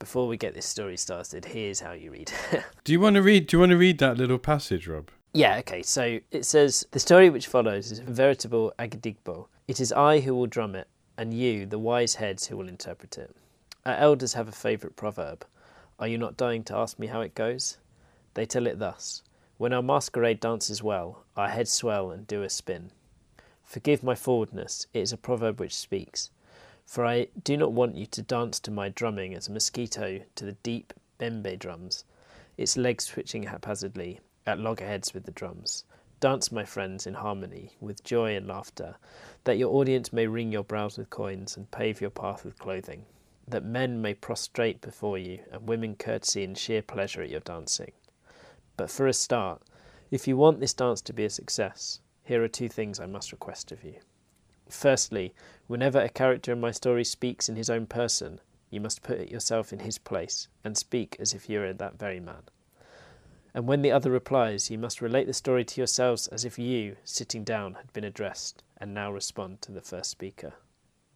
Before 0.01 0.27
we 0.27 0.37
get 0.37 0.55
this 0.55 0.67
story 0.67 0.97
started, 0.97 1.45
here's 1.45 1.81
how 1.81 1.93
you 1.93 2.11
read. 2.11 2.33
Do 2.85 2.93
you 2.93 2.99
want 3.01 3.15
to 3.15 3.23
read? 3.23 3.47
Do 3.47 3.57
you 3.57 3.61
want 3.61 3.71
to 3.71 3.77
read 3.77 3.99
that 3.99 4.17
little 4.19 4.39
passage, 4.39 4.89
Rob? 4.89 5.09
yeah, 5.33 5.59
okay. 5.59 5.83
So 5.83 6.21
it 6.31 6.45
says 6.45 6.87
the 6.91 7.01
story 7.01 7.31
which 7.31 7.47
follows 7.47 7.91
is 7.93 8.01
a 8.01 8.03
veritable 8.05 8.73
agidigbo. 8.79 9.47
It 9.69 9.81
is 9.81 9.93
I 9.93 10.21
who 10.21 10.35
will 10.35 10.47
drum 10.47 10.75
it, 10.75 10.89
and 11.17 11.33
you, 11.33 11.65
the 11.67 11.79
wise 11.79 12.17
heads, 12.17 12.47
who 12.47 12.57
will 12.57 12.69
interpret 12.69 13.19
it. 13.19 13.35
Our 13.87 13.95
elders 13.95 14.35
have 14.35 14.49
a 14.49 14.53
favourite 14.53 14.97
proverb. 14.97 15.45
Are 15.99 16.09
you 16.09 16.19
not 16.19 16.37
dying 16.37 16.65
to 16.65 16.77
ask 16.77 16.99
me 16.99 17.07
how 17.07 17.21
it 17.21 17.35
goes? 17.35 17.79
They 18.35 18.47
tell 18.47 18.67
it 18.67 18.79
thus 18.79 19.23
When 19.57 19.73
our 19.73 19.83
masquerade 19.83 20.41
dances 20.41 20.83
well, 20.83 21.25
our 21.37 21.49
heads 21.49 21.73
swell 21.73 22.11
and 22.11 22.27
do 22.27 22.43
a 22.43 22.51
spin. 22.51 22.91
Forgive 23.63 24.03
my 24.03 24.15
forwardness, 24.15 24.87
it 24.93 25.01
is 25.01 25.13
a 25.13 25.17
proverb 25.17 25.59
which 25.59 25.75
speaks. 25.75 26.31
For 26.85 27.07
I 27.07 27.29
do 27.43 27.57
not 27.57 27.73
want 27.73 27.97
you 27.97 28.07
to 28.07 28.23
dance 28.23 28.61
to 28.61 28.71
my 28.71 28.89
drumming 28.89 29.35
as 29.35 29.49
a 29.49 29.53
mosquito 29.53 30.21
to 30.35 30.45
the 30.45 30.57
deep 30.63 30.93
bembe 31.19 31.59
drums, 31.59 32.05
its 32.57 32.77
legs 32.77 33.07
twitching 33.07 33.45
haphazardly 33.45 34.21
at 34.47 34.59
loggerheads 34.59 35.15
with 35.15 35.25
the 35.25 35.33
drums. 35.33 35.85
Dance, 36.21 36.53
my 36.53 36.65
friends, 36.65 37.07
in 37.07 37.15
harmony, 37.15 37.73
with 37.81 38.05
joy 38.05 38.37
and 38.37 38.47
laughter, 38.47 38.97
that 39.45 39.59
your 39.59 39.75
audience 39.75 40.13
may 40.13 40.27
ring 40.27 40.53
your 40.53 40.65
brows 40.65 40.99
with 40.99 41.11
coins 41.11 41.57
and 41.57 41.71
pave 41.71 42.01
your 42.01 42.11
path 42.11 42.45
with 42.45 42.59
clothing 42.59 43.07
that 43.47 43.65
men 43.65 44.01
may 44.01 44.15
prostrate 44.15 44.81
before 44.81 45.19
you 45.19 45.39
and 45.53 45.69
women 45.69 45.95
curtsy 45.95 46.43
in 46.43 46.55
sheer 46.55 46.83
pleasure 46.83 47.23
at 47.23 47.31
your 47.31 47.41
dancing. 47.41 47.93
But 48.77 48.91
for 48.91 49.07
a 49.07 49.13
start, 49.13 49.63
if 50.11 50.27
you 50.27 50.37
want 50.37 50.61
this 50.61 50.75
dance 50.75 51.01
to 51.03 51.13
be 51.13 51.25
a 51.25 51.31
success, 51.31 52.01
here 52.23 52.43
are 52.43 52.49
two 52.49 52.69
things 52.69 52.99
I 52.99 53.07
must 53.07 53.33
request 53.33 53.73
of 53.73 53.85
you. 53.85 53.97
Firstly, 54.69 55.35
whenever 55.67 56.01
a 56.01 56.09
character 56.09 56.53
in 56.53 56.61
my 56.61 56.71
story 56.71 57.05
speaks 57.05 57.49
in 57.49 57.57
his 57.57 57.71
own 57.71 57.87
person, 57.87 58.41
you 58.71 58.81
must 58.81 59.03
put 59.03 59.29
yourself 59.29 59.73
in 59.73 59.81
his 59.81 59.99
place 59.99 60.49
and 60.65 60.77
speak 60.77 61.17
as 61.21 61.33
if 61.33 61.49
you 61.49 61.61
were 61.61 61.73
that 61.73 61.99
very 61.99 62.21
man. 62.21 62.43
And 63.55 63.69
when 63.69 63.83
the 63.83 63.93
other 63.93 64.11
replies, 64.11 64.71
you 64.71 64.79
must 64.79 65.01
relate 65.01 65.29
the 65.29 65.33
story 65.33 65.65
to 65.65 65.81
yourselves 65.81 66.27
as 66.29 66.45
if 66.45 66.59
you, 66.59 66.97
sitting 67.05 67.45
down, 67.45 67.75
had 67.75 67.93
been 67.93 68.03
addressed, 68.03 68.65
and 68.79 68.93
now 68.93 69.13
respond 69.13 69.63
to 69.63 69.73
the 69.73 69.81
first 69.81 70.11
speaker. 70.11 70.55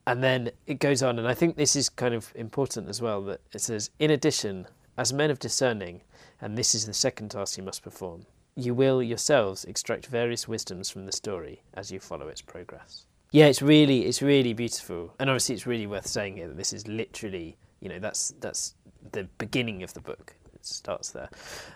And 0.07 0.23
then 0.23 0.53
it 0.67 0.79
goes 0.79 1.03
on, 1.03 1.19
and 1.19 1.27
I 1.27 1.35
think 1.35 1.57
this 1.57 1.75
is 1.75 1.89
kind 1.89 2.15
of 2.15 2.33
important 2.37 2.89
as 2.89 3.03
well 3.03 3.23
that 3.23 3.41
it 3.53 3.61
says, 3.61 3.91
In 3.99 4.11
addition, 4.11 4.69
as 4.97 5.13
men 5.13 5.31
of 5.31 5.41
discerning, 5.41 6.03
and 6.41 6.57
this 6.57 6.75
is 6.75 6.87
the 6.87 6.95
second 6.95 7.31
task 7.31 7.57
you 7.57 7.65
must 7.65 7.83
perform, 7.83 8.27
you 8.55 8.75
will 8.75 9.03
yourselves 9.03 9.65
extract 9.65 10.07
various 10.07 10.49
wisdoms 10.49 10.91
from 10.91 11.07
the 11.07 11.13
story 11.13 11.63
as 11.75 11.93
you 11.93 12.01
follow 12.01 12.29
its 12.29 12.43
progress. 12.43 13.05
Yeah, 13.31 13.47
it's 13.47 13.63
really, 13.63 14.07
it's 14.07 14.23
really 14.23 14.55
beautiful, 14.55 15.15
and 15.19 15.29
obviously, 15.29 15.55
it's 15.55 15.67
really 15.67 15.87
worth 15.87 16.07
saying 16.07 16.37
here 16.37 16.49
that 16.49 16.57
this 16.57 16.73
is 16.73 16.89
literally, 16.89 17.57
you 17.81 17.89
know, 17.89 17.99
that's 17.99 18.33
that's 18.41 18.75
the 19.13 19.25
beginning 19.37 19.83
of 19.83 19.93
the 19.93 20.01
book. 20.01 20.35
It 20.55 20.65
starts 20.65 21.11
there, 21.11 21.29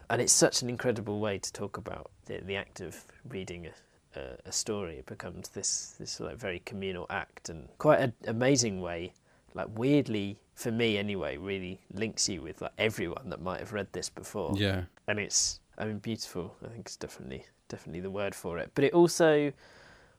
and 0.08 0.22
it's 0.22 0.32
such 0.32 0.62
an 0.62 0.70
incredible 0.70 1.20
way 1.20 1.38
to 1.38 1.52
talk 1.52 1.76
about 1.76 2.10
the, 2.24 2.38
the 2.38 2.56
act 2.56 2.80
of 2.80 3.04
reading 3.28 3.68
a, 4.16 4.20
a, 4.46 4.52
story. 4.52 4.96
It 4.96 5.06
becomes 5.06 5.50
this 5.50 5.94
this 6.00 6.20
like 6.20 6.36
very 6.36 6.60
communal 6.60 7.06
act, 7.10 7.50
and 7.50 7.68
quite 7.76 8.00
an 8.00 8.14
amazing 8.26 8.80
way, 8.80 9.12
like 9.54 9.68
weirdly 9.78 10.38
for 10.54 10.70
me 10.70 10.98
anyway, 10.98 11.36
really 11.36 11.80
links 11.92 12.28
you 12.28 12.42
with 12.42 12.60
like 12.60 12.72
everyone 12.78 13.30
that 13.30 13.40
might 13.40 13.60
have 13.60 13.72
read 13.72 13.88
this 13.92 14.08
before 14.10 14.54
Yeah. 14.56 14.82
and 15.08 15.18
it's 15.18 15.60
I 15.78 15.86
mean 15.86 15.98
beautiful. 15.98 16.54
I 16.64 16.68
think 16.68 16.80
it's 16.86 16.96
definitely 16.96 17.46
definitely 17.68 18.00
the 18.00 18.10
word 18.10 18.34
for 18.34 18.58
it. 18.58 18.70
But 18.74 18.84
it 18.84 18.92
also 18.92 19.52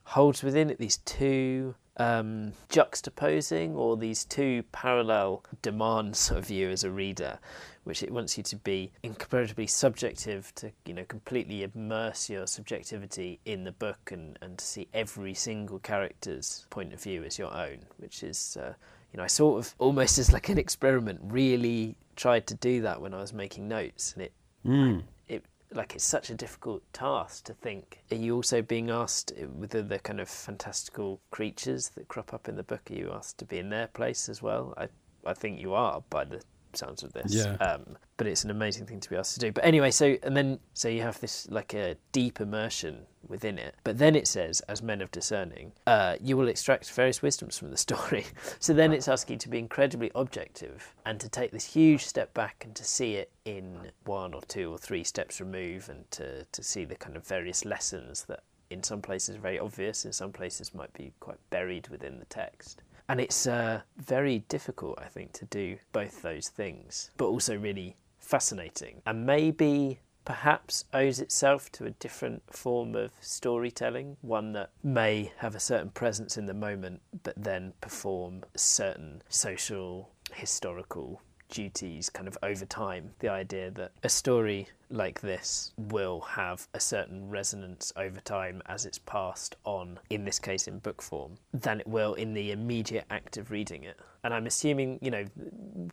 holds 0.02 0.42
within 0.42 0.68
it 0.70 0.78
these 0.78 0.98
two 0.98 1.74
um, 1.96 2.52
juxtaposing 2.68 3.74
or 3.76 3.96
these 3.96 4.24
two 4.24 4.64
parallel 4.72 5.44
demands 5.62 6.30
of 6.38 6.50
you 6.50 6.68
as 6.70 6.82
a 6.84 6.90
reader, 6.90 7.38
which 7.84 8.02
it 8.02 8.10
wants 8.10 8.36
you 8.36 8.42
to 8.44 8.56
be 8.56 8.90
incredibly 9.02 9.66
subjective 9.68 10.52
to 10.56 10.72
you 10.84 10.94
know 10.94 11.04
completely 11.04 11.62
immerse 11.62 12.28
your 12.28 12.46
subjectivity 12.46 13.38
in 13.44 13.64
the 13.64 13.72
book 13.72 14.10
and, 14.10 14.38
and 14.42 14.58
to 14.58 14.64
see 14.64 14.88
every 14.92 15.34
single 15.34 15.78
character's 15.78 16.66
point 16.70 16.92
of 16.92 17.00
view 17.02 17.22
as 17.24 17.38
your 17.38 17.54
own, 17.54 17.78
which 17.98 18.22
is 18.22 18.56
uh, 18.60 18.74
you 19.14 19.18
know 19.18 19.24
I 19.24 19.28
sort 19.28 19.64
of 19.64 19.74
almost 19.78 20.18
as 20.18 20.32
like 20.32 20.48
an 20.48 20.58
experiment 20.58 21.20
really 21.22 21.96
tried 22.16 22.48
to 22.48 22.54
do 22.54 22.82
that 22.82 23.00
when 23.00 23.14
I 23.14 23.20
was 23.20 23.32
making 23.32 23.68
notes 23.68 24.12
and 24.12 24.22
it 24.24 24.32
Mm. 24.66 25.02
it 25.28 25.44
like 25.72 25.94
it's 25.94 26.04
such 26.04 26.30
a 26.30 26.34
difficult 26.34 26.82
task 26.94 27.44
to 27.44 27.52
think. 27.52 28.02
Are 28.10 28.16
you 28.16 28.34
also 28.34 28.62
being 28.62 28.88
asked 28.90 29.30
with 29.58 29.70
the, 29.70 29.82
the 29.82 29.98
kind 29.98 30.20
of 30.20 30.28
fantastical 30.28 31.20
creatures 31.30 31.90
that 31.90 32.08
crop 32.08 32.32
up 32.32 32.48
in 32.48 32.56
the 32.56 32.62
book? 32.62 32.90
Are 32.90 32.94
you 32.94 33.12
asked 33.12 33.36
to 33.38 33.44
be 33.44 33.58
in 33.58 33.68
their 33.68 33.88
place 33.88 34.28
as 34.30 34.40
well? 34.42 34.72
I 34.78 34.88
I 35.26 35.34
think 35.34 35.60
you 35.60 35.74
are 35.74 36.02
by 36.10 36.24
the 36.24 36.42
sounds 36.76 37.02
of 37.02 37.12
this. 37.12 37.34
Yeah. 37.34 37.54
Um, 37.56 37.96
but 38.16 38.26
it's 38.26 38.44
an 38.44 38.50
amazing 38.50 38.86
thing 38.86 39.00
to 39.00 39.10
be 39.10 39.16
asked 39.16 39.34
to 39.34 39.40
do. 39.40 39.52
But 39.52 39.64
anyway, 39.64 39.90
so 39.90 40.16
and 40.22 40.36
then 40.36 40.58
so 40.72 40.88
you 40.88 41.02
have 41.02 41.20
this 41.20 41.48
like 41.50 41.74
a 41.74 41.96
deep 42.12 42.40
immersion 42.40 43.06
within 43.28 43.58
it. 43.58 43.74
But 43.84 43.98
then 43.98 44.14
it 44.14 44.28
says, 44.28 44.60
as 44.62 44.82
men 44.82 45.00
of 45.00 45.10
discerning, 45.10 45.72
uh, 45.86 46.16
you 46.20 46.36
will 46.36 46.48
extract 46.48 46.90
various 46.90 47.22
wisdoms 47.22 47.58
from 47.58 47.70
the 47.70 47.76
story. 47.88 48.26
so 48.58 48.72
then 48.72 48.92
it's 48.92 49.08
asking 49.08 49.34
you 49.34 49.38
to 49.40 49.48
be 49.48 49.58
incredibly 49.58 50.10
objective 50.14 50.94
and 51.06 51.18
to 51.20 51.28
take 51.28 51.50
this 51.50 51.64
huge 51.64 52.04
step 52.04 52.34
back 52.34 52.62
and 52.64 52.74
to 52.76 52.84
see 52.84 53.14
it 53.14 53.30
in 53.44 53.90
one 54.04 54.34
or 54.34 54.42
two 54.42 54.72
or 54.72 54.78
three 54.78 55.04
steps 55.04 55.40
remove 55.40 55.88
and 55.88 56.10
to, 56.10 56.44
to 56.44 56.62
see 56.62 56.84
the 56.84 56.96
kind 56.96 57.16
of 57.16 57.26
various 57.26 57.64
lessons 57.64 58.24
that 58.24 58.42
in 58.70 58.82
some 58.82 59.02
places 59.02 59.36
are 59.36 59.40
very 59.40 59.58
obvious, 59.58 60.04
in 60.04 60.12
some 60.12 60.32
places 60.32 60.74
might 60.74 60.92
be 60.92 61.12
quite 61.20 61.38
buried 61.50 61.88
within 61.88 62.18
the 62.18 62.24
text. 62.26 62.82
And 63.08 63.20
it's 63.20 63.46
uh, 63.46 63.82
very 63.96 64.40
difficult, 64.48 64.98
I 64.98 65.06
think, 65.06 65.32
to 65.34 65.44
do 65.44 65.76
both 65.92 66.22
those 66.22 66.48
things, 66.48 67.10
but 67.16 67.26
also 67.26 67.56
really 67.56 67.96
fascinating 68.18 69.02
and 69.04 69.26
maybe 69.26 70.00
perhaps 70.24 70.86
owes 70.94 71.20
itself 71.20 71.70
to 71.72 71.84
a 71.84 71.90
different 71.90 72.42
form 72.50 72.94
of 72.94 73.10
storytelling, 73.20 74.16
one 74.22 74.52
that 74.52 74.70
may 74.82 75.30
have 75.36 75.54
a 75.54 75.60
certain 75.60 75.90
presence 75.90 76.38
in 76.38 76.46
the 76.46 76.54
moment 76.54 77.02
but 77.22 77.34
then 77.36 77.74
perform 77.80 78.42
certain 78.56 79.22
social, 79.28 80.10
historical 80.32 81.20
duties 81.50 82.08
kind 82.08 82.26
of 82.26 82.38
over 82.42 82.64
time. 82.64 83.10
The 83.18 83.28
idea 83.28 83.70
that 83.72 83.92
a 84.02 84.08
story 84.08 84.68
like 84.94 85.20
this 85.20 85.72
will 85.76 86.20
have 86.20 86.68
a 86.72 86.80
certain 86.80 87.28
resonance 87.28 87.92
over 87.96 88.20
time 88.20 88.62
as 88.66 88.86
it's 88.86 88.98
passed 88.98 89.56
on, 89.64 89.98
in 90.10 90.24
this 90.24 90.38
case 90.38 90.66
in 90.68 90.78
book 90.78 91.02
form, 91.02 91.34
than 91.52 91.80
it 91.80 91.86
will 91.86 92.14
in 92.14 92.34
the 92.34 92.52
immediate 92.52 93.04
act 93.10 93.36
of 93.36 93.50
reading 93.50 93.84
it. 93.84 93.98
And 94.22 94.32
I'm 94.32 94.46
assuming, 94.46 94.98
you 95.02 95.10
know, 95.10 95.24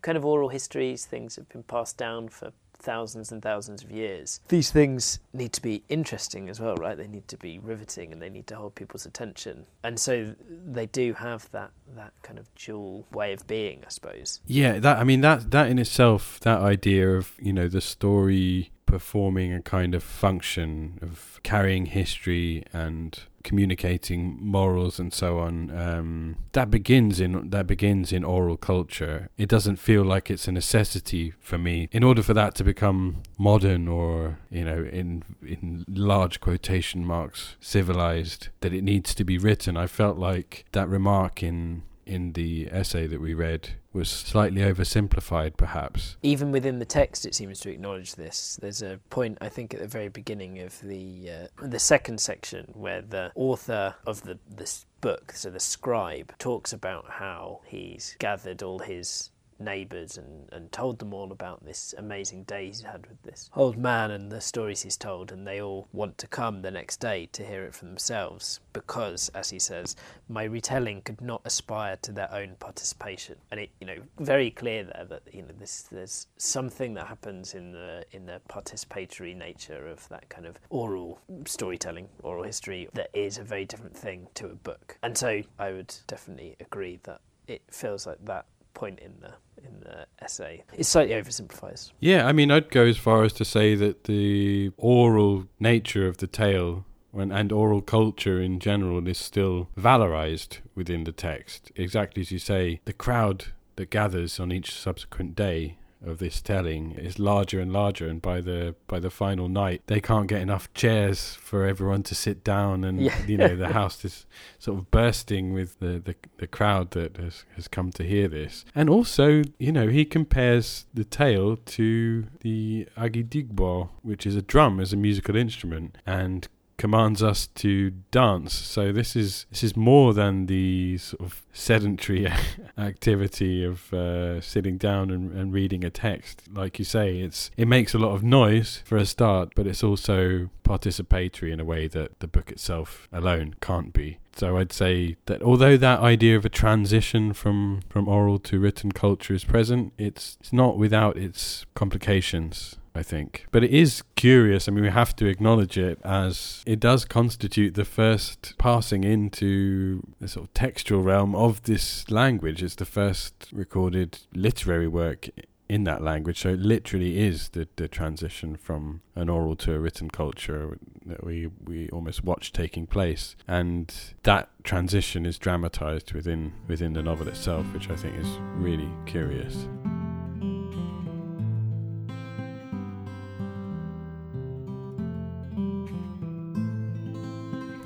kind 0.02 0.18
of 0.18 0.26
oral 0.26 0.50
histories, 0.50 1.06
things 1.06 1.36
have 1.36 1.50
been 1.50 1.64
passed 1.64 1.98
down 1.98 2.30
for 2.30 2.54
thousands 2.82 3.32
and 3.32 3.42
thousands 3.42 3.84
of 3.84 3.92
years. 3.92 4.40
These 4.48 4.72
things 4.72 5.20
need 5.34 5.54
to 5.54 5.62
be 5.62 5.84
interesting 5.88 6.50
as 6.50 6.60
well, 6.60 6.76
right? 6.76 6.98
They 6.98 7.08
need 7.08 7.28
to 7.30 7.38
be 7.38 7.60
riveting 7.60 8.12
and 8.12 8.22
they 8.22 8.30
need 8.30 8.48
to 8.48 8.56
hold 8.56 8.76
people's 8.76 9.06
attention. 9.06 9.66
And 9.84 10.00
so 10.00 10.36
they 10.50 10.88
do 10.88 11.14
have 11.14 11.50
that 11.52 11.72
that 11.96 12.14
kind 12.24 12.40
of 12.40 12.54
dual 12.56 13.06
way 13.12 13.34
of 13.34 13.46
being, 13.48 13.84
I 13.86 13.90
suppose. 13.90 14.40
Yeah, 14.46 14.80
that 14.80 14.98
I 14.98 15.04
mean 15.04 15.22
that 15.22 15.52
that 15.52 15.70
in 15.70 15.78
itself, 15.80 16.40
that 16.42 16.60
idea 16.60 17.12
of, 17.18 17.34
you 17.40 17.54
know, 17.54 17.68
the 17.68 17.82
story 17.82 18.72
performing 18.92 19.54
a 19.54 19.62
kind 19.62 19.96
of 19.96 20.04
function 20.04 21.00
of 21.02 21.40
carrying 21.44 21.86
history 21.86 22.64
and 22.74 23.22
communicating 23.44 24.38
morals 24.40 25.00
and 25.00 25.12
so 25.14 25.40
on 25.40 25.72
um, 25.76 26.36
that 26.52 26.70
begins 26.70 27.20
in 27.20 27.50
that 27.50 27.66
begins 27.66 28.12
in 28.12 28.24
oral 28.24 28.58
culture. 28.58 29.30
It 29.38 29.48
doesn't 29.48 29.78
feel 29.78 30.04
like 30.04 30.30
it's 30.30 30.48
a 30.48 30.52
necessity 30.52 31.34
for 31.40 31.58
me. 31.58 31.88
In 31.94 32.04
order 32.04 32.22
for 32.22 32.34
that 32.34 32.54
to 32.56 32.64
become 32.66 33.24
modern 33.38 33.88
or 33.88 34.40
you 34.50 34.66
know 34.66 34.84
in 34.84 35.24
in 35.42 35.86
large 35.88 36.42
quotation 36.42 37.06
marks 37.06 37.56
civilized 37.62 38.50
that 38.60 38.74
it 38.74 38.84
needs 38.84 39.16
to 39.16 39.24
be 39.24 39.38
written 39.38 39.76
i 39.76 39.88
felt 39.88 40.18
like 40.18 40.66
that 40.74 40.88
remark 40.88 41.42
in 41.42 41.82
in 42.06 42.34
the 42.34 42.68
essay 42.72 43.08
that 43.08 43.22
we 43.22 43.34
read 43.34 43.70
was 43.94 44.10
slightly 44.10 44.62
oversimplified, 44.62 45.58
perhaps. 45.58 46.18
Even 46.24 46.52
within 46.52 46.80
the 46.80 46.86
text, 46.86 47.26
it 47.26 47.36
seems 47.36 47.60
to 47.62 47.70
acknowledge 47.70 48.16
this. 48.16 48.58
There's 48.62 48.82
a 48.82 49.00
point, 49.10 49.38
I 49.42 49.50
think, 49.50 49.74
at 49.74 49.80
the 49.80 49.88
very 49.88 50.10
beginning 50.10 50.60
of 50.60 50.80
the 50.82 51.30
uh, 51.30 51.66
the 51.66 51.80
second 51.80 52.20
section 52.20 52.72
where 52.74 53.02
the 53.02 53.32
author 53.36 53.96
of 54.06 54.24
the 54.24 54.40
this 54.50 54.86
book, 55.02 55.34
so 55.34 55.50
the 55.50 55.60
scribe, 55.60 56.34
talks 56.38 56.74
about 56.74 57.10
how 57.10 57.62
he's 57.66 58.16
gathered 58.20 58.64
all 58.64 58.80
his 58.80 59.32
neighbours 59.62 60.18
and, 60.18 60.50
and 60.52 60.72
told 60.72 61.00
them 61.00 61.14
all 61.14 61.32
about 61.32 61.64
this 61.64 61.94
amazing 61.98 62.44
day 62.44 62.68
he's 62.68 62.82
had 62.82 63.08
with 63.08 63.22
this 63.24 63.50
old 63.56 63.78
man 63.78 64.12
and 64.12 64.32
the 64.32 64.42
stories 64.42 64.82
he's 64.82 64.98
told, 64.98 65.32
and 65.32 65.46
they 65.46 65.62
all 65.62 65.88
want 65.94 66.18
to 66.18 66.28
come 66.28 66.62
the 66.62 66.72
next 66.72 67.00
day 67.00 67.28
to 67.32 67.46
hear 67.46 67.64
it 67.64 67.76
for 67.76 67.86
themselves 67.86 68.60
because, 68.74 69.30
as 69.30 69.50
he 69.50 69.60
says, 69.60 69.96
my 70.28 70.44
retelling 70.44 71.02
could 71.02 71.22
not 71.22 71.42
aspire 71.46 71.98
to 72.02 72.12
their 72.12 72.32
own 72.34 72.56
participation. 72.60 73.36
And 73.52 73.60
it, 73.60 73.70
you 73.80 73.88
know, 73.88 73.98
very 74.20 74.52
clear 74.52 74.84
there 74.84 75.06
that 75.10 75.24
you 75.34 75.42
know 75.42 75.54
this 75.60 75.84
there's 75.92 76.28
something 76.38 76.94
that 76.96 77.08
happens 77.08 77.54
in 77.54 77.72
the 77.72 78.06
in 78.12 78.26
the 78.26 78.42
participatory 78.50 79.36
nature 79.36 79.88
of 79.88 80.08
that 80.10 80.30
kind 80.30 80.46
of 80.46 80.60
oral 80.70 81.20
storytelling, 81.46 82.10
oral 82.24 82.44
history 82.44 82.90
that 82.94 83.10
is 83.14 83.38
a 83.38 83.44
very 83.44 83.66
different 83.66 83.96
thing 83.96 84.28
to 84.36 84.46
a 84.46 84.56
book. 84.56 84.98
And 85.04 85.18
so 85.18 85.42
I 85.60 85.72
would 85.72 85.94
definitely 86.08 86.56
agree 86.60 87.00
that 87.04 87.22
it 87.48 87.62
feels 87.70 88.08
like 88.08 88.24
that 88.26 88.46
point 88.74 89.00
in 89.00 89.14
the 89.20 89.34
in 89.66 89.80
the 89.82 90.06
essay. 90.22 90.64
It 90.78 90.86
slightly 90.86 91.16
oversimplifies. 91.16 91.92
Yeah, 92.00 92.28
I 92.28 92.32
mean, 92.32 92.52
I'd 92.52 92.70
go 92.70 92.86
as 92.86 92.98
far 92.98 93.24
as 93.24 93.34
to 93.34 93.46
say 93.46 93.76
that 93.76 94.06
the 94.06 94.72
oral 94.78 95.48
nature 95.60 96.08
of 96.08 96.18
the 96.18 96.28
tale 96.28 96.86
and 97.14 97.52
oral 97.52 97.82
culture 97.82 98.42
in 98.42 98.60
general 98.60 99.06
is 99.08 99.18
still 99.18 99.70
valorized 99.78 100.60
within 100.76 101.04
the 101.04 101.12
text. 101.12 101.72
Exactly 101.76 102.22
as 102.22 102.32
you 102.32 102.40
say, 102.40 102.80
the 102.86 102.94
crowd 102.94 103.48
that 103.76 103.90
gathers 103.90 104.40
on 104.40 104.52
each 104.52 104.74
subsequent 104.74 105.36
day 105.36 105.78
of 106.06 106.18
this 106.18 106.42
telling 106.42 106.94
is 106.94 107.20
larger 107.20 107.60
and 107.60 107.72
larger 107.72 108.08
and 108.08 108.22
by 108.22 108.42
the 108.42 108.76
by 108.88 109.00
the 109.00 109.10
final 109.10 109.48
night 109.48 109.82
they 109.88 110.00
can't 110.00 110.28
get 110.28 110.42
enough 110.42 110.72
chairs 110.74 111.36
for 111.36 111.66
everyone 111.66 112.02
to 112.02 112.16
sit 112.16 112.44
down 112.44 112.84
and 112.84 113.02
yeah. 113.02 113.26
you 113.26 113.38
know 113.38 113.56
the 113.56 113.70
house 113.74 114.04
is 114.04 114.26
sort 114.58 114.80
of 114.80 114.90
bursting 114.90 115.54
with 115.54 115.80
the, 115.80 116.00
the 116.00 116.16
the 116.38 116.48
crowd 116.48 116.92
that 116.92 117.18
has 117.18 117.46
has 117.56 117.68
come 117.68 117.92
to 117.92 118.04
hear 118.04 118.28
this 118.28 118.66
and 118.74 118.90
also 118.90 119.44
you 119.60 119.72
know 119.72 119.88
he 119.88 120.04
compares 120.04 120.86
the 120.94 121.04
tale 121.04 121.56
to 121.56 122.26
the 122.40 122.88
agidigbo 122.98 123.90
which 124.02 124.26
is 124.26 124.36
a 124.36 124.42
drum 124.42 124.80
as 124.80 124.92
a 124.92 124.98
musical 124.98 125.36
instrument 125.36 125.98
and 126.06 126.48
commands 126.82 127.22
us 127.22 127.46
to 127.46 127.92
dance. 128.10 128.56
So 128.56 128.92
this 128.92 129.16
is 129.16 129.46
this 129.52 129.64
is 129.64 129.78
more 129.78 130.16
than 130.16 130.48
the 130.48 130.98
sort 130.98 131.22
of 131.22 131.46
sedentary 131.54 132.28
activity 132.78 133.64
of 133.64 133.94
uh, 133.94 134.42
sitting 134.42 134.80
down 134.80 135.12
and, 135.12 135.32
and 135.32 135.54
reading 135.54 135.84
a 135.84 135.92
text. 135.92 136.42
Like 136.52 136.80
you 136.80 136.86
say, 136.86 137.20
it's 137.20 137.52
it 137.56 137.68
makes 137.68 137.94
a 137.94 138.00
lot 138.00 138.16
of 138.16 138.24
noise 138.24 138.82
for 138.84 138.98
a 138.98 139.06
start, 139.06 139.54
but 139.56 139.68
it's 139.68 139.84
also 139.84 140.50
participatory 140.64 141.52
in 141.54 141.60
a 141.60 141.66
way 141.66 141.88
that 141.88 142.20
the 142.20 142.28
book 142.28 142.50
itself 142.50 143.08
alone 143.14 143.54
can't 143.62 143.94
be. 143.94 144.18
So 144.36 144.58
I'd 144.58 144.74
say 144.74 145.18
that 145.28 145.44
although 145.44 145.78
that 145.78 146.00
idea 146.00 146.36
of 146.36 146.46
a 146.46 146.50
transition 146.50 147.34
from, 147.34 147.82
from 147.90 148.08
oral 148.08 148.40
to 148.40 148.60
written 148.60 148.92
culture 148.92 149.36
is 149.36 149.44
present, 149.44 149.94
it's, 150.00 150.38
it's 150.40 150.54
not 150.54 150.78
without 150.78 151.16
its 151.18 151.66
complications. 151.76 152.78
I 152.94 153.04
think. 153.04 153.46
But 153.52 153.64
it 153.64 153.72
is 153.72 154.04
curious. 154.16 154.68
I 154.68 154.72
mean, 154.72 154.84
we 154.84 154.90
have 154.90 155.16
to 155.18 155.26
acknowledge 155.26 155.78
it 155.78 156.00
as 156.04 156.64
it 156.66 156.80
does 156.80 157.06
constitute 157.06 157.76
the 157.76 157.86
first 157.86 158.56
passing 158.58 159.04
into 159.04 160.04
the 160.20 160.28
sort 160.28 160.48
of 160.48 160.54
textual 160.54 161.02
realm 161.02 161.34
of 161.34 161.64
this 161.64 162.10
language. 162.12 162.62
It's 162.62 162.76
the 162.76 162.86
first 162.86 163.48
recorded 163.54 164.20
literary 164.34 164.88
work 164.88 165.30
in 165.72 165.86
that 165.86 166.04
language. 166.04 166.42
So 166.42 166.50
it 166.50 166.60
literally 166.60 167.18
is 167.18 167.50
the, 167.50 167.66
the 167.78 167.88
transition 167.88 168.58
from 168.58 169.02
an 169.16 169.30
oral 169.30 169.56
to 169.58 169.74
a 169.74 169.80
written 169.80 170.10
culture 170.10 170.78
that 171.06 171.24
we, 171.24 171.48
we 171.64 171.88
almost 171.92 172.26
watch 172.26 172.52
taking 172.52 172.88
place. 172.88 173.38
And 173.48 173.94
that 174.24 174.50
transition 174.66 175.26
is 175.26 175.40
dramatized 175.40 176.12
within 176.12 176.52
within 176.68 176.92
the 176.92 177.02
novel 177.02 177.30
itself, 177.30 177.66
which 177.74 177.90
I 177.90 177.96
think 177.96 178.18
is 178.20 178.28
really 178.58 178.90
curious. 179.06 179.66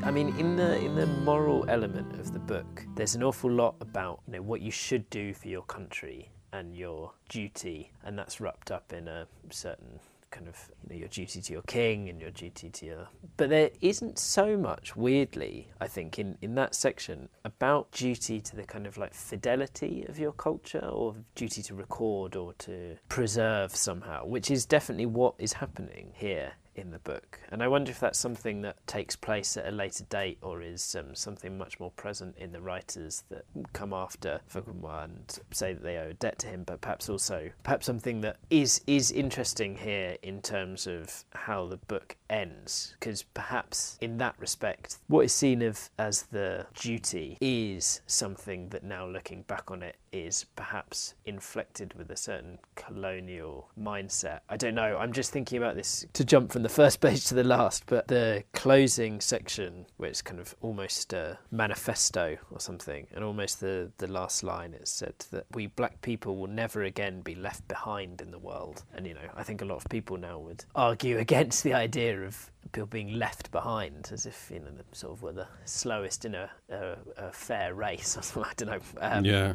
I 0.06 0.12
mean, 0.12 0.38
in 0.38 0.56
the 0.56 0.78
in 0.78 0.94
the 0.94 1.08
moral 1.08 1.66
element 1.68 2.14
of 2.20 2.32
the 2.32 2.38
book, 2.38 2.86
there's 2.94 3.16
an 3.16 3.24
awful 3.24 3.50
lot 3.50 3.74
about 3.82 4.20
you 4.28 4.34
know 4.34 4.42
what 4.44 4.62
you 4.62 4.70
should 4.70 5.10
do 5.10 5.34
for 5.34 5.48
your 5.48 5.64
country 5.64 6.30
and 6.54 6.76
your 6.76 7.12
duty, 7.28 7.92
and 8.04 8.18
that's 8.18 8.40
wrapped 8.40 8.70
up 8.70 8.94
in 8.94 9.08
a 9.08 9.26
certain 9.50 10.00
kind 10.30 10.48
of 10.48 10.72
you 10.84 10.94
know, 10.94 11.00
your 11.00 11.08
duty 11.08 11.42
to 11.42 11.54
your 11.54 11.64
king 11.64 12.08
and 12.10 12.22
your 12.22 12.30
duty 12.30 12.70
to 12.70 12.86
your. 12.86 13.08
But 13.36 13.50
there 13.50 13.72
isn't 13.82 14.20
so 14.20 14.56
much, 14.56 14.96
weirdly, 14.96 15.70
I 15.82 15.88
think, 15.88 16.20
in, 16.20 16.38
in 16.40 16.54
that 16.54 16.76
section 16.76 17.28
about 17.44 17.92
duty 17.92 18.40
to 18.42 18.56
the 18.56 18.64
kind 18.64 18.86
of 18.86 19.00
like 19.00 19.16
fidelity 19.16 20.06
of 20.08 20.20
your 20.20 20.34
culture 20.34 20.86
or 20.86 21.16
duty 21.34 21.64
to 21.64 21.74
record 21.74 22.36
or 22.36 22.54
to 22.60 22.96
preserve 23.10 23.76
somehow, 23.76 24.28
which 24.28 24.52
is 24.52 24.68
definitely 24.68 25.08
what 25.08 25.34
is 25.40 25.54
happening 25.54 26.12
here 26.14 26.54
in 26.76 26.92
the 26.92 27.00
book. 27.00 27.40
And 27.52 27.64
I 27.64 27.68
wonder 27.68 27.92
if 27.92 28.00
that's 28.00 28.20
something 28.20 28.62
that 28.62 28.86
takes 28.88 29.16
place 29.16 29.58
at 29.58 29.68
a 29.68 29.72
later 29.72 30.04
date 30.10 30.38
or 30.42 30.62
is 30.62 30.96
um, 30.96 31.16
something 31.16 31.58
much 31.58 31.80
more 31.80 31.92
present 31.92 32.36
in 32.38 32.52
the 32.52 32.62
writers 32.62 33.24
that 33.30 33.46
come 33.74 33.94
after 33.94 34.42
Fagunwa 34.52 35.06
and 35.06 35.40
say 35.52 35.74
that 35.74 35.84
they 35.84 35.98
owe 35.98 36.10
a 36.10 36.14
debt 36.14 36.40
to 36.40 36.48
him, 36.48 36.64
but 36.64 36.82
perhaps 36.82 37.10
also 37.10 37.50
perhaps 37.64 37.86
something 37.86 38.22
that 38.22 38.38
is 38.50 38.82
is 38.88 39.12
interesting 39.12 39.78
here 39.78 40.18
in 40.22 40.42
terms 40.42 40.88
of 40.88 41.24
how 41.32 41.68
the 41.68 41.78
book 41.78 42.16
ends, 42.30 42.96
because 43.00 43.24
perhaps 43.24 43.98
in 44.02 44.18
that 44.18 44.36
respect, 44.40 44.98
what 45.08 45.26
is 45.26 45.34
seen 45.34 45.62
of 45.62 45.90
as 45.98 46.24
the 46.24 46.66
duty 46.76 47.38
is 47.42 48.02
something 48.08 48.70
that 48.70 48.84
now 48.84 49.08
looking 49.08 49.44
back 49.44 49.72
on 49.72 49.82
it 49.82 49.96
is 50.12 50.46
perhaps 50.56 51.14
inflected 51.26 51.94
with 51.94 52.10
a 52.10 52.16
certain 52.16 52.58
colonial 52.76 53.70
mindset. 53.80 54.40
I 54.50 54.58
don't 54.58 54.76
know. 54.76 54.98
I'm 54.98 55.12
just 55.12 55.32
thinking 55.32 55.58
about 55.58 55.76
this 55.76 56.06
to 56.14 56.24
jump 56.24 56.52
from 56.52 56.64
the 56.66 56.70
first 56.70 57.00
page 57.02 57.26
to 57.26 57.36
the 57.36 57.44
last, 57.44 57.84
but 57.86 58.08
the 58.08 58.44
closing 58.54 59.22
section, 59.22 59.86
which 59.98 60.12
is 60.12 60.22
kind 60.24 60.40
of 60.40 60.56
almost 60.62 61.14
a 61.14 61.38
manifesto 61.52 62.38
or 62.50 62.60
something, 62.60 63.06
and 63.14 63.24
almost 63.24 63.60
the, 63.60 63.92
the 64.00 64.08
last 64.08 64.44
line, 64.44 64.74
it 64.74 64.88
said 64.88 65.14
that 65.30 65.46
we 65.54 65.68
black 65.68 66.02
people 66.02 66.36
will 66.36 66.48
never 66.48 66.82
again 66.82 67.22
be 67.22 67.36
left 67.36 67.68
behind 67.68 68.20
in 68.20 68.32
the 68.32 68.40
world. 68.40 68.82
And, 68.96 69.06
you 69.06 69.14
know, 69.14 69.30
I 69.36 69.44
think 69.44 69.62
a 69.62 69.66
lot 69.66 69.76
of 69.76 69.86
people 69.90 70.18
now 70.18 70.40
would 70.40 70.66
argue 70.76 71.18
against 71.28 71.64
the 71.64 71.76
idea 71.76 72.20
of 72.22 72.50
people 72.72 72.88
being 72.88 73.14
left 73.14 73.52
behind, 73.52 74.10
as 74.12 74.26
if 74.26 74.50
you 74.52 74.60
know 74.60 74.72
sort 74.92 75.14
of 75.14 75.22
were 75.22 75.34
the 75.34 75.48
slowest 75.66 76.26
in 76.26 76.34
a, 76.34 76.50
a, 76.72 76.96
a 77.18 77.32
fair 77.32 77.76
race 77.76 78.18
or 78.18 78.22
something. 78.24 78.44
I 78.44 78.54
don't 78.56 78.70
know. 78.70 79.02
Um, 79.02 79.24
yeah 79.24 79.54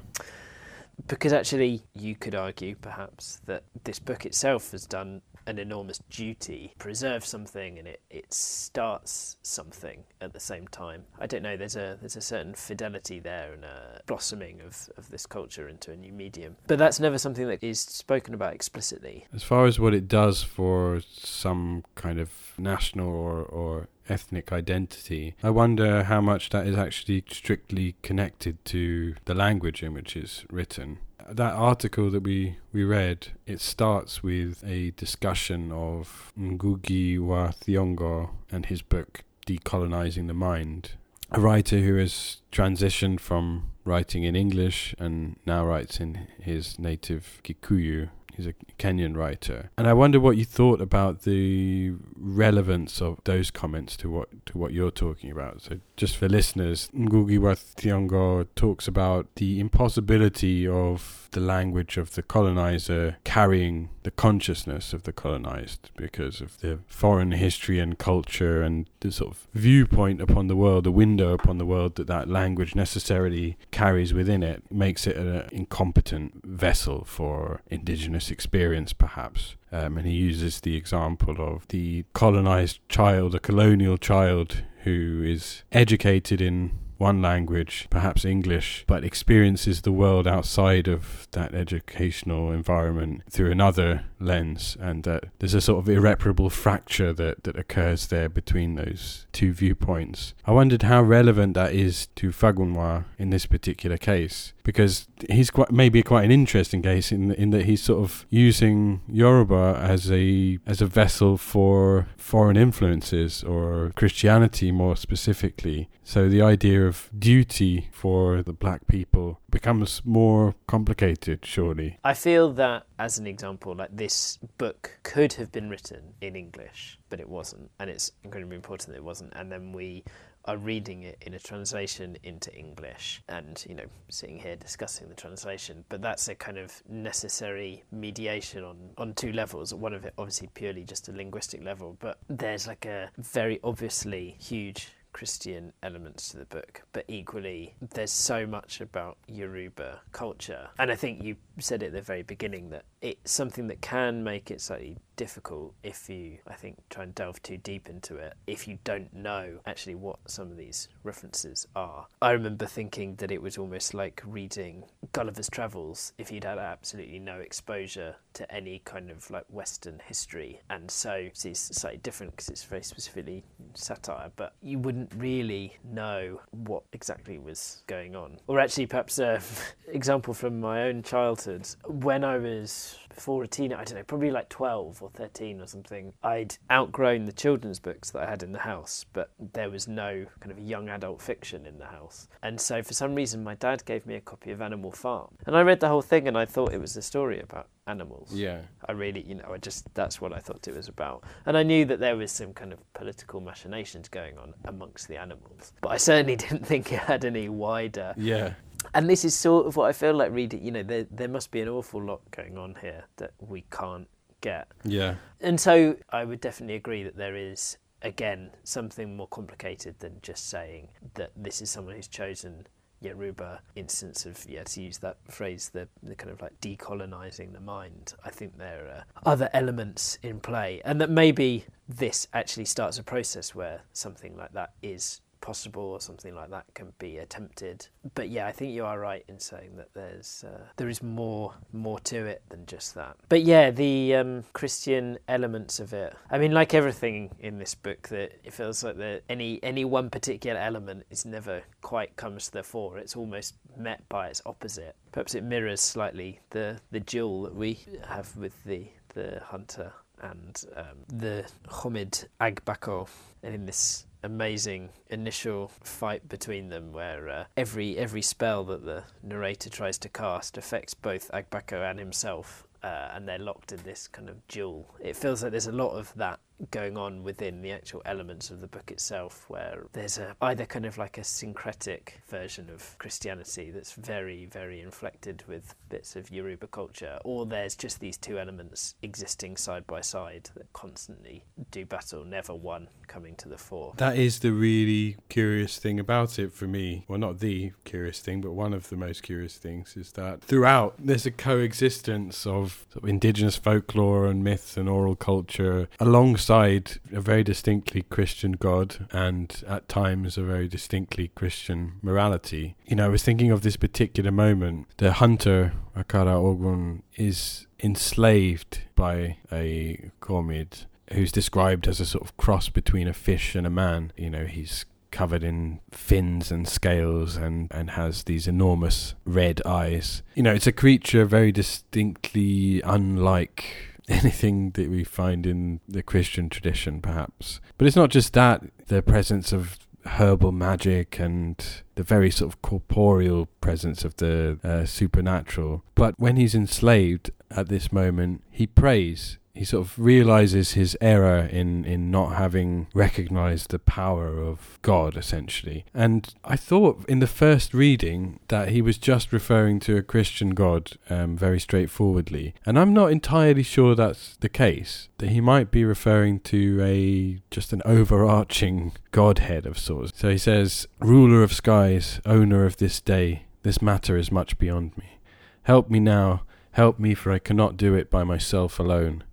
because 1.07 1.33
actually 1.33 1.83
you 1.95 2.15
could 2.15 2.35
argue 2.35 2.75
perhaps 2.75 3.41
that 3.47 3.63
this 3.85 3.99
book 3.99 4.27
itself 4.27 4.73
has 4.73 4.87
done 4.87 5.23
an 5.51 5.59
enormous 5.59 5.99
duty 6.11 6.73
preserve 6.79 7.25
something 7.25 7.79
and 7.79 7.87
it, 7.87 8.01
it 8.09 8.33
starts 8.33 9.37
something 9.43 10.05
at 10.21 10.33
the 10.33 10.41
same 10.41 10.67
time 10.69 11.05
i 11.19 11.27
don't 11.27 11.43
know 11.43 11.57
there's 11.57 11.77
a 11.77 11.99
there's 12.01 12.17
a 12.17 12.21
certain 12.21 12.55
fidelity 12.55 13.19
there 13.19 13.53
and 13.53 13.65
a 13.65 14.01
blossoming 14.07 14.61
of, 14.63 14.89
of 14.97 15.11
this 15.11 15.27
culture 15.27 15.69
into 15.69 15.91
a 15.91 15.97
new 15.97 16.13
medium 16.13 16.57
but 16.67 16.79
that's 16.79 17.01
never 17.01 17.19
something 17.19 17.49
that 17.49 17.63
is 17.63 17.81
spoken 17.81 18.33
about 18.33 18.55
explicitly 18.55 19.27
as 19.35 19.43
far 19.43 19.67
as 19.67 19.79
what 19.79 19.93
it 19.93 20.09
does 20.09 20.43
for 20.43 21.01
some 21.11 21.85
kind 21.97 22.21
of 22.21 22.31
national 22.57 23.09
or, 23.09 23.43
or 23.43 23.89
ethnic 24.11 24.53
identity. 24.53 25.35
I 25.43 25.51
wonder 25.51 26.05
how 26.05 26.21
much 26.21 26.51
that 26.51 26.67
is 26.67 26.77
actually 26.77 27.25
strictly 27.31 27.95
connected 28.03 28.63
to 28.67 29.15
the 29.25 29.35
language 29.35 29.83
in 29.83 29.95
which 29.95 30.17
it's 30.17 30.45
written. 30.51 30.99
That 31.29 31.55
article 31.55 32.11
that 32.11 32.23
we, 32.23 32.57
we 32.73 32.85
read, 32.85 33.29
it 33.47 33.61
starts 33.61 34.23
with 34.23 34.63
a 34.65 34.93
discussion 34.93 35.73
of 35.73 36.33
Ngugi 36.39 37.19
wa 37.19 37.49
Thiong'o 37.49 38.31
and 38.51 38.67
his 38.67 38.83
book 38.83 39.23
Decolonizing 39.47 40.27
the 40.27 40.35
Mind. 40.35 40.93
A 41.33 41.41
writer 41.41 41.79
who 41.79 41.97
has 41.97 42.39
transitioned 42.53 43.21
from 43.21 43.71
writing 43.85 44.25
in 44.25 44.35
English 44.35 44.95
and 44.99 45.37
now 45.47 45.65
writes 45.65 46.01
in 46.01 46.27
his 46.41 46.79
native 46.79 47.41
Kikuyu 47.45 48.09
He's 48.37 48.47
a 48.47 48.55
Kenyan 48.79 49.17
writer, 49.17 49.71
and 49.77 49.87
I 49.87 49.93
wonder 49.93 50.19
what 50.19 50.37
you 50.37 50.45
thought 50.45 50.81
about 50.81 51.23
the 51.23 51.95
relevance 52.17 53.03
of 53.03 53.19
those 53.25 53.51
comments 53.51 53.97
to 53.99 54.11
what 54.11 54.47
to 54.47 54.59
what 54.59 54.73
you're 54.73 54.91
talking 54.91 55.31
about. 55.31 55.63
So, 55.63 55.81
just 55.97 56.17
for 56.17 56.29
listeners, 56.29 56.89
Ngugi 56.95 57.39
wa 57.39 57.55
Thiong'o 57.55 58.47
talks 58.55 58.89
about 58.89 59.27
the 59.37 59.61
impossibility 59.61 60.67
of 60.67 61.20
the 61.33 61.41
language 61.41 61.97
of 61.97 62.15
the 62.15 62.23
colonizer 62.23 63.17
carrying 63.25 63.89
the 64.03 64.11
consciousness 64.11 64.93
of 64.93 65.03
the 65.03 65.13
colonized 65.13 65.91
because 65.97 66.41
of 66.41 66.59
the 66.61 66.79
foreign 66.87 67.33
history 67.33 67.79
and 67.79 67.99
culture 67.99 68.63
and 68.63 68.89
the 69.01 69.13
sort 69.13 69.33
of 69.33 69.47
viewpoint 69.53 70.21
upon 70.21 70.47
the 70.47 70.57
world, 70.57 70.85
the 70.85 70.91
window 70.91 71.33
upon 71.33 71.59
the 71.59 71.67
world 71.67 71.97
that 71.97 72.07
that 72.07 72.29
language 72.29 72.75
necessarily 72.75 73.57
carries 73.71 74.15
within 74.15 74.43
it, 74.43 74.63
makes 74.71 75.07
it 75.07 75.17
an 75.17 75.49
incompetent 75.53 76.45
vessel 76.45 77.05
for 77.05 77.61
indigenous 77.69 78.31
experience, 78.31 78.93
perhaps. 78.93 79.57
Um, 79.73 79.99
and 79.99 80.07
he 80.07 80.15
uses 80.15 80.61
the 80.61 80.77
example 80.77 81.37
of 81.39 81.69
the 81.69 82.05
colonized 82.13 82.81
child, 82.89 83.35
a 83.35 83.41
colonial 83.41 83.97
child 83.99 84.65
who 84.85 85.23
is 85.25 85.63
educated 85.73 86.41
in 86.41 86.73
one 87.01 87.23
language, 87.23 87.87
perhaps 87.89 88.27
English, 88.27 88.85
but 88.87 89.05
experiences 89.05 89.81
the 89.81 89.91
world 89.91 90.29
outside 90.29 90.87
of 90.87 91.27
that 91.31 91.55
educational 91.55 92.53
environment 92.53 93.23
through 93.31 93.51
another 93.51 94.05
lens, 94.21 94.77
and 94.81 95.05
that 95.05 95.25
there's 95.39 95.55
a 95.55 95.61
sort 95.61 95.79
of 95.79 95.89
irreparable 95.89 96.51
fracture 96.51 97.13
that, 97.13 97.45
that 97.45 97.59
occurs 97.59 98.07
there 98.09 98.29
between 98.29 98.75
those 98.75 99.27
two 99.33 99.53
viewpoints. 99.53 100.35
I 100.47 100.53
wondered 100.53 100.83
how 100.83 101.03
relevant 101.03 101.55
that 101.55 101.73
is 101.73 102.09
to 102.17 102.31
Fagunwa 102.31 103.05
in 103.19 103.31
this 103.31 103.47
particular 103.47 103.97
case, 103.97 104.53
because 104.63 105.09
he's 105.29 105.51
quite 105.51 105.73
maybe 105.73 106.03
quite 106.03 106.25
an 106.25 106.31
interesting 106.31 106.83
case 106.83 107.11
in 107.13 107.33
in 107.33 107.51
that 107.51 107.65
he's 107.65 107.83
sort 107.83 108.03
of 108.03 108.27
using 108.29 109.01
Yoruba 109.09 109.79
as 109.81 110.11
a 110.11 110.59
as 110.67 110.81
a 110.81 110.87
vessel 110.87 111.37
for 111.37 112.09
foreign 112.17 112.57
influences 112.57 113.43
or 113.43 113.93
Christianity 113.97 114.71
more 114.73 114.97
specifically. 114.97 115.89
So 116.03 116.29
the 116.29 116.43
idea 116.43 116.87
of 116.87 117.09
duty 117.17 117.89
for 117.93 118.43
the 118.43 118.53
black 118.53 118.87
people 118.89 119.41
becomes 119.49 120.03
more 120.05 120.55
complicated, 120.67 121.45
surely. 121.45 121.99
I 122.03 122.15
feel 122.15 122.53
that, 122.55 122.87
as 122.99 123.19
an 123.19 123.27
example, 123.27 123.75
like 123.77 123.97
this 123.97 124.10
book 124.59 124.99
could 125.03 125.33
have 125.35 125.51
been 125.53 125.69
written 125.69 126.15
in 126.21 126.37
English, 126.37 126.99
but 127.09 127.21
it 127.21 127.29
wasn't, 127.29 127.71
and 127.79 127.91
it's 127.91 128.13
incredibly 128.25 128.57
important 128.57 128.89
that 128.89 128.97
it 128.97 129.05
wasn't. 129.05 129.33
And 129.35 129.51
then 129.51 129.73
we 129.73 130.05
are 130.47 130.57
reading 130.57 131.03
it 131.03 131.19
in 131.21 131.35
a 131.35 131.39
translation 131.39 132.17
into 132.23 132.53
English 132.55 133.23
and, 133.29 133.65
you 133.69 133.75
know, 133.75 133.85
sitting 134.09 134.39
here 134.39 134.57
discussing 134.57 135.09
the 135.09 135.15
translation. 135.15 135.85
But 135.89 136.01
that's 136.01 136.29
a 136.29 136.35
kind 136.35 136.59
of 136.59 136.83
necessary 136.89 137.85
mediation 137.93 138.65
on, 138.65 138.77
on 138.97 139.15
two 139.15 139.33
levels. 139.33 139.75
One 139.75 139.93
of 139.93 140.05
it, 140.05 140.15
obviously, 140.17 140.49
purely 140.55 140.85
just 140.85 141.09
a 141.09 141.13
linguistic 141.13 141.63
level, 141.63 141.97
but 142.01 142.19
there's 142.29 142.67
like 142.67 142.87
a 142.87 143.11
very 143.19 143.61
obviously 143.63 144.37
huge 144.41 144.89
Christian 145.13 145.73
elements 145.83 146.29
to 146.31 146.39
the 146.39 146.45
book, 146.47 146.83
but 146.93 147.05
equally, 147.09 147.75
there's 147.95 148.13
so 148.13 148.47
much 148.47 148.81
about 148.81 149.19
Yoruba 149.27 150.01
culture. 150.13 150.69
And 150.79 150.91
I 150.91 150.95
think 150.95 151.23
you 151.23 151.37
said 151.59 151.83
at 151.83 151.93
the 151.93 152.01
very 152.01 152.23
beginning 152.23 152.71
that 152.71 152.85
it's 153.01 153.33
something 153.33 153.67
that 153.69 153.81
can 153.81 154.23
make 154.23 154.51
it 154.51 154.61
slightly 154.61 154.99
difficult 155.21 155.75
if 155.83 156.09
you, 156.09 156.39
I 156.49 156.55
think, 156.55 156.79
try 156.89 157.05
and 157.05 157.15
delve 157.15 157.43
too 157.43 157.59
deep 157.59 157.91
into 157.91 158.17
it, 158.17 158.33
if 158.47 158.67
you 158.67 158.79
don't 158.85 159.13
know 159.13 159.59
actually 159.67 159.95
what 159.95 160.19
some 160.27 160.51
of 160.51 160.57
these 160.57 160.89
references 161.03 161.67
are. 161.77 162.07
I 162.23 162.31
remember 162.31 162.65
thinking 162.65 163.17
that 163.17 163.31
it 163.31 163.43
was 163.43 163.59
almost 163.59 163.93
like 163.93 164.23
reading 164.25 164.85
Gulliver's 165.13 165.51
Travels 165.51 166.15
if 166.17 166.33
you'd 166.33 166.45
had 166.45 166.57
absolutely 166.57 167.19
no 167.19 167.35
exposure 167.39 168.17
to 168.33 168.51
any 168.51 168.81
kind 168.87 169.11
of 169.11 169.31
like 169.31 169.45
Western 169.51 170.01
history. 170.07 170.63
And 170.71 170.91
so 170.91 171.29
it's 171.45 171.61
slightly 171.61 171.99
different 171.99 172.33
because 172.33 172.49
it's 172.49 172.65
very 172.65 172.83
specifically 172.83 173.45
satire, 173.75 174.31
but 174.37 174.55
you 174.63 174.79
wouldn't 174.79 175.13
really 175.17 175.77
know 175.85 176.41
what 176.53 176.85
exactly 176.95 177.39
was 177.39 177.83
going 177.87 178.17
on. 178.17 178.39
Or 178.47 178.59
actually, 178.59 178.87
perhaps 178.87 179.19
um, 179.19 179.27
an 179.27 179.41
example 179.93 180.33
from 180.33 180.61
my 180.61 180.85
own 180.85 181.03
childhood. 181.03 181.69
When 181.87 182.25
I 182.25 182.39
was 182.39 182.90
before 183.09 183.43
a 183.43 183.49
teen, 183.49 183.73
I 183.73 183.85
don't 183.85 183.97
know, 183.97 184.03
probably 184.05 184.31
like 184.31 184.49
12 184.49 185.03
or 185.03 185.11
13 185.11 185.61
or 185.61 185.67
something, 185.67 186.13
I'd 186.23 186.57
outgrown 186.71 187.27
the 187.27 187.33
children's 187.33 187.79
books 187.79 188.11
that 188.11 188.23
I 188.23 188.31
had 188.31 188.43
in 188.43 188.53
the 188.53 188.59
house, 188.61 189.05
but 189.13 189.31
there 189.53 189.71
was 189.71 189.89
no 189.89 190.27
kind 190.41 190.51
of 190.53 190.59
young 190.59 190.89
adult 190.89 191.21
fiction 191.21 191.67
in 191.67 191.79
the 191.79 191.87
house. 191.87 192.29
And 192.43 192.61
so 192.61 192.83
for 192.83 192.95
some 192.95 193.15
reason, 193.15 193.45
my 193.45 193.55
dad 193.57 193.85
gave 193.85 194.07
me 194.07 194.15
a 194.15 194.21
copy 194.21 194.51
of 194.51 194.61
Animal 194.61 194.93
Farm. 194.93 195.29
And 195.47 195.57
I 195.57 195.63
read 195.63 195.81
the 195.81 195.89
whole 195.89 196.03
thing 196.03 196.29
and 196.29 196.37
I 196.39 196.45
thought 196.45 196.73
it 196.73 196.81
was 196.81 196.97
a 196.97 197.03
story 197.03 197.41
about 197.41 197.69
animals. 197.87 198.33
Yeah. 198.33 198.61
I 198.89 198.93
really, 198.93 199.23
you 199.23 199.35
know, 199.35 199.51
I 199.53 199.59
just, 199.59 199.93
that's 199.95 200.21
what 200.21 200.33
I 200.33 200.39
thought 200.39 200.69
it 200.69 200.77
was 200.77 200.89
about. 200.89 201.25
And 201.47 201.57
I 201.57 201.63
knew 201.63 201.85
that 201.87 201.99
there 201.99 202.17
was 202.17 202.31
some 202.31 202.53
kind 202.53 202.73
of 202.73 202.79
political 202.95 203.41
machinations 203.41 204.09
going 204.09 204.39
on 204.39 204.55
amongst 204.65 205.09
the 205.09 205.17
animals. 205.17 205.73
But 205.81 205.89
I 205.91 205.97
certainly 205.97 206.37
didn't 206.45 206.65
think 206.67 206.93
it 206.93 207.01
had 207.01 207.25
any 207.25 207.49
wider 207.49 208.15
Yeah. 208.17 208.55
And 208.95 209.09
this 209.09 209.25
is 209.25 209.35
sort 209.35 209.67
of 209.67 209.77
what 209.77 209.89
I 209.89 209.93
feel 209.93 210.15
like 210.15 210.33
reading. 210.33 210.65
You 210.65 210.71
know, 210.73 210.83
there 210.83 211.07
there 211.11 211.29
must 211.29 211.51
be 211.51 211.61
an 211.61 211.69
awful 211.69 212.03
lot 212.03 212.21
going 212.31 212.59
on 212.59 212.77
here 212.81 213.05
that 213.17 213.33
we 213.39 213.65
can't 213.71 214.09
get. 214.41 214.69
Yeah. 214.85 215.17
And 215.41 215.61
so 215.61 215.97
I 216.11 216.25
would 216.25 216.41
definitely 216.41 216.77
agree 216.77 217.03
that 217.03 217.17
there 217.17 217.37
is 217.37 217.79
again 218.03 218.51
something 218.65 219.17
more 219.17 219.29
complicated 219.29 219.97
than 219.99 220.19
just 220.23 220.49
saying 220.49 220.89
that 221.15 221.33
this 221.37 221.61
is 221.61 221.71
someone 221.71 221.95
who's 221.95 222.09
chosen 222.09 222.67
Yoruba 223.03 223.63
instance 223.77 224.27
of 224.27 224.45
yeah 224.47 224.63
to 224.63 224.83
use 224.83 224.99
that 224.99 225.17
phrase 225.27 225.71
the 225.71 225.89
the 226.03 226.15
kind 226.15 226.31
of 226.31 226.43
like 226.43 226.61
decolonizing 226.61 227.53
the 227.53 227.61
mind. 227.61 228.15
I 228.25 228.31
think 228.31 228.59
there 228.59 228.87
are 228.87 229.05
other 229.25 229.49
elements 229.55 230.19
in 230.23 230.41
play, 230.41 230.83
and 230.85 231.01
that 231.01 231.09
maybe 231.09 231.65
this 231.89 232.29
actually 232.35 232.67
starts 232.67 232.99
a 232.99 233.03
process 233.03 233.55
where 233.55 233.83
something 233.93 234.37
like 234.37 234.53
that 234.53 234.75
is 234.83 235.23
possible 235.41 235.83
or 235.83 236.01
something 236.01 236.35
like 236.35 236.51
that 236.51 236.67
can 236.75 236.93
be 236.99 237.19
attempted. 237.19 237.87
But 238.15 238.29
yeah, 238.29 238.47
I 238.47 238.53
think 238.53 238.73
you 238.73 238.85
are 238.85 238.99
right 238.99 239.25
in 239.29 239.39
saying 239.39 239.77
that 239.77 239.93
there's 239.95 240.45
uh, 240.47 240.65
there 240.77 240.89
is 240.89 241.03
more 241.03 241.55
more 241.73 241.99
to 242.01 242.27
it 242.27 242.43
than 242.49 242.67
just 242.67 242.95
that. 242.95 243.17
But 243.29 243.43
yeah, 243.43 243.71
the 243.71 244.15
um, 244.17 244.45
Christian 244.53 245.19
elements 245.29 245.81
of 245.81 245.93
it. 245.93 246.15
I 246.31 246.39
mean, 246.39 246.53
like 246.53 246.75
everything 246.75 247.31
in 247.39 247.59
this 247.59 247.75
book, 247.75 248.09
that 248.09 248.33
it 248.45 248.53
feels 248.53 248.83
like 248.85 248.97
that 248.99 249.23
any 249.29 249.61
any 249.63 249.85
one 249.85 250.11
particular 250.11 250.61
element 250.61 251.05
is 251.11 251.25
never 251.25 251.63
quite 251.83 252.17
comes 252.17 252.47
to 252.47 252.53
the 252.53 252.63
fore. 252.63 252.99
It's 252.99 253.17
almost 253.17 253.55
met 253.77 254.09
by 254.09 254.29
its 254.29 254.43
opposite. 254.47 254.97
Perhaps 255.13 255.35
it 255.35 255.45
mirrors 255.45 255.81
slightly 255.81 256.41
the 256.51 256.81
the 256.91 257.01
duel 257.01 257.43
that 257.43 257.55
we 257.55 257.81
have 258.07 258.35
with 258.37 258.63
the 258.65 258.87
the 259.15 259.41
hunter 259.45 259.93
and 260.23 260.65
um, 260.77 260.99
the 261.09 261.45
ghommid 261.69 262.27
Agbako, 262.41 263.09
and 263.43 263.55
in 263.55 263.67
this 263.67 264.07
amazing 264.23 264.91
initial 265.09 265.71
fight 265.83 266.29
between 266.29 266.69
them 266.69 266.93
where 266.93 267.29
uh, 267.29 267.45
every 267.57 267.97
every 267.97 268.23
spell 268.23 268.65
that 268.65 268.85
the 268.85 269.05
narrator 269.23 269.71
tries 269.71 269.99
to 269.99 270.09
cast 270.09 270.59
affects 270.59 270.95
both 270.95 271.31
Agbako 271.33 271.89
and 271.89 271.99
himself 271.99 272.67
uh, 272.83 273.09
and 273.13 273.29
they're 273.29 273.39
locked 273.39 273.73
in 273.73 273.83
this 273.83 274.09
kind 274.09 274.29
of 274.29 274.47
duel. 274.49 274.95
It 275.01 275.17
feels 275.17 275.43
like 275.43 275.53
there's 275.53 275.67
a 275.67 275.73
lot 275.73 275.91
of 275.91 276.13
that 276.17 276.41
going 276.71 276.97
on 276.97 277.23
within 277.23 277.63
the 277.63 277.73
actual 277.73 278.03
elements 278.05 278.51
of 278.51 278.61
the 278.61 278.67
book 278.67 278.91
itself, 278.91 279.45
where 279.49 279.87
there's 279.93 280.19
a 280.19 280.37
either 280.43 280.67
kind 280.67 280.85
of 280.85 280.99
like 280.99 281.19
a 281.19 281.25
syncretic 281.25 282.21
version 282.29 282.69
of 282.71 282.97
Christianity 282.99 283.71
that's 283.71 283.93
very, 283.93 284.47
very 284.47 284.81
inflected 284.81 285.43
with 285.49 285.75
bits 285.89 286.17
of 286.17 286.31
Yoruba 286.31 286.67
culture, 286.67 287.19
or 287.25 287.47
there's 287.47 287.75
just 287.75 288.01
these 288.01 288.19
two 288.19 288.39
elements 288.39 288.95
existing 289.03 289.57
side 289.57 289.87
by 289.87 290.01
side 290.01 290.51
that 290.55 290.71
constantly 290.73 291.45
do 291.71 291.87
battle, 291.87 292.25
never 292.25 292.55
one 292.55 292.89
coming 293.07 293.35
to 293.37 293.49
the 293.49 293.59
fore. 293.59 293.95
That 293.97 294.19
is 294.19 294.41
the 294.41 294.53
really 294.53 295.17
curious 295.29 295.79
thing 295.79 295.99
about 295.99 296.39
it 296.39 296.53
for 296.53 296.67
me. 296.67 297.05
Well, 297.09 297.19
not 297.19 297.41
the 297.41 297.73
curious 297.85 298.21
thing, 298.21 298.41
but 298.43 298.53
one 298.53 298.75
of 298.75 298.89
the 298.89 298.97
most 298.97 299.23
curious 299.23 299.57
things 299.57 299.97
is 299.97 300.13
that 300.13 300.43
throughout 300.43 300.95
there's 300.99 301.27
a 301.27 301.31
coexistence 301.31 302.47
of, 302.47 302.87
sort 302.93 303.05
of 303.05 303.09
indigenous 303.09 303.57
folklore 303.57 304.27
and 304.27 304.45
myths 304.45 304.77
and 304.77 304.89
oral 304.89 305.17
culture 305.17 305.89
alongside 305.99 306.50
a 306.51 307.21
very 307.21 307.45
distinctly 307.45 308.03
Christian 308.03 308.53
God 308.53 309.07
and 309.13 309.63
at 309.67 309.89
times 309.89 310.37
a 310.37 310.43
very 310.43 310.69
distinctly 310.69 311.29
Christian 311.29 311.95
morality. 312.03 312.77
You 312.87 312.97
know, 312.97 313.07
I 313.07 313.09
was 313.09 313.23
thinking 313.23 313.51
of 313.51 313.63
this 313.63 313.77
particular 313.77 314.33
moment. 314.33 314.89
The 314.97 315.13
hunter, 315.13 315.75
Akara 315.97 316.35
Ogun, 316.35 317.03
is 317.17 317.67
enslaved 317.83 318.83
by 318.97 319.37
a 319.53 320.11
ghommid 320.21 320.87
who's 321.13 321.33
described 321.33 321.89
as 321.89 322.01
a 322.01 322.07
sort 322.07 322.25
of 322.25 322.37
cross 322.37 322.69
between 322.69 323.09
a 323.09 323.15
fish 323.15 323.55
and 323.55 323.67
a 323.67 323.71
man. 323.71 324.13
You 324.17 324.31
know, 324.31 324.47
he's 324.47 324.85
covered 325.11 325.43
in 325.43 325.81
fins 325.91 326.51
and 326.51 326.69
scales 326.69 327.37
and, 327.37 327.69
and 327.73 327.91
has 327.91 328.25
these 328.25 328.47
enormous 328.47 329.15
red 329.25 329.61
eyes. 329.67 330.23
You 330.35 330.43
know, 330.43 330.55
it's 330.55 330.67
a 330.67 330.73
creature 330.73 331.25
very 331.25 331.53
distinctly 331.53 332.81
unlike 332.83 333.90
anything 334.25 334.71
that 334.73 334.91
we 334.91 335.05
find 335.05 335.47
in 335.47 335.81
the 335.89 336.03
Christian 336.03 336.49
tradition, 336.49 337.01
perhaps. 337.01 337.61
But 337.79 337.87
it's 337.87 337.97
not 337.97 338.11
just 338.11 338.33
that, 338.35 338.63
the 338.87 339.03
presence 339.03 339.53
of 339.53 339.79
herbal 340.05 340.53
magic 340.53 341.19
and 341.19 341.57
the 341.95 342.03
very 342.03 342.31
sort 342.31 342.53
of 342.53 342.63
corporeal 342.63 343.47
presence 343.61 344.05
of 344.05 344.17
the 344.17 344.59
uh, 344.65 344.85
supernatural. 344.85 345.85
But 345.95 346.19
when 346.19 346.37
he's 346.37 346.55
enslaved 346.55 347.31
at 347.51 347.69
this 347.69 347.93
moment, 347.93 348.43
he 348.51 348.67
prays 348.67 349.39
he 349.61 349.65
sort 349.65 349.87
of 349.87 349.99
realizes 349.99 350.73
his 350.73 350.97
error 351.01 351.41
in, 351.41 351.85
in 351.85 352.11
not 352.11 352.37
having 352.37 352.87
recognized 352.95 353.71
the 353.71 353.79
power 353.79 354.39
of 354.39 354.79
God, 354.81 355.17
essentially. 355.17 355.85
And 355.93 356.33
I 356.45 356.57
thought 356.57 357.05
in 357.09 357.19
the 357.19 357.27
first 357.27 357.75
reading 357.75 358.41
that 358.49 358.69
he 358.69 358.81
was 358.81 358.97
just 358.97 359.33
referring 359.33 359.81
to 359.81 359.97
a 359.97 360.03
Christian 360.03 360.51
God 360.51 360.93
um, 361.11 361.37
very 361.37 361.59
straightforwardly. 361.59 362.55
And 362.65 362.79
I'm 362.79 362.95
not 362.95 363.11
entirely 363.11 363.63
sure 363.63 363.95
that's 363.95 364.37
the 364.37 364.49
case, 364.49 365.09
that 365.19 365.31
he 365.31 365.41
might 365.41 365.71
be 365.71 365.85
referring 365.85 366.41
to 366.41 366.81
a 366.83 367.43
just 367.51 367.73
an 367.73 367.83
overarching 367.85 368.93
Godhead 369.11 369.67
of 369.67 369.79
sorts. 369.79 370.13
So 370.15 370.31
he 370.31 370.39
says, 370.39 370.87
Ruler 371.01 371.43
of 371.43 371.53
skies, 371.53 372.21
owner 372.25 372.65
of 372.65 372.77
this 372.77 373.01
day, 373.01 373.47
this 373.63 373.83
matter 373.83 374.17
is 374.17 374.33
much 374.33 374.59
beyond 374.59 374.97
me. 374.97 375.19
Help 375.65 375.91
me 375.91 376.01
now, 376.01 376.45
help 376.73 376.99
me, 376.99 377.15
for 377.15 377.33
I 377.33 377.39
cannot 377.39 377.77
do 377.77 377.95
it 377.95 378.11
by 378.11 378.25
myself 378.25 378.79
alone. 378.79 379.25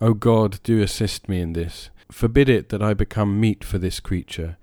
O 0.00 0.14
God, 0.14 0.60
do 0.62 0.80
assist 0.82 1.28
me 1.28 1.40
in 1.40 1.52
this. 1.52 1.90
Forbid 2.10 2.48
it 2.48 2.70
that 2.70 2.82
I 2.82 2.94
become 2.94 3.40
meat 3.40 3.62
for 3.62 3.78
this 3.78 4.00
creature. 4.00 4.56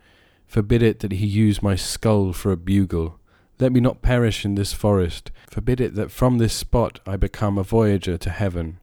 Forbid 0.48 0.82
it 0.82 1.00
that 1.02 1.14
he 1.14 1.26
use 1.26 1.62
my 1.62 1.76
skull 1.76 2.34
for 2.34 2.52
a 2.52 2.58
bugle. 2.58 3.20
Let 3.60 3.72
me 3.72 3.80
not 3.80 4.02
perish 4.02 4.46
in 4.46 4.56
this 4.56 4.74
forest. 4.74 5.32
Forbid 5.50 5.80
it 5.82 5.96
that 5.96 6.12
from 6.12 6.38
this 6.38 6.54
spot 6.54 7.00
I 7.06 7.18
become 7.18 7.58
a 7.58 7.64
voyager 7.64 8.18
to 8.18 8.30
heaven. 8.30 8.80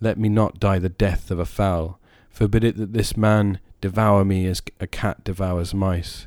Let 0.00 0.18
me 0.18 0.28
not 0.28 0.60
die 0.60 0.78
the 0.78 0.88
death 0.88 1.30
of 1.30 1.38
a 1.38 1.46
fowl. 1.46 1.98
Forbid 2.30 2.64
it 2.64 2.76
that 2.76 2.92
this 2.92 3.16
man 3.16 3.60
devour 3.80 4.24
me 4.24 4.46
as 4.46 4.62
a 4.78 4.86
cat 4.86 5.24
devours 5.24 5.74
mice. 5.74 6.26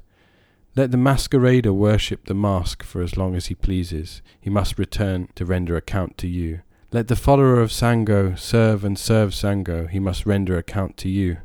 Let 0.75 0.89
the 0.89 0.97
masquerader 0.97 1.71
worship 1.71 2.25
the 2.25 2.33
mask 2.33 2.81
for 2.81 3.03
as 3.03 3.15
long 3.15 3.35
as 3.35 3.45
he 3.45 3.53
pleases. 3.53 4.23
He 4.41 4.49
must 4.49 4.79
return 4.79 5.29
to 5.35 5.45
render 5.45 5.77
account 5.77 6.17
to 6.17 6.27
you. 6.27 6.61
Let 6.91 7.09
the 7.09 7.15
follower 7.15 7.61
of 7.61 7.69
Sango 7.69 8.37
serve 8.37 8.83
and 8.83 8.97
serve 8.97 9.31
Sango, 9.31 9.87
he 9.87 9.99
must 9.99 10.25
render 10.25 10.57
account 10.57 10.97
to 10.97 11.09
you. 11.09 11.37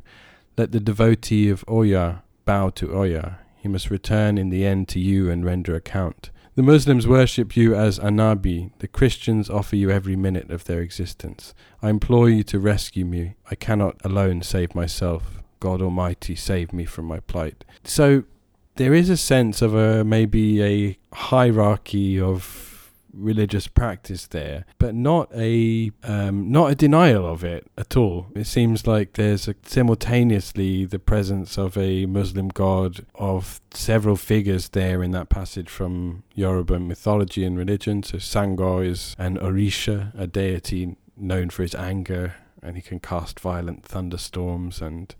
Let 0.57 0.71
the 0.71 0.79
devotee 0.79 1.49
of 1.49 1.63
Oya 1.69 2.23
bow 2.45 2.69
to 2.71 2.95
Oya, 2.95 3.39
he 3.57 3.67
must 3.67 3.91
return 3.91 4.37
in 4.37 4.49
the 4.49 4.65
end 4.65 4.87
to 4.89 4.99
you 4.99 5.29
and 5.29 5.45
render 5.45 5.75
account. 5.75 6.31
The 6.55 6.63
Muslims 6.63 7.07
worship 7.07 7.55
you 7.55 7.75
as 7.75 7.99
Anabi, 7.99 8.71
the 8.79 8.87
Christians 8.87 9.49
offer 9.49 9.75
you 9.75 9.91
every 9.91 10.15
minute 10.15 10.49
of 10.49 10.65
their 10.65 10.81
existence. 10.81 11.53
I 11.81 11.89
implore 11.89 12.29
you 12.29 12.43
to 12.43 12.59
rescue 12.59 13.05
me. 13.05 13.35
I 13.49 13.55
cannot 13.55 14.03
alone 14.03 14.41
save 14.41 14.73
myself. 14.73 15.43
God 15.59 15.81
Almighty, 15.81 16.35
save 16.35 16.73
me 16.73 16.85
from 16.85 17.05
my 17.05 17.19
plight. 17.19 17.63
So 17.83 18.23
there 18.79 18.93
is 18.93 19.09
a 19.09 19.17
sense 19.17 19.61
of 19.61 19.75
a 19.75 20.05
maybe 20.05 20.63
a 20.63 20.97
hierarchy 21.13 22.17
of 22.17 22.93
religious 23.13 23.67
practice 23.67 24.25
there, 24.27 24.63
but 24.77 24.95
not 24.95 25.29
a 25.35 25.91
um, 26.05 26.49
not 26.49 26.71
a 26.71 26.75
denial 26.75 27.25
of 27.27 27.43
it 27.43 27.67
at 27.77 27.97
all. 27.97 28.27
It 28.35 28.47
seems 28.47 28.87
like 28.87 29.13
there's 29.13 29.49
a, 29.49 29.55
simultaneously 29.65 30.85
the 30.85 30.97
presence 30.97 31.57
of 31.57 31.77
a 31.77 32.05
Muslim 32.05 32.47
god 32.47 33.05
of 33.15 33.59
several 33.73 34.15
figures 34.15 34.69
there 34.69 35.03
in 35.03 35.11
that 35.11 35.27
passage 35.27 35.67
from 35.67 36.23
Yoruba 36.33 36.79
mythology 36.79 37.43
and 37.43 37.57
religion. 37.57 38.01
So 38.01 38.17
Sango 38.17 38.85
is 38.85 39.13
an 39.19 39.37
Orisha, 39.39 40.17
a 40.17 40.25
deity 40.25 40.95
known 41.17 41.49
for 41.49 41.63
his 41.63 41.75
anger, 41.75 42.35
and 42.63 42.77
he 42.77 42.81
can 42.81 43.01
cast 43.01 43.41
violent 43.41 43.83
thunderstorms 43.83 44.81
and 44.81 45.13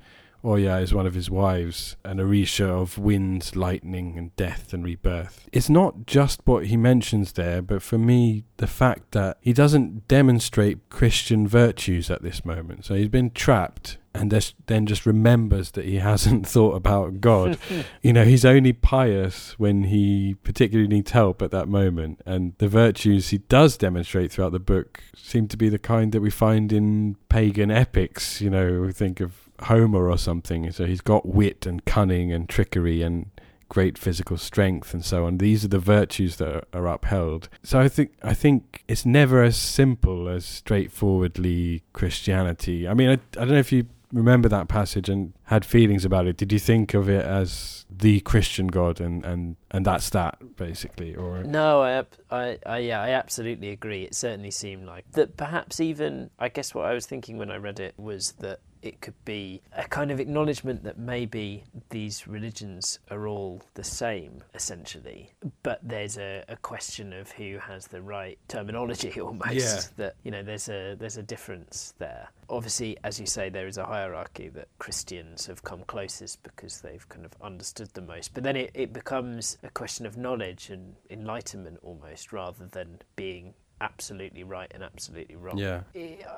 Oh, 0.43 0.51
Oya 0.51 0.77
is 0.77 0.93
one 0.93 1.05
of 1.05 1.13
his 1.13 1.29
wives, 1.29 1.95
an 2.03 2.17
Orisha 2.17 2.65
of 2.65 2.97
wind, 2.97 3.55
lightning, 3.55 4.17
and 4.17 4.35
death 4.35 4.73
and 4.73 4.83
rebirth. 4.83 5.47
It's 5.51 5.69
not 5.69 6.05
just 6.05 6.41
what 6.45 6.67
he 6.67 6.77
mentions 6.77 7.33
there, 7.33 7.61
but 7.61 7.81
for 7.81 7.97
me, 7.97 8.45
the 8.57 8.67
fact 8.67 9.11
that 9.11 9.37
he 9.41 9.53
doesn't 9.53 10.07
demonstrate 10.07 10.89
Christian 10.89 11.47
virtues 11.47 12.09
at 12.09 12.21
this 12.21 12.45
moment. 12.45 12.85
So 12.85 12.95
he's 12.95 13.09
been 13.09 13.31
trapped 13.31 13.97
and 14.13 14.31
then 14.65 14.85
just 14.85 15.05
remembers 15.05 15.71
that 15.71 15.85
he 15.85 15.95
hasn't 15.99 16.47
thought 16.47 16.75
about 16.75 17.21
God. 17.21 17.57
you 18.01 18.13
know, 18.13 18.23
he's 18.25 18.45
only 18.45 18.73
pious 18.73 19.57
when 19.59 19.83
he 19.83 20.35
particularly 20.43 20.87
needs 20.87 21.11
help 21.11 21.41
at 21.41 21.51
that 21.51 21.67
moment. 21.67 22.21
And 22.25 22.53
the 22.57 22.67
virtues 22.67 23.29
he 23.29 23.39
does 23.39 23.77
demonstrate 23.77 24.31
throughout 24.31 24.51
the 24.51 24.59
book 24.59 25.01
seem 25.15 25.47
to 25.49 25.57
be 25.57 25.69
the 25.69 25.79
kind 25.79 26.11
that 26.11 26.21
we 26.21 26.31
find 26.31 26.73
in 26.73 27.17
pagan 27.29 27.71
epics. 27.71 28.41
You 28.41 28.49
know, 28.49 28.81
we 28.81 28.91
think 28.91 29.19
of 29.19 29.48
Homer 29.63 30.09
or 30.09 30.17
something. 30.17 30.71
So 30.71 30.85
he's 30.85 31.01
got 31.01 31.25
wit 31.25 31.65
and 31.65 31.83
cunning 31.85 32.31
and 32.31 32.47
trickery 32.47 33.01
and 33.01 33.29
great 33.69 33.97
physical 33.97 34.37
strength 34.37 34.93
and 34.93 35.05
so 35.05 35.25
on. 35.25 35.37
These 35.37 35.63
are 35.63 35.69
the 35.69 35.79
virtues 35.79 36.37
that 36.37 36.65
are, 36.73 36.87
upheld. 36.87 37.49
So 37.63 37.79
I 37.79 37.87
think 37.87 38.13
I 38.23 38.33
think 38.33 38.83
it's 38.87 39.05
never 39.05 39.43
as 39.43 39.55
simple 39.55 40.27
as 40.27 40.43
straightforwardly 40.43 41.83
Christianity. 41.93 42.87
I 42.87 42.93
mean, 42.95 43.09
I, 43.09 43.13
I 43.13 43.45
don't 43.45 43.49
know 43.49 43.59
if 43.59 43.71
you 43.71 43.85
remember 44.11 44.49
that 44.49 44.67
passage 44.67 45.07
and 45.07 45.33
had 45.45 45.63
feelings 45.63 46.03
about 46.03 46.25
it. 46.25 46.35
Did 46.35 46.51
you 46.51 46.59
think 46.59 46.95
of 46.95 47.09
it 47.09 47.23
as 47.23 47.85
the 47.89 48.21
Christian 48.21 48.67
God 48.67 48.99
and 48.99 49.23
and 49.25 49.55
and 49.71 49.85
that's 49.85 50.09
that 50.11 50.55
basically 50.55 51.15
or 51.15 51.43
No, 51.43 51.81
I 51.81 52.05
I, 52.31 52.57
I 52.65 52.77
yeah, 52.79 53.01
I 53.01 53.09
absolutely 53.09 53.69
agree. 53.69 54.03
It 54.03 54.15
certainly 54.15 54.51
seemed 54.51 54.85
like 54.85 55.11
that 55.11 55.37
perhaps 55.37 55.79
even 55.79 56.31
I 56.39 56.49
guess 56.49 56.73
what 56.73 56.85
I 56.85 56.93
was 56.93 57.05
thinking 57.05 57.37
when 57.37 57.51
I 57.51 57.57
read 57.57 57.79
it 57.79 57.93
was 57.97 58.33
that 58.39 58.61
it 58.81 59.01
could 59.01 59.25
be 59.25 59.61
a 59.73 59.83
kind 59.83 60.11
of 60.11 60.19
acknowledgement 60.19 60.83
that 60.83 60.97
maybe 60.97 61.63
these 61.89 62.27
religions 62.27 62.99
are 63.09 63.27
all 63.27 63.61
the 63.73 63.83
same, 63.83 64.43
essentially, 64.53 65.33
but 65.63 65.79
there's 65.83 66.17
a, 66.17 66.43
a 66.47 66.55
question 66.57 67.13
of 67.13 67.31
who 67.31 67.57
has 67.57 67.87
the 67.87 68.01
right 68.01 68.37
terminology 68.47 69.19
almost. 69.21 69.53
Yeah. 69.53 69.79
That 69.97 70.15
you 70.23 70.31
know, 70.31 70.43
there's 70.43 70.69
a 70.69 70.95
there's 70.95 71.17
a 71.17 71.23
difference 71.23 71.93
there. 71.97 72.29
Obviously, 72.49 72.97
as 73.03 73.19
you 73.19 73.25
say, 73.25 73.49
there 73.49 73.67
is 73.67 73.77
a 73.77 73.85
hierarchy 73.85 74.49
that 74.49 74.67
Christians 74.79 75.45
have 75.45 75.63
come 75.63 75.83
closest 75.85 76.41
because 76.43 76.81
they've 76.81 77.07
kind 77.09 77.25
of 77.25 77.31
understood 77.41 77.89
the 77.93 78.01
most. 78.01 78.33
But 78.33 78.43
then 78.43 78.55
it, 78.55 78.71
it 78.73 78.93
becomes 78.93 79.57
a 79.63 79.69
question 79.69 80.05
of 80.05 80.17
knowledge 80.17 80.69
and 80.69 80.95
enlightenment 81.09 81.79
almost, 81.83 82.33
rather 82.33 82.65
than 82.65 83.01
being 83.15 83.53
absolutely 83.81 84.43
right 84.43 84.71
and 84.73 84.83
absolutely 84.83 85.35
wrong. 85.35 85.57
Yeah. 85.57 85.81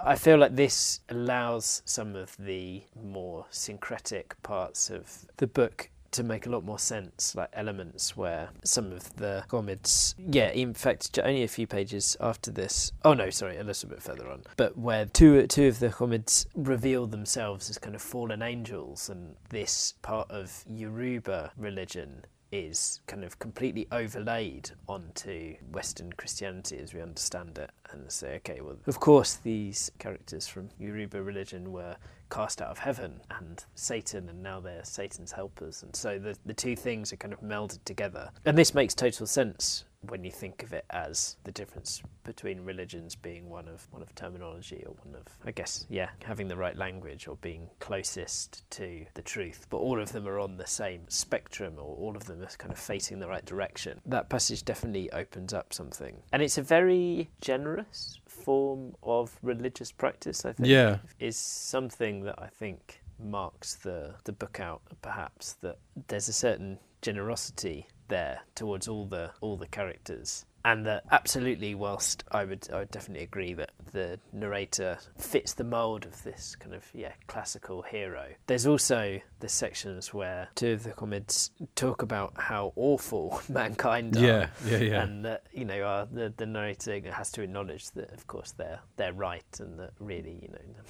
I 0.04 0.16
feel 0.16 0.38
like 0.38 0.56
this 0.56 1.02
allows 1.10 1.82
some 1.86 2.16
of 2.16 2.36
the 2.38 2.84
more 3.02 3.46
syncretic 3.50 4.42
parts 4.44 4.90
of 4.90 5.26
the 5.38 5.48
book 5.48 5.90
to 6.12 6.24
make 6.24 6.46
a 6.46 6.50
lot 6.50 6.64
more 6.64 6.80
sense, 6.80 7.36
like 7.36 7.50
elements 7.54 8.18
where 8.18 8.50
some 8.64 8.92
of 8.92 9.16
the 9.16 9.44
ghommids, 9.48 10.14
yeah, 10.18 10.50
in 10.52 10.74
fact, 10.74 11.18
only 11.24 11.44
a 11.44 11.48
few 11.48 11.66
pages 11.66 12.18
after 12.20 12.52
this. 12.52 12.92
Oh 13.06 13.14
no, 13.14 13.30
sorry, 13.30 13.58
a 13.58 13.64
little 13.64 13.90
bit 13.90 14.02
further 14.02 14.30
on. 14.30 14.44
But 14.58 14.78
where 14.78 15.06
two 15.06 15.48
two 15.48 15.68
of 15.68 15.80
the 15.80 15.90
ghommids 15.90 16.46
reveal 16.56 17.08
themselves 17.08 17.70
as 17.70 17.78
kind 17.78 17.96
of 17.96 18.02
fallen 18.02 18.42
angels, 18.42 19.10
and 19.10 19.36
this 19.50 19.94
part 20.02 20.30
of 20.30 20.66
Yoruba 20.70 21.52
religion 21.58 22.26
is 22.52 23.00
kind 23.08 23.24
of 23.24 23.40
completely 23.40 23.88
overlaid 23.92 24.72
onto 24.88 25.56
Western 25.72 26.12
Christianity 26.14 26.78
as 26.78 26.94
we 26.94 27.02
understand 27.02 27.58
it, 27.58 27.72
and 27.92 28.12
say, 28.12 28.36
okay, 28.36 28.62
well, 28.62 28.78
of 28.88 29.00
course, 29.00 29.36
these 29.36 29.92
characters 30.00 30.48
from 30.48 30.70
Yoruba 30.80 31.22
religion 31.22 31.72
were 31.72 31.96
cast 32.30 32.62
out 32.62 32.70
of 32.70 32.78
heaven 32.78 33.22
and 33.40 33.64
Satan, 33.76 34.30
and 34.30 34.42
now 34.42 34.60
they're 34.60 34.84
Satan's 34.84 35.32
helpers. 35.32 35.84
And 35.84 35.96
so 35.96 36.18
the, 36.18 36.36
the 36.46 36.54
two 36.54 36.76
things 36.76 37.12
are 37.12 37.18
kind 37.18 37.34
of 37.34 37.42
melded 37.42 37.84
together. 37.86 38.32
And 38.46 38.58
this 38.58 38.74
makes 38.74 38.94
total 38.94 39.28
sense 39.28 39.86
when 40.10 40.24
you 40.24 40.32
think 40.32 40.64
of 40.64 40.74
it 40.74 40.86
as 40.90 41.38
the 41.44 41.52
difference 41.52 42.02
between 42.24 42.62
religions 42.62 43.16
being 43.16 43.50
one 43.50 43.68
of 43.68 43.88
one 43.92 44.02
of 44.02 44.14
terminology 44.16 44.84
or 44.88 44.94
one 45.04 45.16
of 45.16 45.24
I 45.46 45.52
guess 45.52 45.86
yeah 45.90 46.10
having 46.24 46.48
the 46.48 46.56
right 46.56 46.76
language 46.76 47.28
or 47.28 47.36
being 47.38 47.70
closest 47.80 48.70
to 48.72 49.06
the 49.14 49.22
truth 49.22 49.68
but 49.70 49.78
all 49.78 50.00
of 50.02 50.12
them 50.12 50.28
are 50.28 50.40
on 50.40 50.58
the 50.58 50.66
same 50.68 51.02
spectrum 51.08 51.76
or 51.78 51.96
all 51.96 52.16
of 52.16 52.26
them 52.26 52.42
are 52.42 52.48
kind 52.58 52.72
of 52.72 52.80
facing 52.80 53.20
the 53.20 53.28
right 53.28 53.46
direction 53.46 54.02
that 54.06 54.30
passage 54.30 54.64
definitely 54.66 55.12
opens 55.12 55.54
up 55.54 55.72
something 55.74 56.18
and 56.34 56.42
it's 56.42 56.58
a 56.58 56.64
very 56.64 57.30
generous 57.42 58.20
form 58.28 58.96
of 59.04 59.38
religious 59.44 59.92
practice 59.92 60.46
I 60.46 60.54
think 60.54 60.68
Yeah. 60.68 60.98
is 61.20 61.38
something 61.38 62.24
that 62.24 62.36
I 62.40 62.48
think 62.48 63.01
marks 63.24 63.76
the 63.76 64.16
the 64.24 64.32
book 64.32 64.60
out 64.60 64.82
perhaps 65.02 65.54
that 65.62 65.78
there's 66.08 66.28
a 66.28 66.34
certain 66.34 66.80
generosity 67.02 67.88
there 68.08 68.42
towards 68.56 68.88
all 68.88 69.06
the 69.06 69.32
all 69.42 69.58
the 69.58 69.68
characters. 69.68 70.46
And 70.64 70.86
that 70.86 71.06
absolutely 71.10 71.74
whilst 71.74 72.24
I 72.32 72.46
would 72.46 72.68
I 72.72 72.80
would 72.80 72.92
definitely 72.92 73.24
agree 73.24 73.56
that 73.56 73.72
the 73.94 74.20
narrator 74.32 75.00
fits 75.18 75.54
the 75.54 75.64
mold 75.64 76.06
of 76.06 76.22
this 76.22 76.56
kind 76.56 76.76
of 76.76 76.86
yeah 76.94 77.14
classical 77.26 77.82
hero. 77.82 78.28
There's 78.46 78.68
also 78.68 79.20
the 79.40 79.50
sections 79.50 80.14
where 80.14 80.50
two 80.54 80.74
of 80.74 80.84
the 80.84 80.92
ghommids 80.92 81.50
talk 81.74 82.04
about 82.04 82.34
how 82.38 82.74
awful 82.76 83.42
mankind 83.50 84.16
are. 84.18 84.20
Yeah, 84.20 84.48
yeah, 84.68 84.78
yeah. 84.78 85.02
and 85.02 85.26
that 85.26 85.48
you 85.52 85.66
know 85.66 85.82
uh, 85.82 86.06
the 86.12 86.32
the 86.38 86.46
narrator 86.46 87.02
has 87.12 87.32
to 87.32 87.42
acknowledge 87.42 87.90
that 87.92 88.12
of 88.12 88.28
course 88.28 88.52
they're 88.52 88.82
they're 88.98 89.14
right 89.14 89.60
and 89.60 89.80
that 89.80 89.94
really 90.00 90.38
you 90.44 90.50
know 90.50 90.84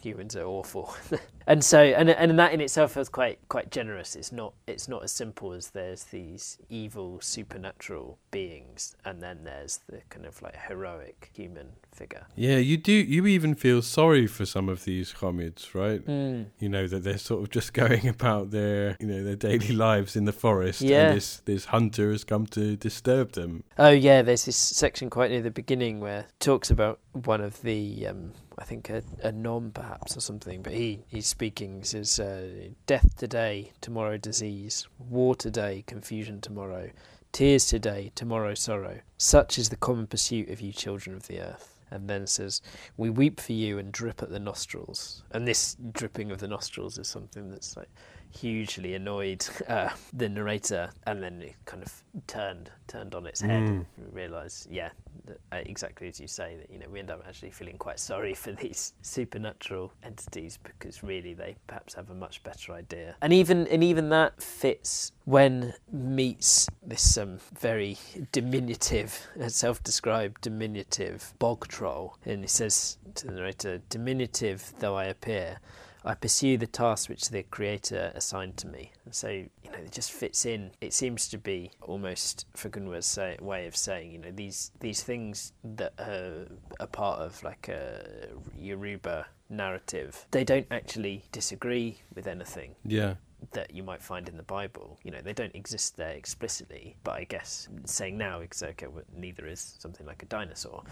humans 0.00 0.36
are 0.36 0.44
awful 0.46 0.94
and 1.46 1.64
so 1.64 1.80
and 1.82 2.08
and 2.10 2.38
that 2.38 2.52
in 2.52 2.60
itself 2.60 2.96
is 2.96 3.08
quite 3.08 3.38
quite 3.48 3.70
generous 3.70 4.14
it's 4.16 4.32
not 4.32 4.52
it's 4.66 4.88
not 4.88 5.02
as 5.02 5.12
simple 5.12 5.52
as 5.52 5.70
there's 5.70 6.04
these 6.04 6.58
evil 6.68 7.20
supernatural 7.20 8.18
beings 8.30 8.94
and 9.04 9.20
then 9.22 9.44
there's 9.44 9.80
the 9.88 10.00
kind 10.10 10.26
of 10.26 10.40
like 10.42 10.56
heroic 10.68 11.30
human 11.34 11.68
figure 11.92 12.26
Yeah, 12.36 12.58
you 12.58 12.76
do. 12.76 12.92
You 12.92 13.26
even 13.26 13.56
feel 13.56 13.82
sorry 13.82 14.28
for 14.28 14.46
some 14.46 14.68
of 14.68 14.84
these 14.84 15.12
ghommids, 15.12 15.74
right? 15.74 16.00
Hmm. 16.00 16.44
You 16.60 16.68
know 16.68 16.86
that 16.86 17.02
they're 17.02 17.18
sort 17.18 17.42
of 17.42 17.50
just 17.50 17.72
going 17.82 18.06
about 18.06 18.52
their, 18.52 18.96
you 19.00 19.06
know, 19.06 19.24
their 19.24 19.34
daily 19.34 19.72
lives 19.72 20.14
in 20.14 20.24
the 20.24 20.32
forest, 20.32 20.80
Yeah. 20.80 21.08
and 21.08 21.16
this 21.16 21.40
this 21.44 21.64
hunter 21.66 22.12
has 22.12 22.22
come 22.22 22.46
to 22.48 22.76
disturb 22.76 23.32
them. 23.32 23.64
Oh 23.78 23.90
yeah, 23.90 24.22
there's 24.22 24.44
this 24.44 24.56
section 24.56 25.10
quite 25.10 25.30
near 25.32 25.42
the 25.42 25.50
beginning 25.50 25.98
where 25.98 26.20
it 26.20 26.26
talks 26.38 26.70
about 26.70 27.00
one 27.12 27.40
of 27.40 27.62
the, 27.62 28.06
um, 28.06 28.32
I 28.58 28.64
think 28.64 28.90
a, 28.90 29.02
a 29.22 29.30
nom 29.30 29.70
perhaps 29.70 30.16
or 30.16 30.20
something, 30.20 30.62
but 30.62 30.72
he 30.72 31.04
he's 31.08 31.26
speaking. 31.26 31.78
He 31.78 31.84
says, 31.84 32.18
uh, 32.18 32.70
"Death 32.86 33.16
today, 33.16 33.72
tomorrow 33.80 34.16
disease; 34.16 34.88
war 34.98 35.34
today, 35.34 35.84
confusion 35.86 36.40
tomorrow; 36.40 36.90
tears 37.32 37.66
today, 37.66 38.10
tomorrow 38.14 38.54
sorrow. 38.54 39.00
Such 39.16 39.58
is 39.58 39.68
the 39.68 39.76
common 39.76 40.06
pursuit 40.06 40.50
of 40.50 40.60
you 40.60 40.72
children 40.72 41.14
of 41.14 41.28
the 41.28 41.40
earth." 41.40 41.76
And 41.90 42.10
then 42.10 42.26
says, 42.26 42.60
"We 42.96 43.08
weep 43.08 43.40
for 43.40 43.52
you 43.52 43.78
and 43.78 43.92
drip 43.92 44.22
at 44.22 44.30
the 44.30 44.40
nostrils." 44.40 45.22
And 45.30 45.46
this 45.46 45.76
dripping 45.92 46.30
of 46.30 46.38
the 46.38 46.48
nostrils 46.48 46.98
is 46.98 47.08
something 47.08 47.50
that's 47.50 47.76
like 47.76 47.88
hugely 48.30 48.94
annoyed 48.94 49.46
uh, 49.68 49.90
the 50.12 50.28
narrator, 50.28 50.90
and 51.06 51.22
then 51.22 51.42
it 51.42 51.54
kind 51.64 51.82
of 51.82 52.02
turned 52.26 52.70
turned 52.86 53.14
on 53.14 53.26
its 53.26 53.40
head. 53.40 53.62
Mm. 53.62 53.84
and 53.96 54.14
Realize, 54.14 54.66
yeah, 54.70 54.90
that, 55.26 55.38
uh, 55.52 55.56
exactly 55.66 56.08
as 56.08 56.18
you 56.18 56.26
say 56.26 56.56
that 56.56 56.72
you 56.72 56.78
know 56.78 56.86
we 56.90 56.98
end 56.98 57.10
up 57.10 57.22
actually 57.26 57.50
feeling 57.50 57.76
quite 57.76 57.98
sorry 57.98 58.34
for 58.34 58.52
these 58.62 58.94
supernatural 59.02 59.92
entities 60.02 60.58
because 60.62 61.02
really 61.02 61.34
they 61.34 61.56
perhaps 61.66 61.94
have 61.94 62.10
a 62.10 62.14
much 62.14 62.42
better 62.42 62.72
idea. 62.72 63.16
And 63.20 63.32
even 63.32 63.66
and 63.68 63.84
even 63.84 64.08
that 64.10 64.42
fits 64.42 65.12
when 65.24 65.74
meets 65.92 66.68
this 66.82 67.18
um, 67.18 67.38
very 67.58 67.98
diminutive, 68.32 69.26
uh, 69.42 69.48
self-described 69.48 70.40
diminutive 70.40 71.34
bog 71.38 71.68
troll, 71.68 72.16
and 72.24 72.42
he 72.42 72.48
says 72.48 72.98
to 73.14 73.26
the 73.26 73.32
narrator, 73.32 73.80
"Diminutive 73.88 74.72
though 74.78 74.96
I 74.96 75.04
appear." 75.04 75.58
I 76.04 76.14
pursue 76.14 76.56
the 76.56 76.66
tasks 76.66 77.08
which 77.08 77.28
the 77.28 77.42
Creator 77.42 78.12
assigned 78.14 78.56
to 78.58 78.68
me. 78.68 78.92
And 79.04 79.14
so, 79.14 79.28
you 79.28 79.70
know, 79.72 79.78
it 79.78 79.92
just 79.92 80.12
fits 80.12 80.46
in. 80.46 80.70
It 80.80 80.92
seems 80.92 81.28
to 81.28 81.38
be 81.38 81.72
almost 81.82 82.46
Fagunwa's 82.56 83.06
say, 83.06 83.36
way 83.40 83.66
of 83.66 83.76
saying, 83.76 84.12
you 84.12 84.18
know, 84.18 84.30
these 84.30 84.70
these 84.80 85.02
things 85.02 85.52
that 85.64 85.92
are 85.98 86.46
a 86.80 86.86
part 86.86 87.20
of 87.20 87.42
like 87.42 87.68
a 87.68 88.28
Yoruba 88.56 89.26
narrative, 89.50 90.26
they 90.30 90.44
don't 90.44 90.66
actually 90.70 91.24
disagree 91.32 91.98
with 92.14 92.26
anything 92.26 92.74
Yeah, 92.84 93.14
that 93.52 93.74
you 93.74 93.82
might 93.82 94.02
find 94.02 94.28
in 94.28 94.36
the 94.36 94.42
Bible. 94.42 94.98
You 95.02 95.10
know, 95.10 95.20
they 95.22 95.32
don't 95.32 95.54
exist 95.54 95.96
there 95.96 96.10
explicitly, 96.10 96.96
but 97.04 97.12
I 97.12 97.24
guess 97.24 97.68
saying 97.84 98.18
now, 98.18 98.40
well, 98.40 99.02
neither 99.16 99.46
is 99.46 99.76
something 99.78 100.06
like 100.06 100.22
a 100.22 100.26
dinosaur. 100.26 100.84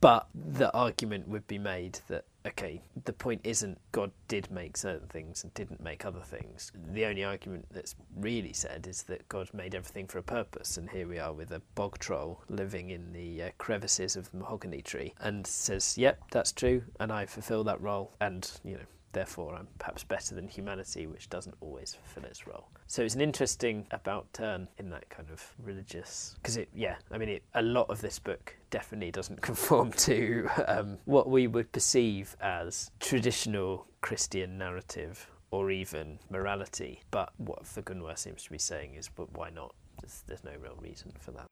But 0.00 0.28
the 0.34 0.72
argument 0.72 1.28
would 1.28 1.46
be 1.46 1.58
made 1.58 2.00
that, 2.08 2.24
okay, 2.46 2.82
the 3.04 3.12
point 3.12 3.40
isn't 3.44 3.78
God 3.92 4.10
did 4.28 4.50
make 4.50 4.76
certain 4.76 5.08
things 5.08 5.42
and 5.42 5.52
didn't 5.54 5.82
make 5.82 6.04
other 6.04 6.20
things. 6.20 6.72
The 6.92 7.06
only 7.06 7.24
argument 7.24 7.66
that's 7.70 7.94
really 8.16 8.52
said 8.52 8.86
is 8.86 9.02
that 9.04 9.28
God 9.28 9.48
made 9.52 9.74
everything 9.74 10.06
for 10.06 10.18
a 10.18 10.22
purpose, 10.22 10.76
and 10.76 10.88
here 10.88 11.08
we 11.08 11.18
are 11.18 11.32
with 11.32 11.50
a 11.52 11.62
bog 11.74 11.98
troll 11.98 12.42
living 12.48 12.90
in 12.90 13.12
the 13.12 13.42
uh, 13.42 13.50
crevices 13.58 14.16
of 14.16 14.30
the 14.30 14.38
mahogany 14.38 14.82
tree 14.82 15.14
and 15.20 15.46
says, 15.46 15.98
yep, 15.98 16.20
that's 16.30 16.52
true, 16.52 16.82
and 17.00 17.12
I 17.12 17.26
fulfill 17.26 17.64
that 17.64 17.80
role, 17.80 18.12
and, 18.20 18.50
you 18.64 18.74
know, 18.74 18.86
therefore 19.16 19.54
I'm 19.54 19.66
perhaps 19.78 20.04
better 20.04 20.34
than 20.34 20.46
humanity, 20.46 21.06
which 21.06 21.30
doesn't 21.30 21.54
always 21.62 21.94
fulfill 21.94 22.28
its 22.28 22.46
role. 22.46 22.68
So 22.86 23.02
it's 23.02 23.14
an 23.14 23.22
interesting 23.22 23.86
about 23.90 24.30
turn 24.34 24.68
in 24.76 24.90
that 24.90 25.08
kind 25.08 25.30
of 25.32 25.42
religious, 25.64 26.34
because 26.36 26.58
it, 26.58 26.68
yeah, 26.74 26.96
I 27.10 27.16
mean, 27.16 27.30
it, 27.30 27.42
a 27.54 27.62
lot 27.62 27.88
of 27.88 28.02
this 28.02 28.18
book 28.18 28.54
definitely 28.70 29.10
doesn't 29.10 29.40
conform 29.50 29.90
to 29.92 30.48
um, 30.68 30.98
what 31.06 31.30
we 31.30 31.46
would 31.46 31.72
perceive 31.72 32.36
as 32.42 32.90
traditional 33.00 33.86
Christian 34.02 34.58
narrative 34.58 35.30
or 35.50 35.70
even 35.70 36.18
morality. 36.28 37.00
But 37.10 37.32
what 37.38 37.64
Fagunwa 37.64 38.18
seems 38.18 38.44
to 38.44 38.50
be 38.50 38.58
saying 38.58 38.96
is, 38.96 39.08
but 39.08 39.34
why 39.34 39.48
not? 39.48 39.74
There's, 40.02 40.24
there's 40.26 40.44
no 40.44 40.52
real 40.62 40.76
reason 40.78 41.12
for 41.18 41.30
that. 41.32 41.46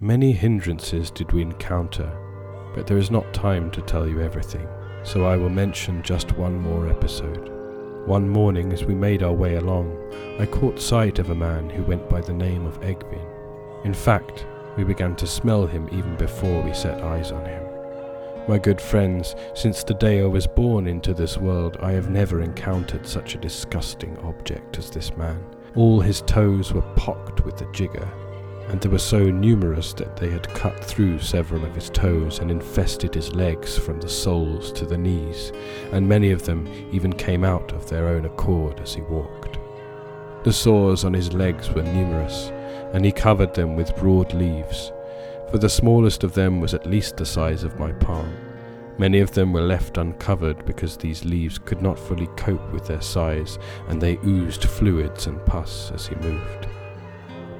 Many 0.00 0.32
hindrances 0.32 1.10
did 1.10 1.32
we 1.32 1.42
encounter, 1.42 2.10
but 2.74 2.86
there 2.86 2.96
is 2.96 3.10
not 3.10 3.34
time 3.34 3.70
to 3.72 3.82
tell 3.82 4.08
you 4.08 4.22
everything, 4.22 4.66
so 5.02 5.24
I 5.24 5.36
will 5.36 5.50
mention 5.50 6.02
just 6.02 6.36
one 6.36 6.58
more 6.58 6.88
episode. 6.88 7.48
One 8.06 8.28
morning, 8.28 8.72
as 8.72 8.84
we 8.84 8.94
made 8.94 9.22
our 9.22 9.32
way 9.32 9.56
along, 9.56 9.96
I 10.38 10.46
caught 10.46 10.80
sight 10.80 11.18
of 11.18 11.30
a 11.30 11.34
man 11.34 11.68
who 11.68 11.82
went 11.82 12.08
by 12.08 12.20
the 12.20 12.32
name 12.32 12.66
of 12.66 12.80
Egbin. 12.80 13.24
In 13.84 13.94
fact, 13.94 14.46
we 14.76 14.84
began 14.84 15.16
to 15.16 15.26
smell 15.26 15.66
him 15.66 15.88
even 15.92 16.16
before 16.16 16.62
we 16.62 16.72
set 16.72 17.02
eyes 17.02 17.32
on 17.32 17.44
him. 17.44 17.62
My 18.48 18.58
good 18.58 18.80
friends, 18.80 19.36
since 19.54 19.84
the 19.84 19.94
day 19.94 20.22
I 20.22 20.26
was 20.26 20.46
born 20.46 20.86
into 20.86 21.14
this 21.14 21.36
world, 21.36 21.76
I 21.80 21.92
have 21.92 22.10
never 22.10 22.40
encountered 22.40 23.06
such 23.06 23.34
a 23.34 23.38
disgusting 23.38 24.16
object 24.18 24.78
as 24.78 24.90
this 24.90 25.16
man. 25.16 25.44
All 25.76 26.00
his 26.00 26.22
toes 26.22 26.72
were 26.72 26.94
pocked 26.96 27.44
with 27.44 27.58
the 27.58 27.70
jigger, 27.72 28.08
and 28.70 28.80
they 28.80 28.88
were 28.88 28.98
so 28.98 29.24
numerous 29.24 29.92
that 29.94 30.16
they 30.16 30.30
had 30.30 30.48
cut 30.54 30.78
through 30.84 31.18
several 31.18 31.64
of 31.64 31.74
his 31.74 31.90
toes 31.90 32.38
and 32.38 32.52
infested 32.52 33.12
his 33.12 33.34
legs 33.34 33.76
from 33.76 34.00
the 34.00 34.08
soles 34.08 34.70
to 34.70 34.86
the 34.86 34.96
knees, 34.96 35.50
and 35.90 36.08
many 36.08 36.30
of 36.30 36.44
them 36.44 36.68
even 36.92 37.12
came 37.12 37.42
out 37.42 37.72
of 37.72 37.90
their 37.90 38.06
own 38.06 38.24
accord 38.26 38.78
as 38.78 38.94
he 38.94 39.00
walked. 39.02 39.58
The 40.44 40.52
sores 40.52 41.04
on 41.04 41.12
his 41.12 41.32
legs 41.32 41.68
were 41.70 41.82
numerous, 41.82 42.50
and 42.92 43.04
he 43.04 43.10
covered 43.10 43.54
them 43.54 43.74
with 43.74 43.96
broad 43.96 44.32
leaves, 44.34 44.92
for 45.50 45.58
the 45.58 45.68
smallest 45.68 46.22
of 46.22 46.34
them 46.34 46.60
was 46.60 46.72
at 46.72 46.86
least 46.86 47.16
the 47.16 47.26
size 47.26 47.64
of 47.64 47.80
my 47.80 47.90
palm. 47.90 48.32
Many 48.98 49.18
of 49.18 49.32
them 49.32 49.52
were 49.52 49.62
left 49.62 49.98
uncovered 49.98 50.64
because 50.64 50.96
these 50.96 51.24
leaves 51.24 51.58
could 51.58 51.82
not 51.82 51.98
fully 51.98 52.28
cope 52.36 52.70
with 52.70 52.86
their 52.86 53.02
size, 53.02 53.58
and 53.88 54.00
they 54.00 54.18
oozed 54.24 54.62
fluids 54.62 55.26
and 55.26 55.44
pus 55.44 55.90
as 55.90 56.06
he 56.06 56.14
moved. 56.16 56.68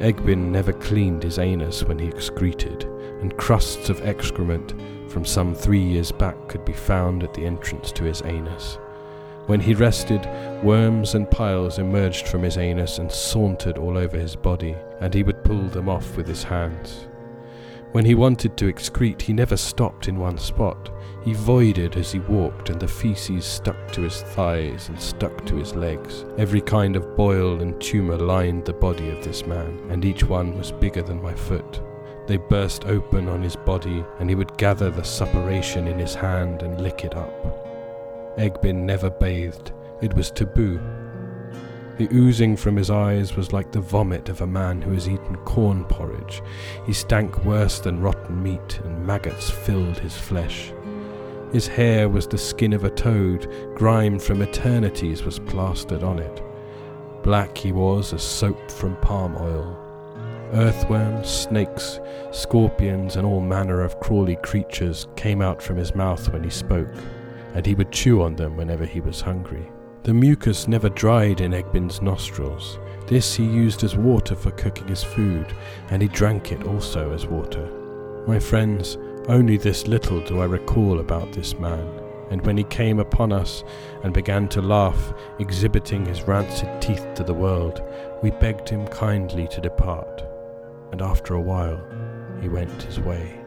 Egbin 0.01 0.51
never 0.51 0.72
cleaned 0.72 1.22
his 1.22 1.38
anus 1.38 1.84
when 1.84 1.98
he 1.98 2.09
excreted, 2.09 2.84
and 3.20 3.36
crusts 3.36 3.90
of 3.90 4.01
excrement 4.07 4.74
from 5.11 5.24
some 5.26 5.55
three 5.55 5.82
years 5.82 6.11
back 6.11 6.48
could 6.48 6.64
be 6.64 6.72
found 6.72 7.22
at 7.22 7.34
the 7.34 7.44
entrance 7.44 7.92
to 7.92 8.05
his 8.05 8.22
anus. 8.22 8.78
When 9.46 9.61
he 9.61 9.74
rested, 9.74 10.24
worms 10.62 11.14
and 11.14 11.30
piles 11.30 11.78
emerged 11.78 12.28
from 12.28 12.42
his 12.42 12.57
anus 12.57 12.98
and 12.98 13.11
sauntered 13.11 13.76
all 13.76 13.98
over 13.98 14.16
his 14.16 14.36
body, 14.36 14.74
and 15.01 15.12
he 15.12 15.22
would 15.22 15.44
pull 15.44 15.68
them 15.68 15.88
off 15.88 16.16
with 16.16 16.26
his 16.26 16.44
hands. 16.44 17.09
When 17.92 18.05
he 18.05 18.14
wanted 18.14 18.57
to 18.57 18.72
excrete, 18.72 19.22
he 19.22 19.32
never 19.32 19.57
stopped 19.57 20.09
in 20.09 20.18
one 20.18 20.38
spot. 20.38 20.90
He 21.23 21.35
voided 21.35 21.97
as 21.97 22.12
he 22.12 22.18
walked, 22.18 22.71
and 22.71 22.81
the 22.81 22.89
feces 22.89 23.45
stuck 23.45 23.93
to 23.93 24.03
his 24.03 24.23
thighs 24.23 24.89
and 24.89 24.99
stuck 24.99 25.45
to 25.47 25.57
his 25.57 25.75
legs. 25.75 26.25
Every 26.39 26.62
kind 26.62 26.97
of 26.97 27.14
boil 27.14 27.61
and 27.61 27.79
tumour 27.81 28.16
lined 28.16 28.64
the 28.64 28.73
body 28.73 29.11
of 29.11 29.23
this 29.23 29.47
man, 29.47 29.79
and 29.91 30.05
each 30.05 30.25
one 30.25 30.57
was 30.57 30.73
bigger 30.73 31.03
than 31.03 31.23
my 31.23 31.35
foot. 31.35 31.83
They 32.27 32.39
burst 32.39 32.87
open 32.87 33.29
on 33.29 33.43
his 33.43 33.57
body, 33.57 34.03
and 34.18 34.31
he 34.31 34.35
would 34.35 34.57
gather 34.57 34.89
the 34.89 35.05
suppuration 35.05 35.87
in 35.89 35.99
his 35.99 36.14
hand 36.14 36.62
and 36.62 36.81
lick 36.81 37.05
it 37.05 37.14
up. 37.14 38.39
Egbin 38.39 38.87
never 38.87 39.11
bathed. 39.11 39.73
It 40.01 40.14
was 40.14 40.31
taboo. 40.31 40.81
The 41.99 42.09
oozing 42.12 42.57
from 42.57 42.77
his 42.77 42.89
eyes 42.89 43.37
was 43.37 43.53
like 43.53 43.73
the 43.73 43.81
vomit 43.81 44.31
of 44.31 44.41
a 44.41 44.47
man 44.47 44.81
who 44.81 44.93
has 44.93 45.07
eaten 45.07 45.37
corn 45.45 45.85
porridge. 45.85 46.41
He 46.87 46.95
stank 46.95 47.45
worse 47.45 47.79
than 47.79 48.01
rotten 48.01 48.43
meat, 48.43 48.81
and 48.85 49.07
maggots 49.07 49.51
filled 49.51 49.99
his 49.99 50.16
flesh. 50.16 50.73
His 51.53 51.66
hair 51.66 52.09
was 52.09 52.28
the 52.28 52.38
skin 52.38 52.72
of 52.72 52.84
a 52.84 52.90
toad, 52.90 53.48
grime 53.74 54.18
from 54.20 54.40
eternities 54.40 55.24
was 55.24 55.40
plastered 55.40 56.05
on 56.05 56.20
it. 56.20 56.42
Black 57.24 57.59
he 57.59 57.72
was 57.72 58.12
as 58.12 58.22
soap 58.22 58.70
from 58.70 58.96
palm 58.96 59.36
oil. 59.36 59.76
Earthworms, 60.53 61.28
snakes, 61.28 62.01
scorpions, 62.30 63.16
and 63.16 63.26
all 63.26 63.40
manner 63.40 63.80
of 63.82 63.98
crawly 64.01 64.36
creatures 64.36 65.09
came 65.16 65.42
out 65.42 65.61
from 65.61 65.76
his 65.76 65.94
mouth 65.94 66.32
when 66.32 66.44
he 66.44 66.51
spoke, 66.51 66.94
and 67.55 67.66
he 67.66 67.74
would 67.74 67.90
chew 67.92 68.22
on 68.22 68.36
them 68.36 68.57
whenever 68.57 68.84
he 68.84 69.01
was 69.01 69.20
hungry. 69.20 69.70
The 70.05 70.14
mucus 70.14 70.68
never 70.68 70.88
dried 70.88 71.40
in 71.40 71.53
Egbin's 71.53 72.01
nostrils. 72.01 72.78
This 73.07 73.34
he 73.34 73.44
used 73.44 73.82
as 73.82 73.96
water 73.96 74.36
for 74.36 74.53
cooking 74.53 74.88
his 74.88 75.03
food, 75.03 75.53
and 75.90 76.01
he 76.01 76.09
drank 76.09 76.53
it 76.53 76.62
also 76.62 77.12
as 77.12 77.26
water. 77.26 77.68
My 78.26 78.38
friends, 78.38 78.96
only 79.31 79.57
this 79.57 79.87
little 79.87 80.20
do 80.20 80.41
I 80.41 80.45
recall 80.45 80.99
about 80.99 81.33
this 81.33 81.55
man. 81.59 81.87
And 82.31 82.45
when 82.45 82.57
he 82.57 82.64
came 82.64 82.99
upon 82.99 83.33
us 83.33 83.62
and 84.03 84.12
began 84.12 84.49
to 84.49 84.61
laugh, 84.61 85.12
exhibiting 85.39 86.05
his 86.05 86.22
rancid 86.22 86.83
teeth 86.83 87.07
to 87.14 87.22
the 87.22 87.35
world, 87.35 87.81
we 88.22 88.33
begged 88.33 88.68
him 88.68 88.87
kindly 88.89 89.47
to 89.49 89.61
depart. 89.61 90.24
And 90.91 91.01
after 91.01 91.35
a 91.35 91.41
while, 91.41 91.81
he 92.41 92.49
went 92.49 92.83
his 92.83 92.99
way. 92.99 93.39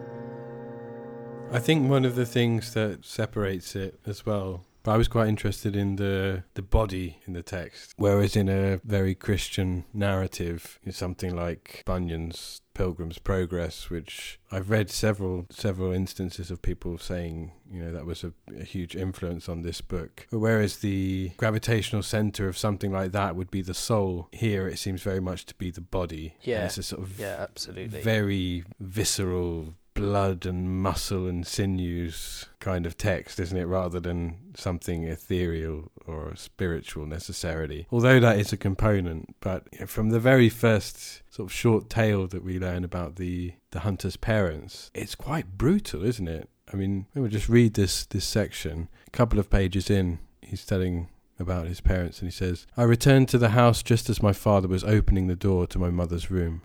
I 1.51 1.59
think 1.59 1.89
one 1.89 2.05
of 2.05 2.15
the 2.15 2.25
things 2.25 2.73
that 2.73 3.05
separates 3.05 3.75
it 3.75 3.99
as 4.05 4.25
well 4.25 4.65
but 4.83 4.91
I 4.91 4.97
was 4.97 5.07
quite 5.07 5.29
interested 5.29 5.75
in 5.75 5.95
the 5.95 6.43
the 6.55 6.61
body 6.61 7.19
in 7.25 7.33
the 7.33 7.41
text, 7.41 7.93
whereas 7.95 8.35
in 8.35 8.49
a 8.49 8.81
very 8.83 9.15
Christian 9.15 9.85
narrative, 9.93 10.77
in 10.83 10.91
something 10.91 11.33
like 11.33 11.83
Bunyan's 11.85 12.61
Pilgrim's 12.73 13.19
Progress, 13.19 13.89
which 13.89 14.39
I've 14.51 14.69
read 14.69 14.89
several 14.89 15.45
several 15.49 15.91
instances 15.91 16.51
of 16.51 16.61
people 16.61 16.97
saying, 16.97 17.51
you 17.71 17.83
know, 17.83 17.91
that 17.91 18.05
was 18.05 18.23
a, 18.23 18.33
a 18.59 18.63
huge 18.63 18.95
influence 18.95 19.47
on 19.47 19.61
this 19.61 19.81
book. 19.81 20.27
Whereas 20.31 20.77
the 20.77 21.31
gravitational 21.37 22.03
center 22.03 22.47
of 22.47 22.57
something 22.57 22.91
like 22.91 23.11
that 23.11 23.35
would 23.35 23.51
be 23.51 23.61
the 23.61 23.73
soul. 23.73 24.27
Here, 24.31 24.67
it 24.67 24.79
seems 24.79 25.01
very 25.01 25.19
much 25.19 25.45
to 25.47 25.55
be 25.55 25.71
the 25.71 25.81
body. 25.81 26.35
Yeah, 26.41 26.65
it's 26.65 26.77
a 26.77 26.83
sort 26.83 27.03
of 27.03 27.19
yeah, 27.19 27.37
absolutely, 27.39 28.01
very 28.01 28.63
visceral 28.79 29.75
blood 29.93 30.45
and 30.45 30.81
muscle 30.81 31.27
and 31.27 31.45
sinews 31.45 32.45
kind 32.59 32.85
of 32.85 32.97
text, 32.97 33.39
isn't 33.39 33.57
it, 33.57 33.65
rather 33.65 33.99
than 33.99 34.37
something 34.55 35.03
ethereal 35.03 35.91
or 36.05 36.35
spiritual 36.35 37.05
necessarily. 37.05 37.87
Although 37.91 38.19
that 38.19 38.39
is 38.39 38.53
a 38.53 38.57
component, 38.57 39.35
but 39.39 39.63
from 39.89 40.09
the 40.09 40.19
very 40.19 40.49
first 40.49 41.21
sort 41.33 41.49
of 41.49 41.53
short 41.53 41.89
tale 41.89 42.27
that 42.27 42.43
we 42.43 42.59
learn 42.59 42.83
about 42.83 43.15
the 43.15 43.53
the 43.71 43.81
hunter's 43.81 44.17
parents, 44.17 44.91
it's 44.93 45.15
quite 45.15 45.57
brutal, 45.57 46.03
isn't 46.03 46.27
it? 46.27 46.49
I 46.71 46.75
mean, 46.75 47.07
we 47.13 47.29
just 47.29 47.49
read 47.49 47.73
this 47.73 48.05
this 48.05 48.25
section. 48.25 48.89
A 49.07 49.11
couple 49.11 49.39
of 49.39 49.49
pages 49.49 49.89
in, 49.89 50.19
he's 50.41 50.65
telling 50.65 51.09
about 51.39 51.67
his 51.67 51.81
parents, 51.81 52.19
and 52.19 52.27
he 52.27 52.35
says, 52.35 52.67
"I 52.77 52.83
returned 52.83 53.29
to 53.29 53.37
the 53.37 53.49
house 53.49 53.83
just 53.83 54.09
as 54.09 54.23
my 54.23 54.33
father 54.33 54.67
was 54.67 54.83
opening 54.83 55.27
the 55.27 55.35
door 55.35 55.67
to 55.67 55.79
my 55.79 55.89
mother's 55.89 56.31
room." 56.31 56.61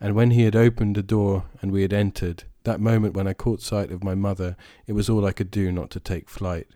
And 0.00 0.14
when 0.14 0.30
he 0.30 0.42
had 0.42 0.54
opened 0.54 0.94
the 0.96 1.02
door 1.02 1.46
and 1.60 1.72
we 1.72 1.82
had 1.82 1.92
entered, 1.92 2.44
that 2.68 2.80
moment 2.80 3.14
when 3.14 3.26
I 3.26 3.32
caught 3.32 3.60
sight 3.60 3.90
of 3.90 4.04
my 4.04 4.14
mother, 4.14 4.56
it 4.86 4.92
was 4.92 5.08
all 5.08 5.26
I 5.26 5.32
could 5.32 5.50
do 5.50 5.72
not 5.72 5.90
to 5.90 6.00
take 6.00 6.28
flight. 6.28 6.68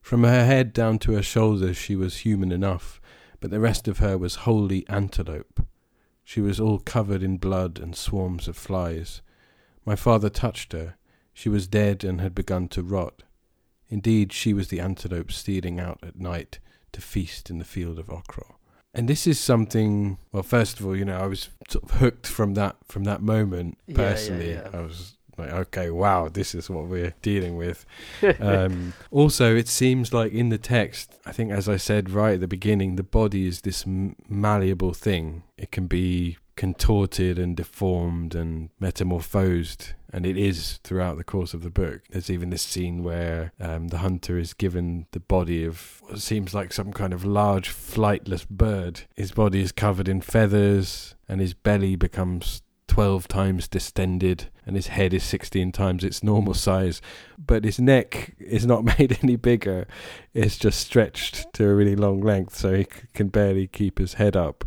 From 0.00 0.22
her 0.24 0.44
head 0.44 0.72
down 0.72 0.98
to 1.00 1.12
her 1.12 1.22
shoulders 1.22 1.76
she 1.76 1.96
was 1.96 2.18
human 2.18 2.52
enough, 2.52 3.00
but 3.40 3.50
the 3.50 3.60
rest 3.60 3.88
of 3.88 3.98
her 3.98 4.16
was 4.16 4.46
wholly 4.46 4.86
antelope. 4.88 5.66
She 6.24 6.40
was 6.40 6.60
all 6.60 6.78
covered 6.78 7.22
in 7.22 7.38
blood 7.38 7.78
and 7.78 7.96
swarms 7.96 8.46
of 8.46 8.56
flies. 8.56 9.22
My 9.84 9.96
father 9.96 10.30
touched 10.30 10.72
her. 10.72 10.96
She 11.32 11.48
was 11.48 11.66
dead 11.66 12.04
and 12.04 12.20
had 12.20 12.34
begun 12.34 12.68
to 12.68 12.82
rot. 12.82 13.22
Indeed, 13.88 14.32
she 14.32 14.52
was 14.52 14.68
the 14.68 14.80
antelope 14.80 15.32
stealing 15.32 15.80
out 15.80 15.98
at 16.02 16.20
night 16.20 16.60
to 16.92 17.00
feast 17.00 17.50
in 17.50 17.58
the 17.58 17.64
field 17.64 17.98
of 17.98 18.08
Okra. 18.08 18.44
And 18.92 19.08
this 19.08 19.26
is 19.26 19.38
something. 19.38 20.18
Well, 20.32 20.42
first 20.42 20.80
of 20.80 20.86
all, 20.86 20.96
you 20.96 21.04
know, 21.04 21.18
I 21.18 21.26
was 21.26 21.48
sort 21.68 21.84
of 21.84 21.90
hooked 21.92 22.26
from 22.26 22.54
that 22.54 22.76
from 22.84 23.04
that 23.04 23.22
moment 23.22 23.78
personally. 23.94 24.50
Yeah, 24.50 24.62
yeah, 24.62 24.68
yeah. 24.72 24.78
I 24.78 24.82
was 24.82 25.16
like, 25.40 25.52
okay, 25.52 25.90
wow, 25.90 26.28
this 26.28 26.54
is 26.54 26.70
what 26.70 26.86
we're 26.86 27.14
dealing 27.22 27.56
with. 27.56 27.84
um, 28.40 28.92
also, 29.10 29.54
it 29.56 29.68
seems 29.68 30.12
like 30.12 30.32
in 30.32 30.48
the 30.48 30.58
text, 30.58 31.18
I 31.26 31.32
think, 31.32 31.50
as 31.50 31.68
I 31.68 31.76
said 31.76 32.10
right 32.10 32.34
at 32.34 32.40
the 32.40 32.48
beginning, 32.48 32.96
the 32.96 33.02
body 33.02 33.46
is 33.46 33.62
this 33.62 33.84
malleable 33.86 34.94
thing. 34.94 35.42
It 35.56 35.70
can 35.70 35.86
be 35.86 36.38
contorted 36.56 37.38
and 37.38 37.56
deformed 37.56 38.34
and 38.34 38.68
metamorphosed 38.78 39.94
and 40.12 40.26
it 40.26 40.36
is 40.36 40.78
throughout 40.82 41.16
the 41.16 41.24
course 41.24 41.54
of 41.54 41.62
the 41.62 41.70
book. 41.70 42.02
There's 42.10 42.30
even 42.30 42.50
this 42.50 42.62
scene 42.62 43.02
where 43.02 43.52
um, 43.60 43.88
the 43.88 43.98
hunter 43.98 44.38
is 44.38 44.54
given 44.54 45.06
the 45.12 45.20
body 45.20 45.64
of 45.64 46.02
what 46.02 46.20
seems 46.20 46.54
like 46.54 46.72
some 46.72 46.92
kind 46.92 47.12
of 47.12 47.24
large 47.24 47.70
flightless 47.70 48.48
bird. 48.48 49.02
His 49.14 49.32
body 49.32 49.62
is 49.62 49.72
covered 49.72 50.08
in 50.08 50.20
feathers, 50.20 51.14
and 51.28 51.40
his 51.40 51.54
belly 51.54 51.96
becomes 51.96 52.62
12 52.90 53.28
times 53.28 53.68
distended 53.68 54.48
and 54.66 54.74
his 54.74 54.88
head 54.88 55.14
is 55.14 55.22
16 55.22 55.70
times 55.70 56.02
its 56.02 56.24
normal 56.24 56.54
size. 56.54 57.00
But 57.38 57.62
his 57.62 57.78
neck 57.78 58.34
is 58.40 58.66
not 58.66 58.84
made 58.98 59.16
any 59.22 59.36
bigger. 59.36 59.86
It's 60.34 60.58
just 60.58 60.80
stretched 60.80 61.52
to 61.52 61.68
a 61.68 61.74
really 61.74 61.94
long 61.94 62.20
length 62.20 62.56
so 62.56 62.74
he 62.74 62.86
can 63.14 63.28
barely 63.28 63.68
keep 63.68 64.00
his 64.00 64.14
head 64.14 64.36
up. 64.36 64.64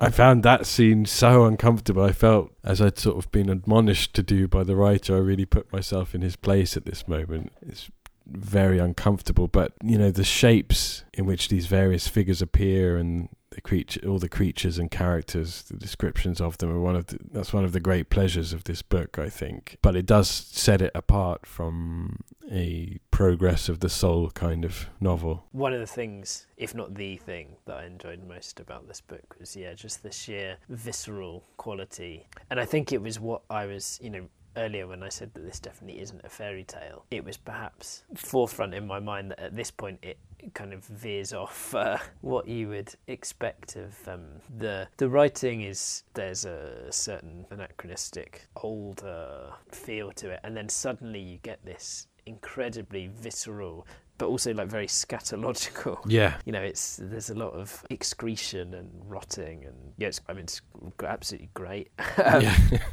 I 0.00 0.08
found 0.08 0.42
that 0.42 0.64
scene 0.64 1.04
so 1.04 1.44
uncomfortable. 1.44 2.02
I 2.02 2.12
felt 2.12 2.50
as 2.64 2.80
i'd 2.80 2.98
sort 2.98 3.18
of 3.18 3.30
been 3.30 3.50
admonished 3.50 4.14
to 4.14 4.22
do 4.22 4.48
by 4.48 4.64
the 4.64 4.74
writer 4.74 5.14
i 5.14 5.18
really 5.20 5.44
put 5.44 5.72
myself 5.72 6.14
in 6.14 6.22
his 6.22 6.36
place 6.36 6.78
at 6.78 6.86
this 6.86 7.06
moment. 7.06 7.52
It's 7.60 7.90
very 8.26 8.78
uncomfortable 8.78 9.46
but 9.46 9.72
you 9.82 9.96
know 9.96 10.10
the 10.10 10.24
shapes 10.24 11.04
in 11.14 11.24
which 11.24 11.48
these 11.48 11.66
various 11.66 12.08
figures 12.08 12.42
appear 12.42 12.96
and 12.96 13.28
the 13.56 13.60
creature, 13.62 14.00
all 14.06 14.18
the 14.18 14.28
creatures 14.28 14.78
and 14.78 14.90
characters, 14.90 15.62
the 15.62 15.76
descriptions 15.78 16.42
of 16.42 16.58
them 16.58 16.70
are 16.70 16.80
one 16.80 16.94
of 16.94 17.06
the, 17.06 17.18
that's 17.32 17.54
one 17.54 17.64
of 17.64 17.72
the 17.72 17.80
great 17.80 18.10
pleasures 18.10 18.52
of 18.52 18.64
this 18.64 18.82
book, 18.82 19.18
I 19.18 19.30
think. 19.30 19.78
But 19.80 19.96
it 19.96 20.04
does 20.04 20.28
set 20.28 20.82
it 20.82 20.92
apart 20.94 21.46
from 21.46 22.20
a 22.52 22.98
progress 23.10 23.70
of 23.70 23.80
the 23.80 23.88
soul 23.88 24.30
kind 24.30 24.64
of 24.64 24.90
novel. 25.00 25.46
One 25.52 25.72
of 25.72 25.80
the 25.80 25.86
things, 25.86 26.46
if 26.58 26.74
not 26.74 26.94
the 26.94 27.16
thing, 27.16 27.56
that 27.64 27.78
I 27.78 27.86
enjoyed 27.86 28.22
most 28.28 28.60
about 28.60 28.88
this 28.88 29.00
book 29.00 29.36
was 29.40 29.56
yeah, 29.56 29.72
just 29.72 30.02
the 30.02 30.12
sheer 30.12 30.58
visceral 30.68 31.42
quality, 31.56 32.26
and 32.50 32.60
I 32.60 32.66
think 32.66 32.92
it 32.92 33.00
was 33.00 33.18
what 33.18 33.40
I 33.48 33.64
was, 33.64 33.98
you 34.02 34.10
know, 34.10 34.28
earlier 34.56 34.86
when 34.86 35.02
I 35.02 35.08
said 35.08 35.32
that 35.34 35.44
this 35.44 35.60
definitely 35.60 36.00
isn't 36.00 36.24
a 36.24 36.28
fairy 36.28 36.64
tale, 36.64 37.04
it 37.10 37.24
was 37.24 37.36
perhaps 37.36 38.04
forefront 38.14 38.74
in 38.74 38.86
my 38.86 39.00
mind 39.00 39.30
that 39.30 39.40
at 39.40 39.56
this 39.56 39.70
point 39.70 39.98
it 40.02 40.18
kind 40.54 40.72
of 40.72 40.84
veers 40.84 41.32
off 41.32 41.74
uh, 41.74 41.98
what 42.20 42.46
you 42.48 42.68
would 42.68 42.94
expect 43.06 43.76
of 43.76 44.08
um, 44.08 44.24
the 44.58 44.86
the 44.96 45.08
writing 45.08 45.62
is 45.62 46.04
there's 46.14 46.44
a 46.44 46.90
certain 46.90 47.44
anachronistic 47.50 48.46
old 48.62 49.02
uh, 49.04 49.50
feel 49.70 50.12
to 50.12 50.30
it 50.30 50.40
and 50.44 50.56
then 50.56 50.68
suddenly 50.68 51.20
you 51.20 51.38
get 51.42 51.64
this 51.64 52.06
incredibly 52.26 53.08
visceral 53.08 53.86
but 54.18 54.26
also 54.26 54.52
like 54.54 54.68
very 54.68 54.86
scatological. 54.86 55.98
Yeah. 56.08 56.36
You 56.44 56.52
know, 56.52 56.62
it's 56.62 56.98
there's 57.02 57.30
a 57.30 57.34
lot 57.34 57.52
of 57.52 57.84
excretion 57.90 58.74
and 58.74 58.90
rotting, 59.06 59.64
and 59.64 59.74
yeah, 59.98 60.08
it's, 60.08 60.20
I 60.28 60.32
mean, 60.32 60.44
it's 60.44 60.62
absolutely 61.04 61.50
great. 61.54 61.90
um, 62.24 62.44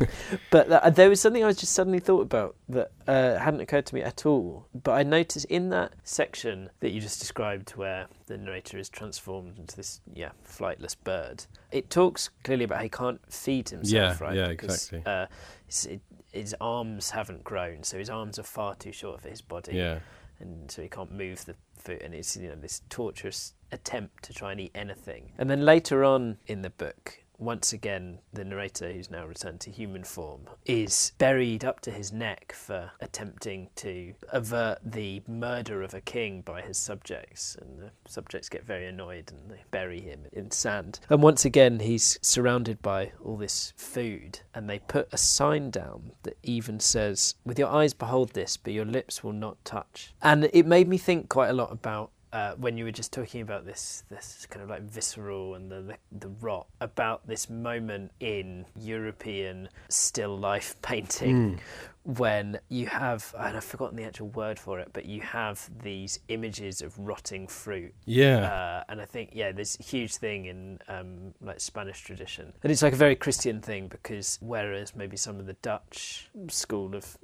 but 0.52 0.68
th- 0.70 0.96
there 0.96 1.10
was 1.10 1.22
something 1.22 1.44
I 1.44 1.48
was 1.48 1.58
just 1.58 1.74
suddenly 1.74 2.00
thought 2.00 2.22
about 2.22 2.56
that 2.70 2.92
uh, 3.08 3.38
hadn't 3.38 3.62
occurred 3.62 3.86
to 3.88 3.96
me 3.96 4.02
at 4.02 4.26
all. 4.26 4.68
But 4.74 4.94
I 4.94 5.04
noticed 5.04 5.46
in 5.46 5.70
that 5.70 5.94
section 6.04 6.70
that 6.80 6.90
you 6.92 7.02
just 7.02 7.20
described, 7.20 7.72
where 7.72 8.08
the 8.26 8.38
narrator 8.38 8.78
is 8.78 8.90
transformed 8.90 9.60
into 9.60 9.76
this 9.76 10.02
yeah 10.14 10.32
flightless 10.48 10.96
bird, 11.02 11.46
it 11.72 11.90
talks 11.90 12.30
clearly 12.44 12.64
about 12.66 12.78
how 12.78 12.84
he 12.84 12.90
can't 12.90 13.22
feed 13.32 13.70
himself, 13.70 14.20
Yeah, 14.20 14.26
right? 14.26 14.36
yeah, 14.36 14.48
because, 14.48 14.92
exactly. 14.92 15.04
Uh, 15.06 15.28
his, 15.68 15.88
his 16.32 16.56
arms 16.60 17.12
haven't 17.12 17.44
grown, 17.44 17.84
so 17.84 17.98
his 18.00 18.10
arms 18.10 18.40
are 18.40 18.44
far 18.44 18.76
too 18.76 18.92
short 18.92 19.22
for 19.22 19.30
his 19.30 19.42
body 19.42 19.74
yeah. 19.76 20.00
And 20.46 20.70
so 20.70 20.82
he 20.82 20.90
can't 20.90 21.12
move 21.12 21.46
the 21.46 21.56
foot 21.78 22.02
and 22.02 22.14
it's 22.14 22.38
you 22.38 22.50
know 22.50 22.56
this 22.56 22.82
torturous 22.90 23.54
attempt 23.72 24.24
to 24.24 24.34
try 24.34 24.52
and 24.52 24.62
eat 24.62 24.72
anything. 24.76 25.32
And 25.38 25.50
then 25.50 25.66
later 25.66 26.04
on 26.04 26.38
in 26.48 26.62
the 26.62 26.70
book 26.70 27.23
once 27.46 27.74
again, 27.74 28.20
the 28.32 28.44
narrator, 28.44 28.92
who's 28.92 29.12
now 29.12 29.26
returned 29.26 29.60
to 29.62 29.72
human 29.72 30.04
form, 30.04 30.42
is 30.66 31.12
buried 31.18 31.64
up 31.64 31.80
to 31.82 31.92
his 31.92 32.12
neck 32.12 32.54
for 32.54 32.92
attempting 33.00 33.70
to 33.76 34.14
avert 34.30 34.80
the 34.84 35.22
murder 35.28 35.82
of 35.82 35.94
a 35.94 36.02
king 36.02 36.42
by 36.42 36.62
his 36.62 36.78
subjects. 36.78 37.56
And 37.60 37.80
the 37.80 37.92
subjects 38.08 38.50
get 38.50 38.66
very 38.66 38.88
annoyed 38.88 39.32
and 39.32 39.52
they 39.52 39.64
bury 39.72 40.02
him 40.02 40.26
in 40.32 40.52
sand. 40.52 41.00
And 41.10 41.22
once 41.22 41.46
again, 41.46 41.80
he's 41.80 42.18
surrounded 42.22 42.82
by 42.82 43.12
all 43.24 43.38
this 43.38 43.74
food, 43.76 44.40
and 44.54 44.70
they 44.70 44.80
put 44.80 45.08
a 45.12 45.18
sign 45.18 45.70
down 45.70 46.12
that 46.24 46.38
even 46.44 46.80
says, 46.80 47.36
With 47.46 47.60
your 47.60 47.70
eyes 47.70 47.94
behold 47.94 48.34
this, 48.34 48.58
but 48.58 48.74
your 48.74 48.86
lips 48.86 49.24
will 49.24 49.34
not 49.34 49.64
touch. 49.66 50.14
And 50.22 50.50
it 50.54 50.66
made 50.66 50.88
me 50.88 50.98
think 50.98 51.30
quite 51.30 51.50
a 51.50 51.54
lot 51.54 51.72
about 51.72 52.12
uh, 52.34 52.56
when 52.56 52.78
you 52.78 52.84
were 52.84 52.92
just 52.92 53.14
talking 53.14 53.42
about 53.42 53.64
this 53.66 54.04
this 54.10 54.48
kind 54.50 54.64
of 54.64 54.70
like 54.70 54.82
visceral 54.82 55.54
and 55.54 55.72
the, 55.72 55.82
the, 55.82 55.98
the 56.20 56.30
rot 56.42 56.66
about 56.82 57.26
this 57.28 57.50
moment 57.50 58.12
in 58.20 58.66
European 58.76 59.70
still 59.88 60.38
life 60.38 60.76
painting 60.82 61.60
when 62.06 62.60
you 62.70 62.86
have 62.88 63.34
and 63.40 63.56
I've 63.56 63.64
forgotten 63.64 63.96
the 63.96 64.04
actual 64.04 64.28
word 64.30 64.60
for 64.60 64.80
it, 64.80 64.90
but 64.94 65.06
you 65.06 65.22
have 65.22 65.70
these 65.82 66.20
images 66.28 66.82
of 66.82 66.98
rotting 67.00 67.48
fruit. 67.48 67.94
Yeah. 68.06 68.40
Uh, 68.40 68.84
and 68.90 69.02
I 69.02 69.06
think 69.06 69.32
yeah, 69.34 69.52
there's 69.52 69.78
a 69.80 69.84
huge 69.84 70.16
thing 70.16 70.46
in 70.46 70.80
um, 70.88 71.34
like 71.42 71.60
Spanish 71.60 72.02
tradition, 72.02 72.52
and 72.62 72.72
it's 72.72 72.82
like 72.82 72.94
a 72.94 72.98
very 72.98 73.16
Christian 73.16 73.62
thing 73.62 73.88
because 73.88 74.38
whereas 74.42 74.96
maybe 74.96 75.16
some 75.18 75.40
of 75.40 75.46
the 75.46 75.54
Dutch 75.62 76.30
school 76.50 76.96
of 76.96 77.18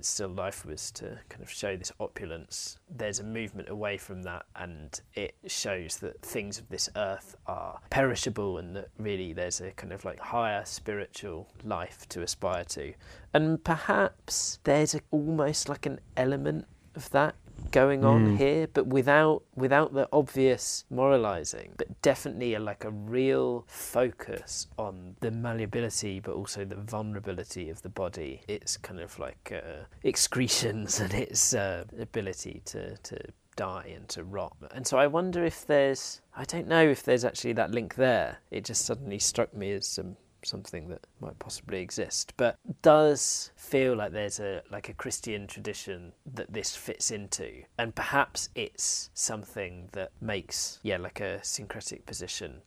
still 0.00 0.28
life 0.28 0.64
was 0.66 0.90
to 0.92 1.18
kind 1.28 1.42
of 1.42 1.50
show 1.50 1.76
this 1.76 1.92
opulence, 2.00 2.78
there's 2.90 3.20
a 3.20 3.24
movement 3.24 3.68
away 3.68 3.96
from 3.96 4.22
that, 4.22 4.44
and 4.56 5.00
it 5.14 5.34
shows 5.46 5.96
that 5.98 6.20
things 6.22 6.58
of 6.58 6.68
this 6.68 6.88
earth 6.96 7.36
are 7.46 7.80
perishable, 7.90 8.58
and 8.58 8.76
that 8.76 8.88
really 8.98 9.32
there's 9.32 9.60
a 9.60 9.70
kind 9.72 9.92
of 9.92 10.04
like 10.04 10.18
higher 10.18 10.64
spiritual 10.64 11.48
life 11.64 12.06
to 12.10 12.22
aspire 12.22 12.64
to, 12.64 12.92
and 13.34 13.62
perhaps 13.62 14.58
there's 14.64 14.94
a, 14.94 15.00
almost 15.10 15.68
like 15.68 15.86
an 15.86 16.00
element 16.16 16.66
of 16.94 17.10
that 17.10 17.34
going 17.70 18.04
on 18.04 18.36
here 18.36 18.66
but 18.72 18.86
without 18.86 19.42
without 19.54 19.92
the 19.92 20.08
obvious 20.12 20.84
moralizing 20.90 21.72
but 21.76 22.00
definitely 22.02 22.54
a, 22.54 22.60
like 22.60 22.84
a 22.84 22.90
real 22.90 23.64
focus 23.66 24.68
on 24.78 25.16
the 25.20 25.30
malleability 25.30 26.20
but 26.20 26.32
also 26.32 26.64
the 26.64 26.76
vulnerability 26.76 27.68
of 27.68 27.82
the 27.82 27.88
body. 27.88 28.40
Its 28.48 28.76
kind 28.76 29.00
of 29.00 29.18
like 29.18 29.52
uh, 29.54 29.84
excretions 30.04 31.00
and 31.04 31.12
its 31.14 31.54
uh, 31.54 31.84
ability 31.98 32.62
to 32.64 32.96
to 32.98 33.18
die 33.56 33.92
and 33.94 34.08
to 34.08 34.22
rot. 34.22 34.56
And 34.72 34.86
so 34.86 34.98
i 34.98 35.06
wonder 35.06 35.44
if 35.44 35.66
there's 35.66 36.20
i 36.36 36.44
don't 36.44 36.68
know 36.68 36.86
if 36.88 37.02
there's 37.02 37.24
actually 37.24 37.54
that 37.54 37.72
link 37.72 37.96
there. 37.96 38.38
It 38.50 38.64
just 38.64 38.86
suddenly 38.86 39.18
struck 39.18 39.52
me 39.52 39.72
as 39.72 39.86
some 39.86 40.16
something 40.44 40.88
that 40.88 41.06
might 41.20 41.38
possibly 41.38 41.80
exist. 41.80 42.32
But 42.36 42.58
does 42.82 43.50
feel 43.56 43.94
like 43.96 44.12
there's 44.12 44.40
a 44.40 44.62
like 44.70 44.88
a 44.88 44.94
christian 44.94 45.46
tradition 45.46 46.12
that 46.34 46.52
this 46.52 46.76
fits 46.76 47.10
into? 47.10 47.62
And 47.78 47.94
perhaps 47.94 48.48
it's 48.54 49.10
something 49.14 49.88
that 49.92 50.12
makes 50.20 50.78
yeah 50.82 50.98
like 50.98 51.20
a 51.20 51.42
syncretic 51.44 52.06
position 52.06 52.62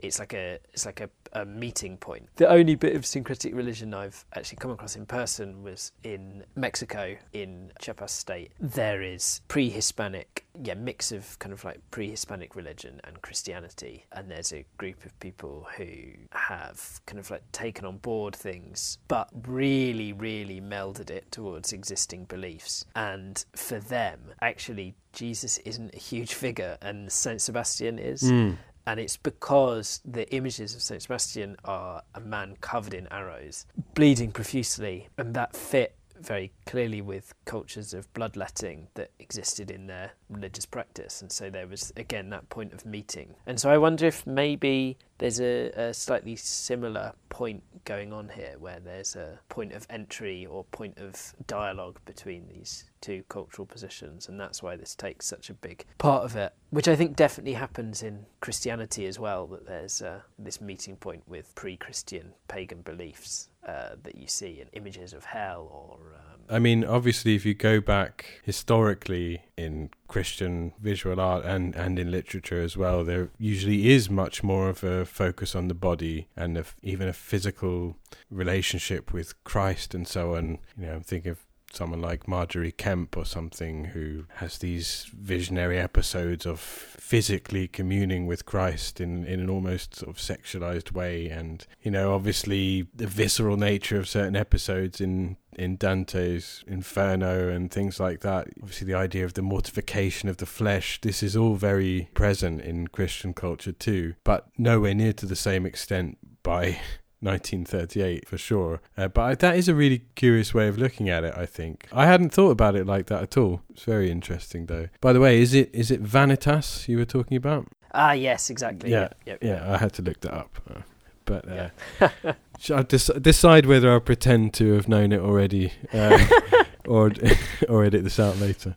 it's 0.00 0.18
like 0.18 0.34
a 0.34 0.58
it's 0.72 0.86
like 0.86 1.00
a, 1.00 1.10
a 1.32 1.44
meeting 1.44 1.96
point. 1.96 2.28
The 2.36 2.48
only 2.48 2.74
bit 2.74 2.96
of 2.96 3.06
syncretic 3.06 3.54
religion 3.54 3.94
I've 3.94 4.24
actually 4.34 4.58
come 4.58 4.70
across 4.70 4.96
in 4.96 5.06
person 5.06 5.62
was 5.62 5.92
in 6.04 6.44
Mexico, 6.54 7.16
in 7.32 7.72
Chiapas 7.80 8.12
state. 8.12 8.52
There 8.60 9.02
is 9.02 9.40
pre-Hispanic, 9.48 10.44
yeah, 10.62 10.74
mix 10.74 11.12
of 11.12 11.38
kind 11.38 11.52
of 11.52 11.64
like 11.64 11.80
pre-Hispanic 11.90 12.56
religion 12.56 13.00
and 13.04 13.20
Christianity, 13.22 14.06
and 14.12 14.30
there's 14.30 14.52
a 14.52 14.64
group 14.78 15.04
of 15.04 15.18
people 15.20 15.66
who 15.76 15.86
have 16.32 17.00
kind 17.06 17.18
of 17.18 17.30
like 17.30 17.50
taken 17.52 17.84
on 17.84 17.98
board 17.98 18.34
things, 18.34 18.98
but 19.08 19.28
really, 19.46 20.12
really 20.12 20.60
melded 20.60 21.10
it 21.10 21.30
towards 21.30 21.72
existing 21.72 22.24
beliefs. 22.24 22.84
And 22.94 23.44
for 23.54 23.78
them, 23.78 24.20
actually, 24.40 24.94
Jesus 25.12 25.58
isn't 25.58 25.94
a 25.94 25.98
huge 25.98 26.34
figure, 26.34 26.76
and 26.82 27.10
Saint 27.10 27.40
Sebastian 27.40 27.98
is 27.98 28.28
hmm. 28.28 28.52
And 28.86 29.00
it's 29.00 29.16
because 29.16 30.00
the 30.04 30.32
images 30.34 30.74
of 30.74 30.82
Saint 30.82 31.02
Sebastian 31.02 31.56
are 31.64 32.02
a 32.14 32.20
man 32.20 32.56
covered 32.60 32.94
in 32.94 33.06
arrows, 33.10 33.66
bleeding 33.94 34.30
profusely, 34.30 35.08
and 35.18 35.34
that 35.34 35.56
fit 35.56 35.96
very 36.18 36.52
clearly 36.64 37.02
with 37.02 37.34
cultures 37.44 37.92
of 37.92 38.12
bloodletting 38.14 38.88
that 38.94 39.10
existed 39.18 39.70
in 39.70 39.86
their 39.86 40.12
religious 40.30 40.64
practice, 40.64 41.20
and 41.20 41.30
so 41.30 41.50
there 41.50 41.66
was 41.66 41.92
again 41.96 42.30
that 42.30 42.48
point 42.48 42.72
of 42.72 42.86
meeting. 42.86 43.34
And 43.46 43.60
so 43.60 43.70
I 43.70 43.78
wonder 43.78 44.06
if 44.06 44.26
maybe 44.26 44.96
there's 45.18 45.40
a, 45.40 45.70
a 45.70 45.94
slightly 45.94 46.36
similar 46.36 47.12
point 47.28 47.62
going 47.86 48.12
on 48.12 48.28
here, 48.28 48.56
where 48.58 48.80
there's 48.80 49.16
a 49.16 49.38
point 49.48 49.72
of 49.72 49.86
entry 49.88 50.44
or 50.44 50.64
point 50.64 50.98
of 50.98 51.34
dialogue 51.46 51.98
between 52.04 52.46
these 52.48 52.84
two 53.00 53.22
cultural 53.30 53.64
positions, 53.64 54.28
and 54.28 54.38
that's 54.38 54.62
why 54.62 54.76
this 54.76 54.94
takes 54.94 55.24
such 55.24 55.48
a 55.48 55.54
big 55.54 55.86
part 55.96 56.24
of 56.24 56.36
it. 56.36 56.52
Which 56.68 56.88
I 56.88 56.96
think 56.96 57.16
definitely 57.16 57.54
happens 57.54 58.02
in 58.02 58.26
Christianity 58.40 59.06
as 59.06 59.18
well. 59.18 59.46
That 59.46 59.66
there's 59.66 60.02
uh, 60.02 60.20
this 60.38 60.60
meeting 60.60 60.96
point 60.96 61.22
with 61.26 61.54
pre-Christian 61.54 62.34
pagan 62.48 62.82
beliefs 62.82 63.48
uh, 63.66 63.96
that 64.02 64.16
you 64.16 64.26
see 64.26 64.60
in 64.60 64.68
images 64.74 65.14
of 65.14 65.24
hell 65.24 65.70
or. 65.72 66.16
Um, 66.16 66.35
I 66.48 66.58
mean, 66.58 66.84
obviously, 66.84 67.34
if 67.34 67.44
you 67.44 67.54
go 67.54 67.80
back 67.80 68.40
historically 68.44 69.42
in 69.56 69.90
Christian 70.08 70.72
visual 70.80 71.20
art 71.20 71.44
and, 71.44 71.74
and 71.74 71.98
in 71.98 72.10
literature 72.10 72.60
as 72.62 72.76
well, 72.76 73.04
there 73.04 73.30
usually 73.38 73.90
is 73.90 74.08
much 74.08 74.42
more 74.42 74.68
of 74.68 74.84
a 74.84 75.04
focus 75.04 75.54
on 75.54 75.68
the 75.68 75.74
body 75.74 76.28
and 76.36 76.56
a, 76.56 76.64
even 76.82 77.08
a 77.08 77.12
physical 77.12 77.96
relationship 78.30 79.12
with 79.12 79.42
Christ 79.44 79.94
and 79.94 80.06
so 80.06 80.36
on. 80.36 80.58
You 80.78 80.86
know, 80.86 80.92
I'm 80.94 81.02
thinking 81.02 81.32
of 81.32 81.40
someone 81.72 82.00
like 82.00 82.28
Margery 82.28 82.72
Kempe 82.72 83.16
or 83.16 83.24
something 83.24 83.86
who 83.86 84.24
has 84.36 84.58
these 84.58 85.10
visionary 85.14 85.78
episodes 85.78 86.46
of 86.46 86.58
physically 86.60 87.68
communing 87.68 88.26
with 88.26 88.46
Christ 88.46 89.00
in, 89.00 89.24
in 89.24 89.40
an 89.40 89.50
almost 89.50 89.96
sort 89.96 90.10
of 90.10 90.16
sexualized 90.16 90.92
way. 90.92 91.28
And, 91.28 91.66
you 91.82 91.90
know, 91.90 92.14
obviously 92.14 92.86
the 92.94 93.06
visceral 93.06 93.56
nature 93.56 93.98
of 93.98 94.08
certain 94.08 94.36
episodes 94.36 95.00
in 95.00 95.36
in 95.58 95.76
Dante's 95.76 96.62
Inferno 96.66 97.48
and 97.48 97.70
things 97.70 97.98
like 97.98 98.20
that. 98.20 98.48
Obviously, 98.60 98.86
the 98.86 98.98
idea 98.98 99.24
of 99.24 99.34
the 99.34 99.42
mortification 99.42 100.28
of 100.28 100.36
the 100.36 100.44
flesh, 100.44 101.00
this 101.00 101.22
is 101.22 101.34
all 101.34 101.54
very 101.54 102.10
present 102.12 102.60
in 102.60 102.88
Christian 102.88 103.32
culture 103.32 103.72
too, 103.72 104.14
but 104.22 104.48
nowhere 104.58 104.94
near 104.94 105.14
to 105.14 105.24
the 105.24 105.34
same 105.34 105.64
extent 105.64 106.18
by 106.42 106.78
1938 107.20 108.28
for 108.28 108.38
sure. 108.38 108.80
Uh, 108.96 109.08
but 109.08 109.40
that 109.40 109.56
is 109.56 109.68
a 109.68 109.74
really 109.74 110.02
curious 110.14 110.52
way 110.54 110.68
of 110.68 110.78
looking 110.78 111.08
at 111.08 111.24
it. 111.24 111.34
I 111.36 111.46
think 111.46 111.88
I 111.92 112.06
hadn't 112.06 112.30
thought 112.30 112.50
about 112.50 112.76
it 112.76 112.86
like 112.86 113.06
that 113.06 113.22
at 113.22 113.36
all. 113.36 113.62
It's 113.70 113.84
very 113.84 114.10
interesting, 114.10 114.66
though. 114.66 114.88
By 115.00 115.12
the 115.12 115.20
way, 115.20 115.40
is 115.40 115.54
it 115.54 115.70
is 115.72 115.90
it 115.90 116.02
Vanitas 116.02 116.88
you 116.88 116.98
were 116.98 117.04
talking 117.04 117.36
about? 117.36 117.66
ah, 117.94 118.12
yes, 118.12 118.50
exactly. 118.50 118.90
Yeah, 118.90 119.08
yep, 119.24 119.38
yeah. 119.42 119.72
I 119.72 119.78
had 119.78 119.92
to 119.94 120.02
look 120.02 120.20
that 120.20 120.34
up. 120.34 120.58
Uh, 120.70 120.80
but 121.24 121.48
uh, 121.48 121.68
shall 122.58 122.78
I 122.78 122.82
dec- 122.82 123.22
decide 123.22 123.66
whether 123.66 123.90
I'll 123.90 124.00
pretend 124.00 124.54
to 124.54 124.74
have 124.74 124.86
known 124.88 125.12
it 125.12 125.20
already, 125.20 125.72
uh, 125.92 126.24
or 126.86 127.12
or 127.68 127.84
edit 127.84 128.04
this 128.04 128.20
out 128.20 128.38
later. 128.38 128.76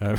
Um, 0.00 0.18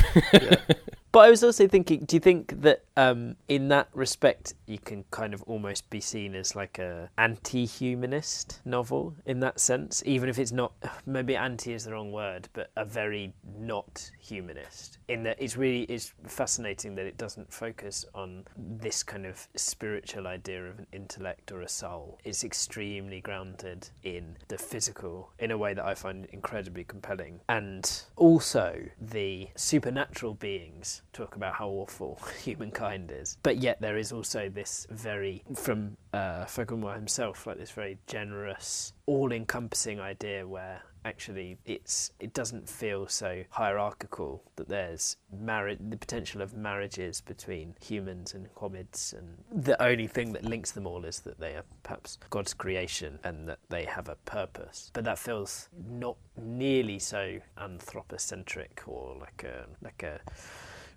But 1.11 1.21
I 1.21 1.29
was 1.31 1.43
also 1.43 1.67
thinking, 1.67 2.05
do 2.05 2.15
you 2.15 2.19
think 2.19 2.61
that 2.61 2.83
um, 2.95 3.35
in 3.47 3.69
that 3.69 3.87
respect 3.93 4.53
you 4.67 4.77
can 4.77 5.05
kind 5.09 5.33
of 5.33 5.41
almost 5.43 5.89
be 5.89 5.99
seen 5.99 6.35
as 6.35 6.55
like 6.55 6.77
a 6.77 7.09
anti-humanist 7.17 8.61
novel 8.63 9.15
in 9.25 9.39
that 9.39 9.59
sense, 9.59 10.03
even 10.05 10.29
if 10.29 10.37
it's 10.37 10.51
not 10.51 10.73
maybe 11.07 11.35
anti 11.35 11.73
is 11.73 11.85
the 11.85 11.93
wrong 11.93 12.11
word, 12.11 12.47
but 12.53 12.69
a 12.75 12.85
very 12.85 13.33
not 13.57 14.11
humanist. 14.19 14.99
In 15.07 15.23
that 15.23 15.37
it's 15.39 15.57
really 15.57 15.83
it's 15.83 16.13
fascinating 16.27 16.93
that 16.95 17.07
it 17.07 17.17
doesn't 17.17 17.51
focus 17.51 18.05
on 18.13 18.45
this 18.55 19.01
kind 19.01 19.25
of 19.25 19.47
spiritual 19.55 20.27
idea 20.27 20.65
of 20.65 20.77
an 20.77 20.87
intellect 20.93 21.51
or 21.51 21.61
a 21.61 21.69
soul. 21.69 22.19
It's 22.23 22.43
extremely 22.43 23.19
grounded 23.19 23.89
in 24.03 24.37
the 24.47 24.59
physical 24.59 25.31
in 25.39 25.49
a 25.49 25.57
way 25.57 25.73
that 25.73 25.85
I 25.85 25.95
find 25.95 26.25
incredibly 26.25 26.83
compelling, 26.83 27.39
and 27.49 28.03
also 28.15 28.79
the 29.01 29.47
supernatural 29.55 30.35
beings 30.35 30.99
talk 31.13 31.35
about 31.35 31.53
how 31.53 31.69
awful 31.69 32.19
humankind 32.43 33.11
is. 33.13 33.37
But 33.43 33.57
yet 33.57 33.81
there 33.81 33.97
is 33.97 34.11
also 34.11 34.49
this 34.49 34.87
very, 34.89 35.43
from 35.55 35.97
uh, 36.13 36.45
himself, 36.45 37.47
like 37.47 37.57
this 37.57 37.71
very 37.71 37.97
generous, 38.07 38.93
all-encompassing 39.05 39.99
idea 39.99 40.47
where 40.47 40.83
actually 41.05 41.57
it's 41.65 42.11
it 42.19 42.33
doesn't 42.33 42.67
feel 42.67 43.07
so 43.07 43.43
hierarchical 43.51 44.43
that 44.57 44.67
there's 44.67 45.17
marriage 45.31 45.79
the 45.89 45.97
potential 45.97 46.41
of 46.41 46.53
marriages 46.55 47.21
between 47.21 47.73
humans 47.81 48.33
and 48.33 48.53
ghommids 48.55 49.13
and 49.13 49.63
the 49.63 49.81
only 49.81 50.07
thing 50.07 50.33
that 50.33 50.43
links 50.43 50.71
them 50.71 50.85
all 50.85 51.05
is 51.05 51.21
that 51.21 51.39
they 51.39 51.53
are 51.53 51.63
perhaps 51.83 52.17
God's 52.29 52.53
creation 52.53 53.19
and 53.23 53.47
that 53.47 53.59
they 53.69 53.85
have 53.85 54.09
a 54.09 54.15
purpose 54.25 54.91
but 54.93 55.05
that 55.05 55.17
feels 55.17 55.69
not 55.89 56.17
nearly 56.37 56.99
so 56.99 57.39
anthropocentric 57.57 58.81
or 58.85 59.15
like 59.19 59.43
a 59.43 59.65
like 59.81 60.03
a 60.03 60.19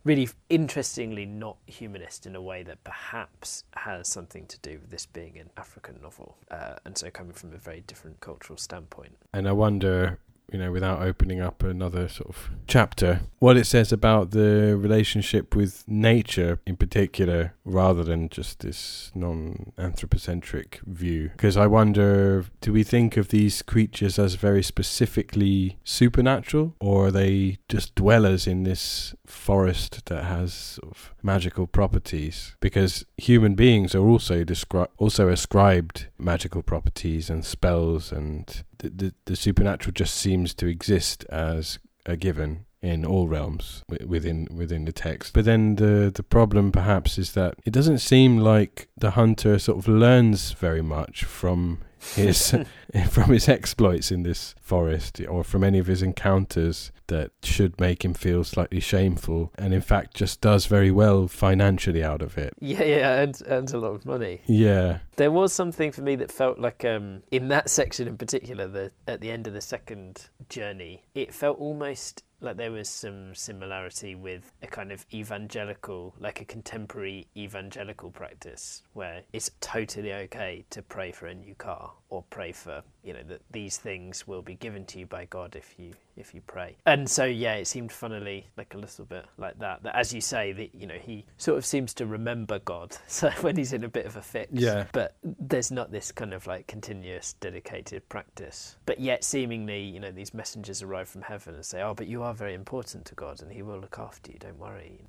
really 0.04 0.28
interestingly 0.48 1.26
not 1.26 1.56
humanist 1.66 2.26
in 2.26 2.34
a 2.34 2.42
way 2.42 2.62
that 2.62 2.82
perhaps 2.84 3.64
has 3.74 4.08
something 4.08 4.46
to 4.46 4.58
do 4.58 4.78
with 4.80 4.90
this 4.90 5.06
being 5.06 5.38
an 5.38 5.50
African 5.56 5.98
novel, 6.02 6.36
uh, 6.50 6.74
and 6.84 6.96
so 6.96 7.10
coming 7.10 7.32
from 7.32 7.52
a 7.52 7.58
very 7.58 7.82
different 7.86 8.20
cultural 8.20 8.56
standpoint. 8.56 9.16
And 9.32 9.48
I 9.48 9.52
wonder 9.52 10.18
you 10.50 10.58
know, 10.58 10.72
without 10.72 11.02
opening 11.02 11.40
up 11.40 11.62
another 11.62 12.08
sort 12.08 12.28
of 12.28 12.50
chapter, 12.66 13.20
what 13.38 13.56
it 13.56 13.66
says 13.66 13.92
about 13.92 14.30
the 14.30 14.76
relationship 14.76 15.56
with 15.56 15.84
nature 15.86 16.60
in 16.66 16.76
particular, 16.76 17.54
rather 17.64 18.04
than 18.04 18.28
just 18.28 18.60
this 18.60 19.10
non 19.14 19.72
anthropocentric 19.78 20.80
view. 20.86 21.30
Because 21.30 21.56
I 21.56 21.66
wonder, 21.66 22.44
do 22.60 22.72
we 22.72 22.82
think 22.82 23.16
of 23.16 23.28
these 23.28 23.62
creatures 23.62 24.18
as 24.18 24.34
very 24.34 24.62
specifically 24.62 25.78
supernatural, 25.84 26.74
or 26.80 27.06
are 27.06 27.10
they 27.10 27.58
just 27.68 27.94
dwellers 27.94 28.46
in 28.46 28.64
this 28.64 29.14
forest 29.26 30.04
that 30.06 30.24
has 30.24 30.52
sort 30.52 30.92
of 30.92 31.11
magical 31.22 31.66
properties? 31.66 32.56
Because 32.60 33.04
human 33.16 33.54
beings 33.54 33.94
are 33.94 34.06
also 34.06 34.44
descri- 34.44 34.88
also 34.98 35.28
ascribed 35.28 36.06
magical 36.18 36.62
properties 36.62 37.30
and 37.30 37.44
spells 37.44 38.12
and 38.12 38.64
the, 38.78 38.90
the, 38.90 39.14
the 39.26 39.36
supernatural 39.36 39.92
just 39.92 40.14
seems 40.14 40.54
to 40.54 40.66
exist 40.66 41.24
as 41.30 41.78
a 42.06 42.16
given 42.16 42.66
in 42.82 43.04
all 43.06 43.28
realms 43.28 43.84
within 44.04 44.48
within 44.54 44.84
the 44.84 44.92
text. 44.92 45.32
But 45.32 45.44
then 45.44 45.76
the 45.76 46.10
the 46.12 46.24
problem 46.24 46.72
perhaps 46.72 47.16
is 47.16 47.32
that 47.32 47.54
it 47.64 47.72
doesn't 47.72 47.98
seem 47.98 48.38
like 48.38 48.88
the 48.96 49.12
hunter 49.12 49.58
sort 49.58 49.78
of 49.78 49.86
learns 49.86 50.52
very 50.52 50.82
much 50.82 51.22
from 51.24 51.78
his 52.14 52.54
from 53.10 53.30
his 53.30 53.48
exploits 53.48 54.10
in 54.10 54.22
this 54.22 54.54
forest 54.60 55.20
or 55.28 55.44
from 55.44 55.64
any 55.64 55.78
of 55.78 55.86
his 55.86 56.02
encounters 56.02 56.92
that 57.06 57.30
should 57.42 57.78
make 57.80 58.04
him 58.04 58.14
feel 58.14 58.44
slightly 58.44 58.80
shameful 58.80 59.52
and 59.56 59.74
in 59.74 59.80
fact 59.80 60.14
just 60.14 60.40
does 60.40 60.66
very 60.66 60.90
well 60.90 61.28
financially 61.28 62.02
out 62.02 62.22
of 62.22 62.38
it. 62.38 62.54
Yeah 62.60 62.84
yeah 62.84 63.20
and 63.20 63.40
earns 63.46 63.72
a 63.72 63.78
lot 63.78 63.94
of 63.94 64.06
money. 64.06 64.40
Yeah. 64.46 64.98
There 65.16 65.30
was 65.30 65.52
something 65.52 65.92
for 65.92 66.02
me 66.02 66.16
that 66.16 66.32
felt 66.32 66.58
like 66.58 66.84
um 66.84 67.22
in 67.30 67.48
that 67.48 67.70
section 67.70 68.08
in 68.08 68.16
particular 68.16 68.66
the 68.66 68.92
at 69.06 69.20
the 69.20 69.30
end 69.30 69.46
of 69.46 69.52
the 69.52 69.60
second 69.60 70.28
journey 70.48 71.04
it 71.14 71.32
felt 71.32 71.58
almost 71.58 72.22
like 72.42 72.56
there 72.56 72.72
was 72.72 72.88
some 72.88 73.34
similarity 73.34 74.14
with 74.14 74.52
a 74.62 74.66
kind 74.66 74.92
of 74.92 75.06
evangelical, 75.14 76.14
like 76.18 76.40
a 76.40 76.44
contemporary 76.44 77.28
evangelical 77.36 78.10
practice 78.10 78.82
where 78.92 79.22
it's 79.32 79.50
totally 79.60 80.12
okay 80.12 80.64
to 80.70 80.82
pray 80.82 81.12
for 81.12 81.26
a 81.26 81.34
new 81.34 81.54
car 81.54 81.92
or 82.10 82.24
pray 82.30 82.52
for 82.52 82.82
you 83.02 83.12
know 83.12 83.22
that 83.28 83.40
these 83.50 83.76
things 83.76 84.26
will 84.26 84.42
be 84.42 84.54
given 84.54 84.84
to 84.86 84.98
you 84.98 85.06
by 85.06 85.24
God 85.26 85.56
if 85.56 85.74
you 85.78 85.94
if 86.16 86.34
you 86.34 86.40
pray. 86.46 86.76
And 86.86 87.08
so 87.08 87.24
yeah, 87.24 87.54
it 87.54 87.66
seemed 87.66 87.90
funnily 87.90 88.46
like 88.56 88.74
a 88.74 88.78
little 88.78 89.04
bit 89.04 89.24
like 89.38 89.58
that. 89.58 89.82
That 89.82 89.96
as 89.96 90.12
you 90.12 90.20
say, 90.20 90.52
that 90.52 90.74
you 90.74 90.86
know 90.86 90.98
he 91.00 91.24
sort 91.36 91.58
of 91.58 91.66
seems 91.66 91.94
to 91.94 92.06
remember 92.06 92.58
God. 92.58 92.96
So 93.12 93.30
when 93.42 93.56
he's 93.56 93.72
in 93.74 93.84
a 93.84 93.88
bit 93.88 94.06
of 94.06 94.16
a 94.16 94.22
fix, 94.22 94.50
yeah. 94.52 94.86
But 94.92 95.14
there's 95.22 95.70
not 95.70 95.92
this 95.92 96.10
kind 96.10 96.32
of 96.32 96.46
like 96.46 96.66
continuous 96.66 97.34
dedicated 97.34 98.08
practice. 98.08 98.76
But 98.86 99.00
yet 99.00 99.22
seemingly, 99.22 99.82
you 99.82 100.00
know, 100.00 100.10
these 100.10 100.32
messengers 100.32 100.82
arrive 100.82 101.08
from 101.08 101.22
heaven 101.22 101.54
and 101.54 101.64
say, 101.64 101.82
"Oh, 101.82 101.94
but 101.94 102.06
you 102.06 102.22
are 102.22 102.32
very 102.32 102.54
important 102.54 103.04
to 103.06 103.14
God, 103.14 103.42
and 103.42 103.52
He 103.52 103.62
will 103.62 103.78
look 103.78 103.98
after 103.98 104.32
you. 104.32 104.38
Don't 104.38 104.58
worry." 104.58 105.00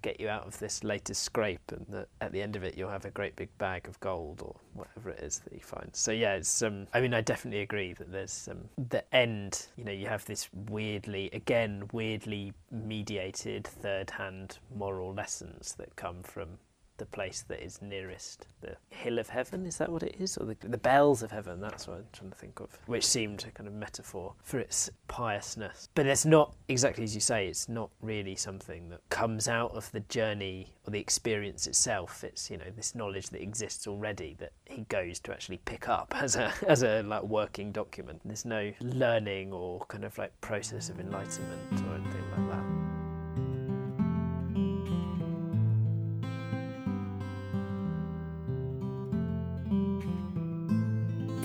Get 0.00 0.18
you 0.18 0.28
out 0.28 0.46
of 0.46 0.58
this 0.58 0.82
latest 0.82 1.22
scrape, 1.22 1.70
and 1.70 1.86
that 1.90 2.08
at 2.20 2.32
the 2.32 2.42
end 2.42 2.56
of 2.56 2.64
it, 2.64 2.76
you'll 2.76 2.90
have 2.90 3.04
a 3.04 3.10
great 3.10 3.36
big 3.36 3.56
bag 3.58 3.86
of 3.86 4.00
gold 4.00 4.42
or 4.42 4.56
whatever 4.72 5.10
it 5.10 5.22
is 5.22 5.38
that 5.40 5.52
he 5.52 5.60
finds. 5.60 5.98
So 5.98 6.10
yeah, 6.10 6.34
it's 6.34 6.62
um. 6.62 6.86
I 6.94 7.00
mean, 7.00 7.14
I 7.14 7.20
definitely 7.32 7.62
agree 7.62 7.94
that 7.94 8.12
there's 8.12 8.48
um 8.50 8.68
the 8.90 9.02
end. 9.14 9.68
You 9.76 9.84
know, 9.84 9.92
you 9.92 10.06
have 10.06 10.24
this 10.26 10.50
weirdly, 10.68 11.30
again, 11.32 11.88
weirdly 11.92 12.52
mediated 12.70 13.66
third-hand 13.66 14.58
moral 14.74 15.14
lessons 15.14 15.74
that 15.78 15.96
come 15.96 16.22
from 16.22 16.58
the 16.98 17.06
place 17.06 17.44
that 17.48 17.64
is 17.64 17.80
nearest 17.82 18.46
the 18.60 18.76
hill 18.90 19.18
of 19.18 19.28
heaven. 19.28 19.66
Is 19.66 19.78
that 19.78 19.90
what 19.90 20.02
it 20.02 20.16
is, 20.18 20.36
or 20.36 20.46
the, 20.46 20.56
the 20.60 20.78
bells 20.78 21.22
of 21.22 21.30
heaven? 21.30 21.60
That's 21.60 21.86
what 21.86 21.98
I'm 21.98 22.04
trying 22.12 22.30
to 22.30 22.36
think 22.36 22.60
of, 22.60 22.78
which 22.86 23.04
seemed 23.04 23.44
a 23.46 23.50
kind 23.50 23.66
of 23.66 23.74
metaphor 23.74 24.34
for 24.42 24.58
its 24.58 24.90
piousness. 25.08 25.88
But 25.94 26.06
it's 26.06 26.24
not 26.24 26.54
exactly 26.68 27.04
as 27.04 27.14
you 27.14 27.20
say. 27.20 27.48
It's 27.48 27.68
not 27.68 27.90
really 28.00 28.36
something 28.36 28.88
that 28.90 29.00
comes 29.08 29.48
out 29.48 29.72
of 29.74 29.90
the 29.92 30.00
journey 30.00 30.74
or 30.86 30.90
the 30.90 31.00
experience 31.00 31.66
itself. 31.66 32.24
It's 32.24 32.50
you 32.50 32.58
know 32.58 32.70
this 32.74 32.94
knowledge 32.94 33.30
that 33.30 33.42
exists 33.42 33.86
already 33.86 34.36
that 34.38 34.52
he 34.64 34.82
goes 34.82 35.20
to 35.20 35.32
actually 35.32 35.58
pick 35.58 35.88
up 35.88 36.14
as 36.20 36.36
a 36.36 36.52
as 36.66 36.82
a 36.82 37.02
like 37.02 37.22
working 37.22 37.72
document. 37.72 38.20
There's 38.24 38.44
no 38.44 38.72
learning 38.80 39.52
or 39.52 39.80
kind 39.86 40.04
of 40.04 40.16
like 40.18 40.38
process 40.40 40.88
of 40.88 41.00
enlightenment 41.00 41.72
or 41.86 41.94
anything 41.94 42.24
like 42.36 42.50
that. 42.50 42.71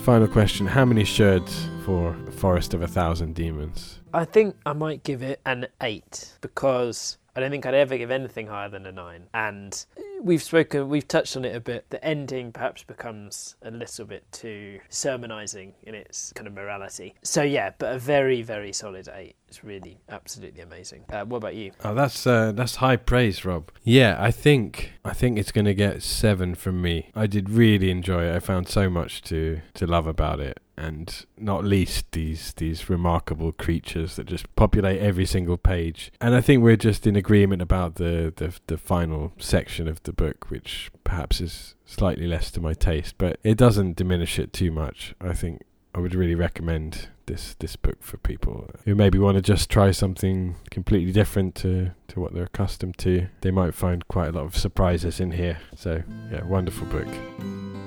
Final 0.08 0.26
question 0.26 0.66
How 0.66 0.86
many 0.86 1.04
sherds 1.04 1.68
for 1.84 2.14
Forest 2.38 2.72
of 2.72 2.80
a 2.80 2.86
Thousand 2.88 3.34
Demons? 3.34 4.00
I 4.14 4.24
think 4.24 4.56
I 4.64 4.72
might 4.72 5.02
give 5.04 5.22
it 5.22 5.38
an 5.44 5.66
8 5.82 6.38
because 6.40 7.18
I 7.36 7.40
don't 7.40 7.50
think 7.50 7.66
I'd 7.66 7.74
ever 7.74 7.98
give 7.98 8.10
anything 8.10 8.46
higher 8.46 8.70
than 8.70 8.86
a 8.86 8.90
9. 8.90 9.24
And 9.34 9.84
we've 10.22 10.42
spoken, 10.42 10.88
we've 10.88 11.08
touched 11.08 11.36
on 11.36 11.44
it 11.44 11.54
a 11.54 11.60
bit. 11.60 11.90
The 11.90 12.02
ending 12.04 12.52
perhaps 12.52 12.82
becomes 12.82 13.56
a 13.62 13.70
little 13.70 14.04
bit 14.04 14.30
too 14.32 14.80
sermonizing 14.88 15.74
in 15.82 15.94
its 15.94 16.32
kind 16.32 16.46
of 16.46 16.54
morality. 16.54 17.14
So, 17.22 17.42
yeah, 17.42 17.70
but 17.78 17.94
a 17.94 17.98
very, 17.98 18.42
very 18.42 18.72
solid 18.72 19.08
8. 19.12 19.34
It's 19.48 19.64
really 19.64 19.98
absolutely 20.08 20.60
amazing. 20.60 21.04
Uh, 21.10 21.24
what 21.24 21.38
about 21.38 21.54
you? 21.54 21.72
Oh, 21.82 21.94
that's 21.94 22.26
uh, 22.26 22.52
that's 22.52 22.76
high 22.76 22.96
praise, 22.96 23.46
Rob. 23.46 23.70
Yeah, 23.82 24.16
I 24.20 24.30
think 24.30 24.92
I 25.06 25.14
think 25.14 25.38
it's 25.38 25.52
going 25.52 25.64
to 25.64 25.74
get 25.74 26.02
seven 26.02 26.54
from 26.54 26.82
me. 26.82 27.10
I 27.14 27.26
did 27.26 27.48
really 27.48 27.90
enjoy 27.90 28.24
it. 28.24 28.36
I 28.36 28.40
found 28.40 28.68
so 28.68 28.90
much 28.90 29.22
to 29.22 29.62
to 29.72 29.86
love 29.86 30.06
about 30.06 30.40
it, 30.40 30.60
and 30.78 31.26
not 31.36 31.64
least 31.64 32.12
these 32.12 32.52
these 32.54 32.88
remarkable 32.88 33.52
creatures 33.52 34.16
that 34.16 34.26
just 34.26 34.54
populate 34.54 35.00
every 35.00 35.26
single 35.26 35.56
page. 35.56 36.12
And 36.20 36.34
I 36.34 36.40
think 36.40 36.62
we're 36.62 36.76
just 36.76 37.06
in 37.06 37.16
agreement 37.16 37.60
about 37.60 37.96
the 37.96 38.32
the, 38.36 38.54
the 38.68 38.78
final 38.78 39.32
section 39.38 39.88
of 39.88 40.02
the 40.04 40.12
book, 40.12 40.50
which 40.50 40.90
perhaps 41.04 41.40
is 41.40 41.74
slightly 41.84 42.26
less 42.26 42.50
to 42.52 42.60
my 42.60 42.74
taste, 42.74 43.16
but 43.18 43.38
it 43.42 43.56
doesn't 43.56 43.96
diminish 43.96 44.38
it 44.38 44.52
too 44.52 44.70
much. 44.70 45.14
I 45.20 45.32
think 45.32 45.62
I 45.98 46.00
would 46.00 46.14
really 46.14 46.36
recommend 46.36 47.08
this 47.26 47.56
this 47.58 47.74
book 47.74 48.04
for 48.04 48.18
people 48.18 48.70
who 48.84 48.94
maybe 48.94 49.18
want 49.18 49.34
to 49.34 49.42
just 49.42 49.68
try 49.68 49.90
something 49.90 50.54
completely 50.70 51.10
different 51.10 51.56
to, 51.56 51.90
to 52.06 52.20
what 52.20 52.32
they're 52.32 52.44
accustomed 52.44 52.98
to. 52.98 53.26
They 53.40 53.50
might 53.50 53.74
find 53.74 54.06
quite 54.06 54.28
a 54.28 54.30
lot 54.30 54.44
of 54.44 54.56
surprises 54.56 55.18
in 55.18 55.32
here. 55.32 55.58
So, 55.74 56.04
yeah, 56.30 56.44
wonderful 56.44 56.86
book. 56.86 57.08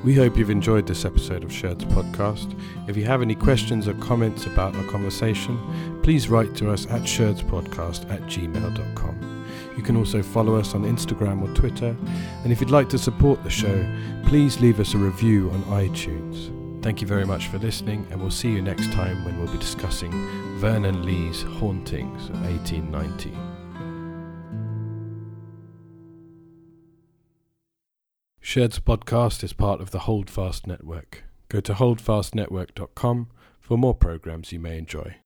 We 0.04 0.14
hope 0.14 0.36
you've 0.36 0.50
enjoyed 0.50 0.88
this 0.88 1.06
episode 1.06 1.46
of 1.46 1.54
Sherds 1.54 1.86
Podcast. 1.86 2.54
If 2.90 2.98
you 2.98 3.06
have 3.06 3.22
any 3.22 3.34
questions 3.34 3.88
or 3.88 3.94
comments 3.94 4.46
about 4.46 4.76
our 4.76 4.84
conversation, 4.90 5.58
please 6.04 6.28
write 6.28 6.54
to 6.56 6.70
us 6.70 6.88
at 6.88 7.04
sherdspodcast 7.04 8.12
at 8.12 8.24
gmail.com. 8.24 9.48
You 9.78 9.84
can 9.84 9.96
also 9.96 10.22
follow 10.22 10.56
us 10.58 10.76
on 10.76 10.84
Instagram 10.84 11.50
or 11.50 11.56
Twitter. 11.56 11.96
And 12.44 12.52
if 12.52 12.60
you'd 12.60 12.72
like 12.72 12.90
to 12.90 12.98
support 12.98 13.42
the 13.46 13.50
show, 13.50 13.90
please 14.26 14.60
leave 14.60 14.82
us 14.82 14.96
a 14.96 14.98
review 14.98 15.50
on 15.52 15.64
iTunes. 15.88 16.61
Thank 16.82 17.00
you 17.00 17.08
very 17.08 17.26
much 17.26 17.48
for 17.48 17.60
listening, 17.60 18.08
and 18.10 18.20
we'll 18.20 18.32
see 18.32 18.50
you 18.52 18.62
next 18.62 18.92
time 18.92 19.24
when 19.24 19.38
we'll 19.38 19.52
be 19.52 19.60
discussing 19.60 20.12
Vernon 20.58 21.06
Lee's 21.06 21.44
Hauntings 21.44 22.30
of 22.30 22.42
1890. 22.42 23.32
Sherds 28.40 28.80
Podcast 28.80 29.44
is 29.44 29.54
part 29.54 29.80
of 29.80 29.92
the 29.92 30.00
Holdfast 30.00 30.66
Network. 30.66 31.24
Go 31.50 31.60
to 31.62 31.74
holdfastnetwork.com 31.74 33.30
for 33.60 33.78
more 33.78 33.96
programs 33.96 34.52
you 34.52 34.60
may 34.60 34.80
enjoy. 34.80 35.18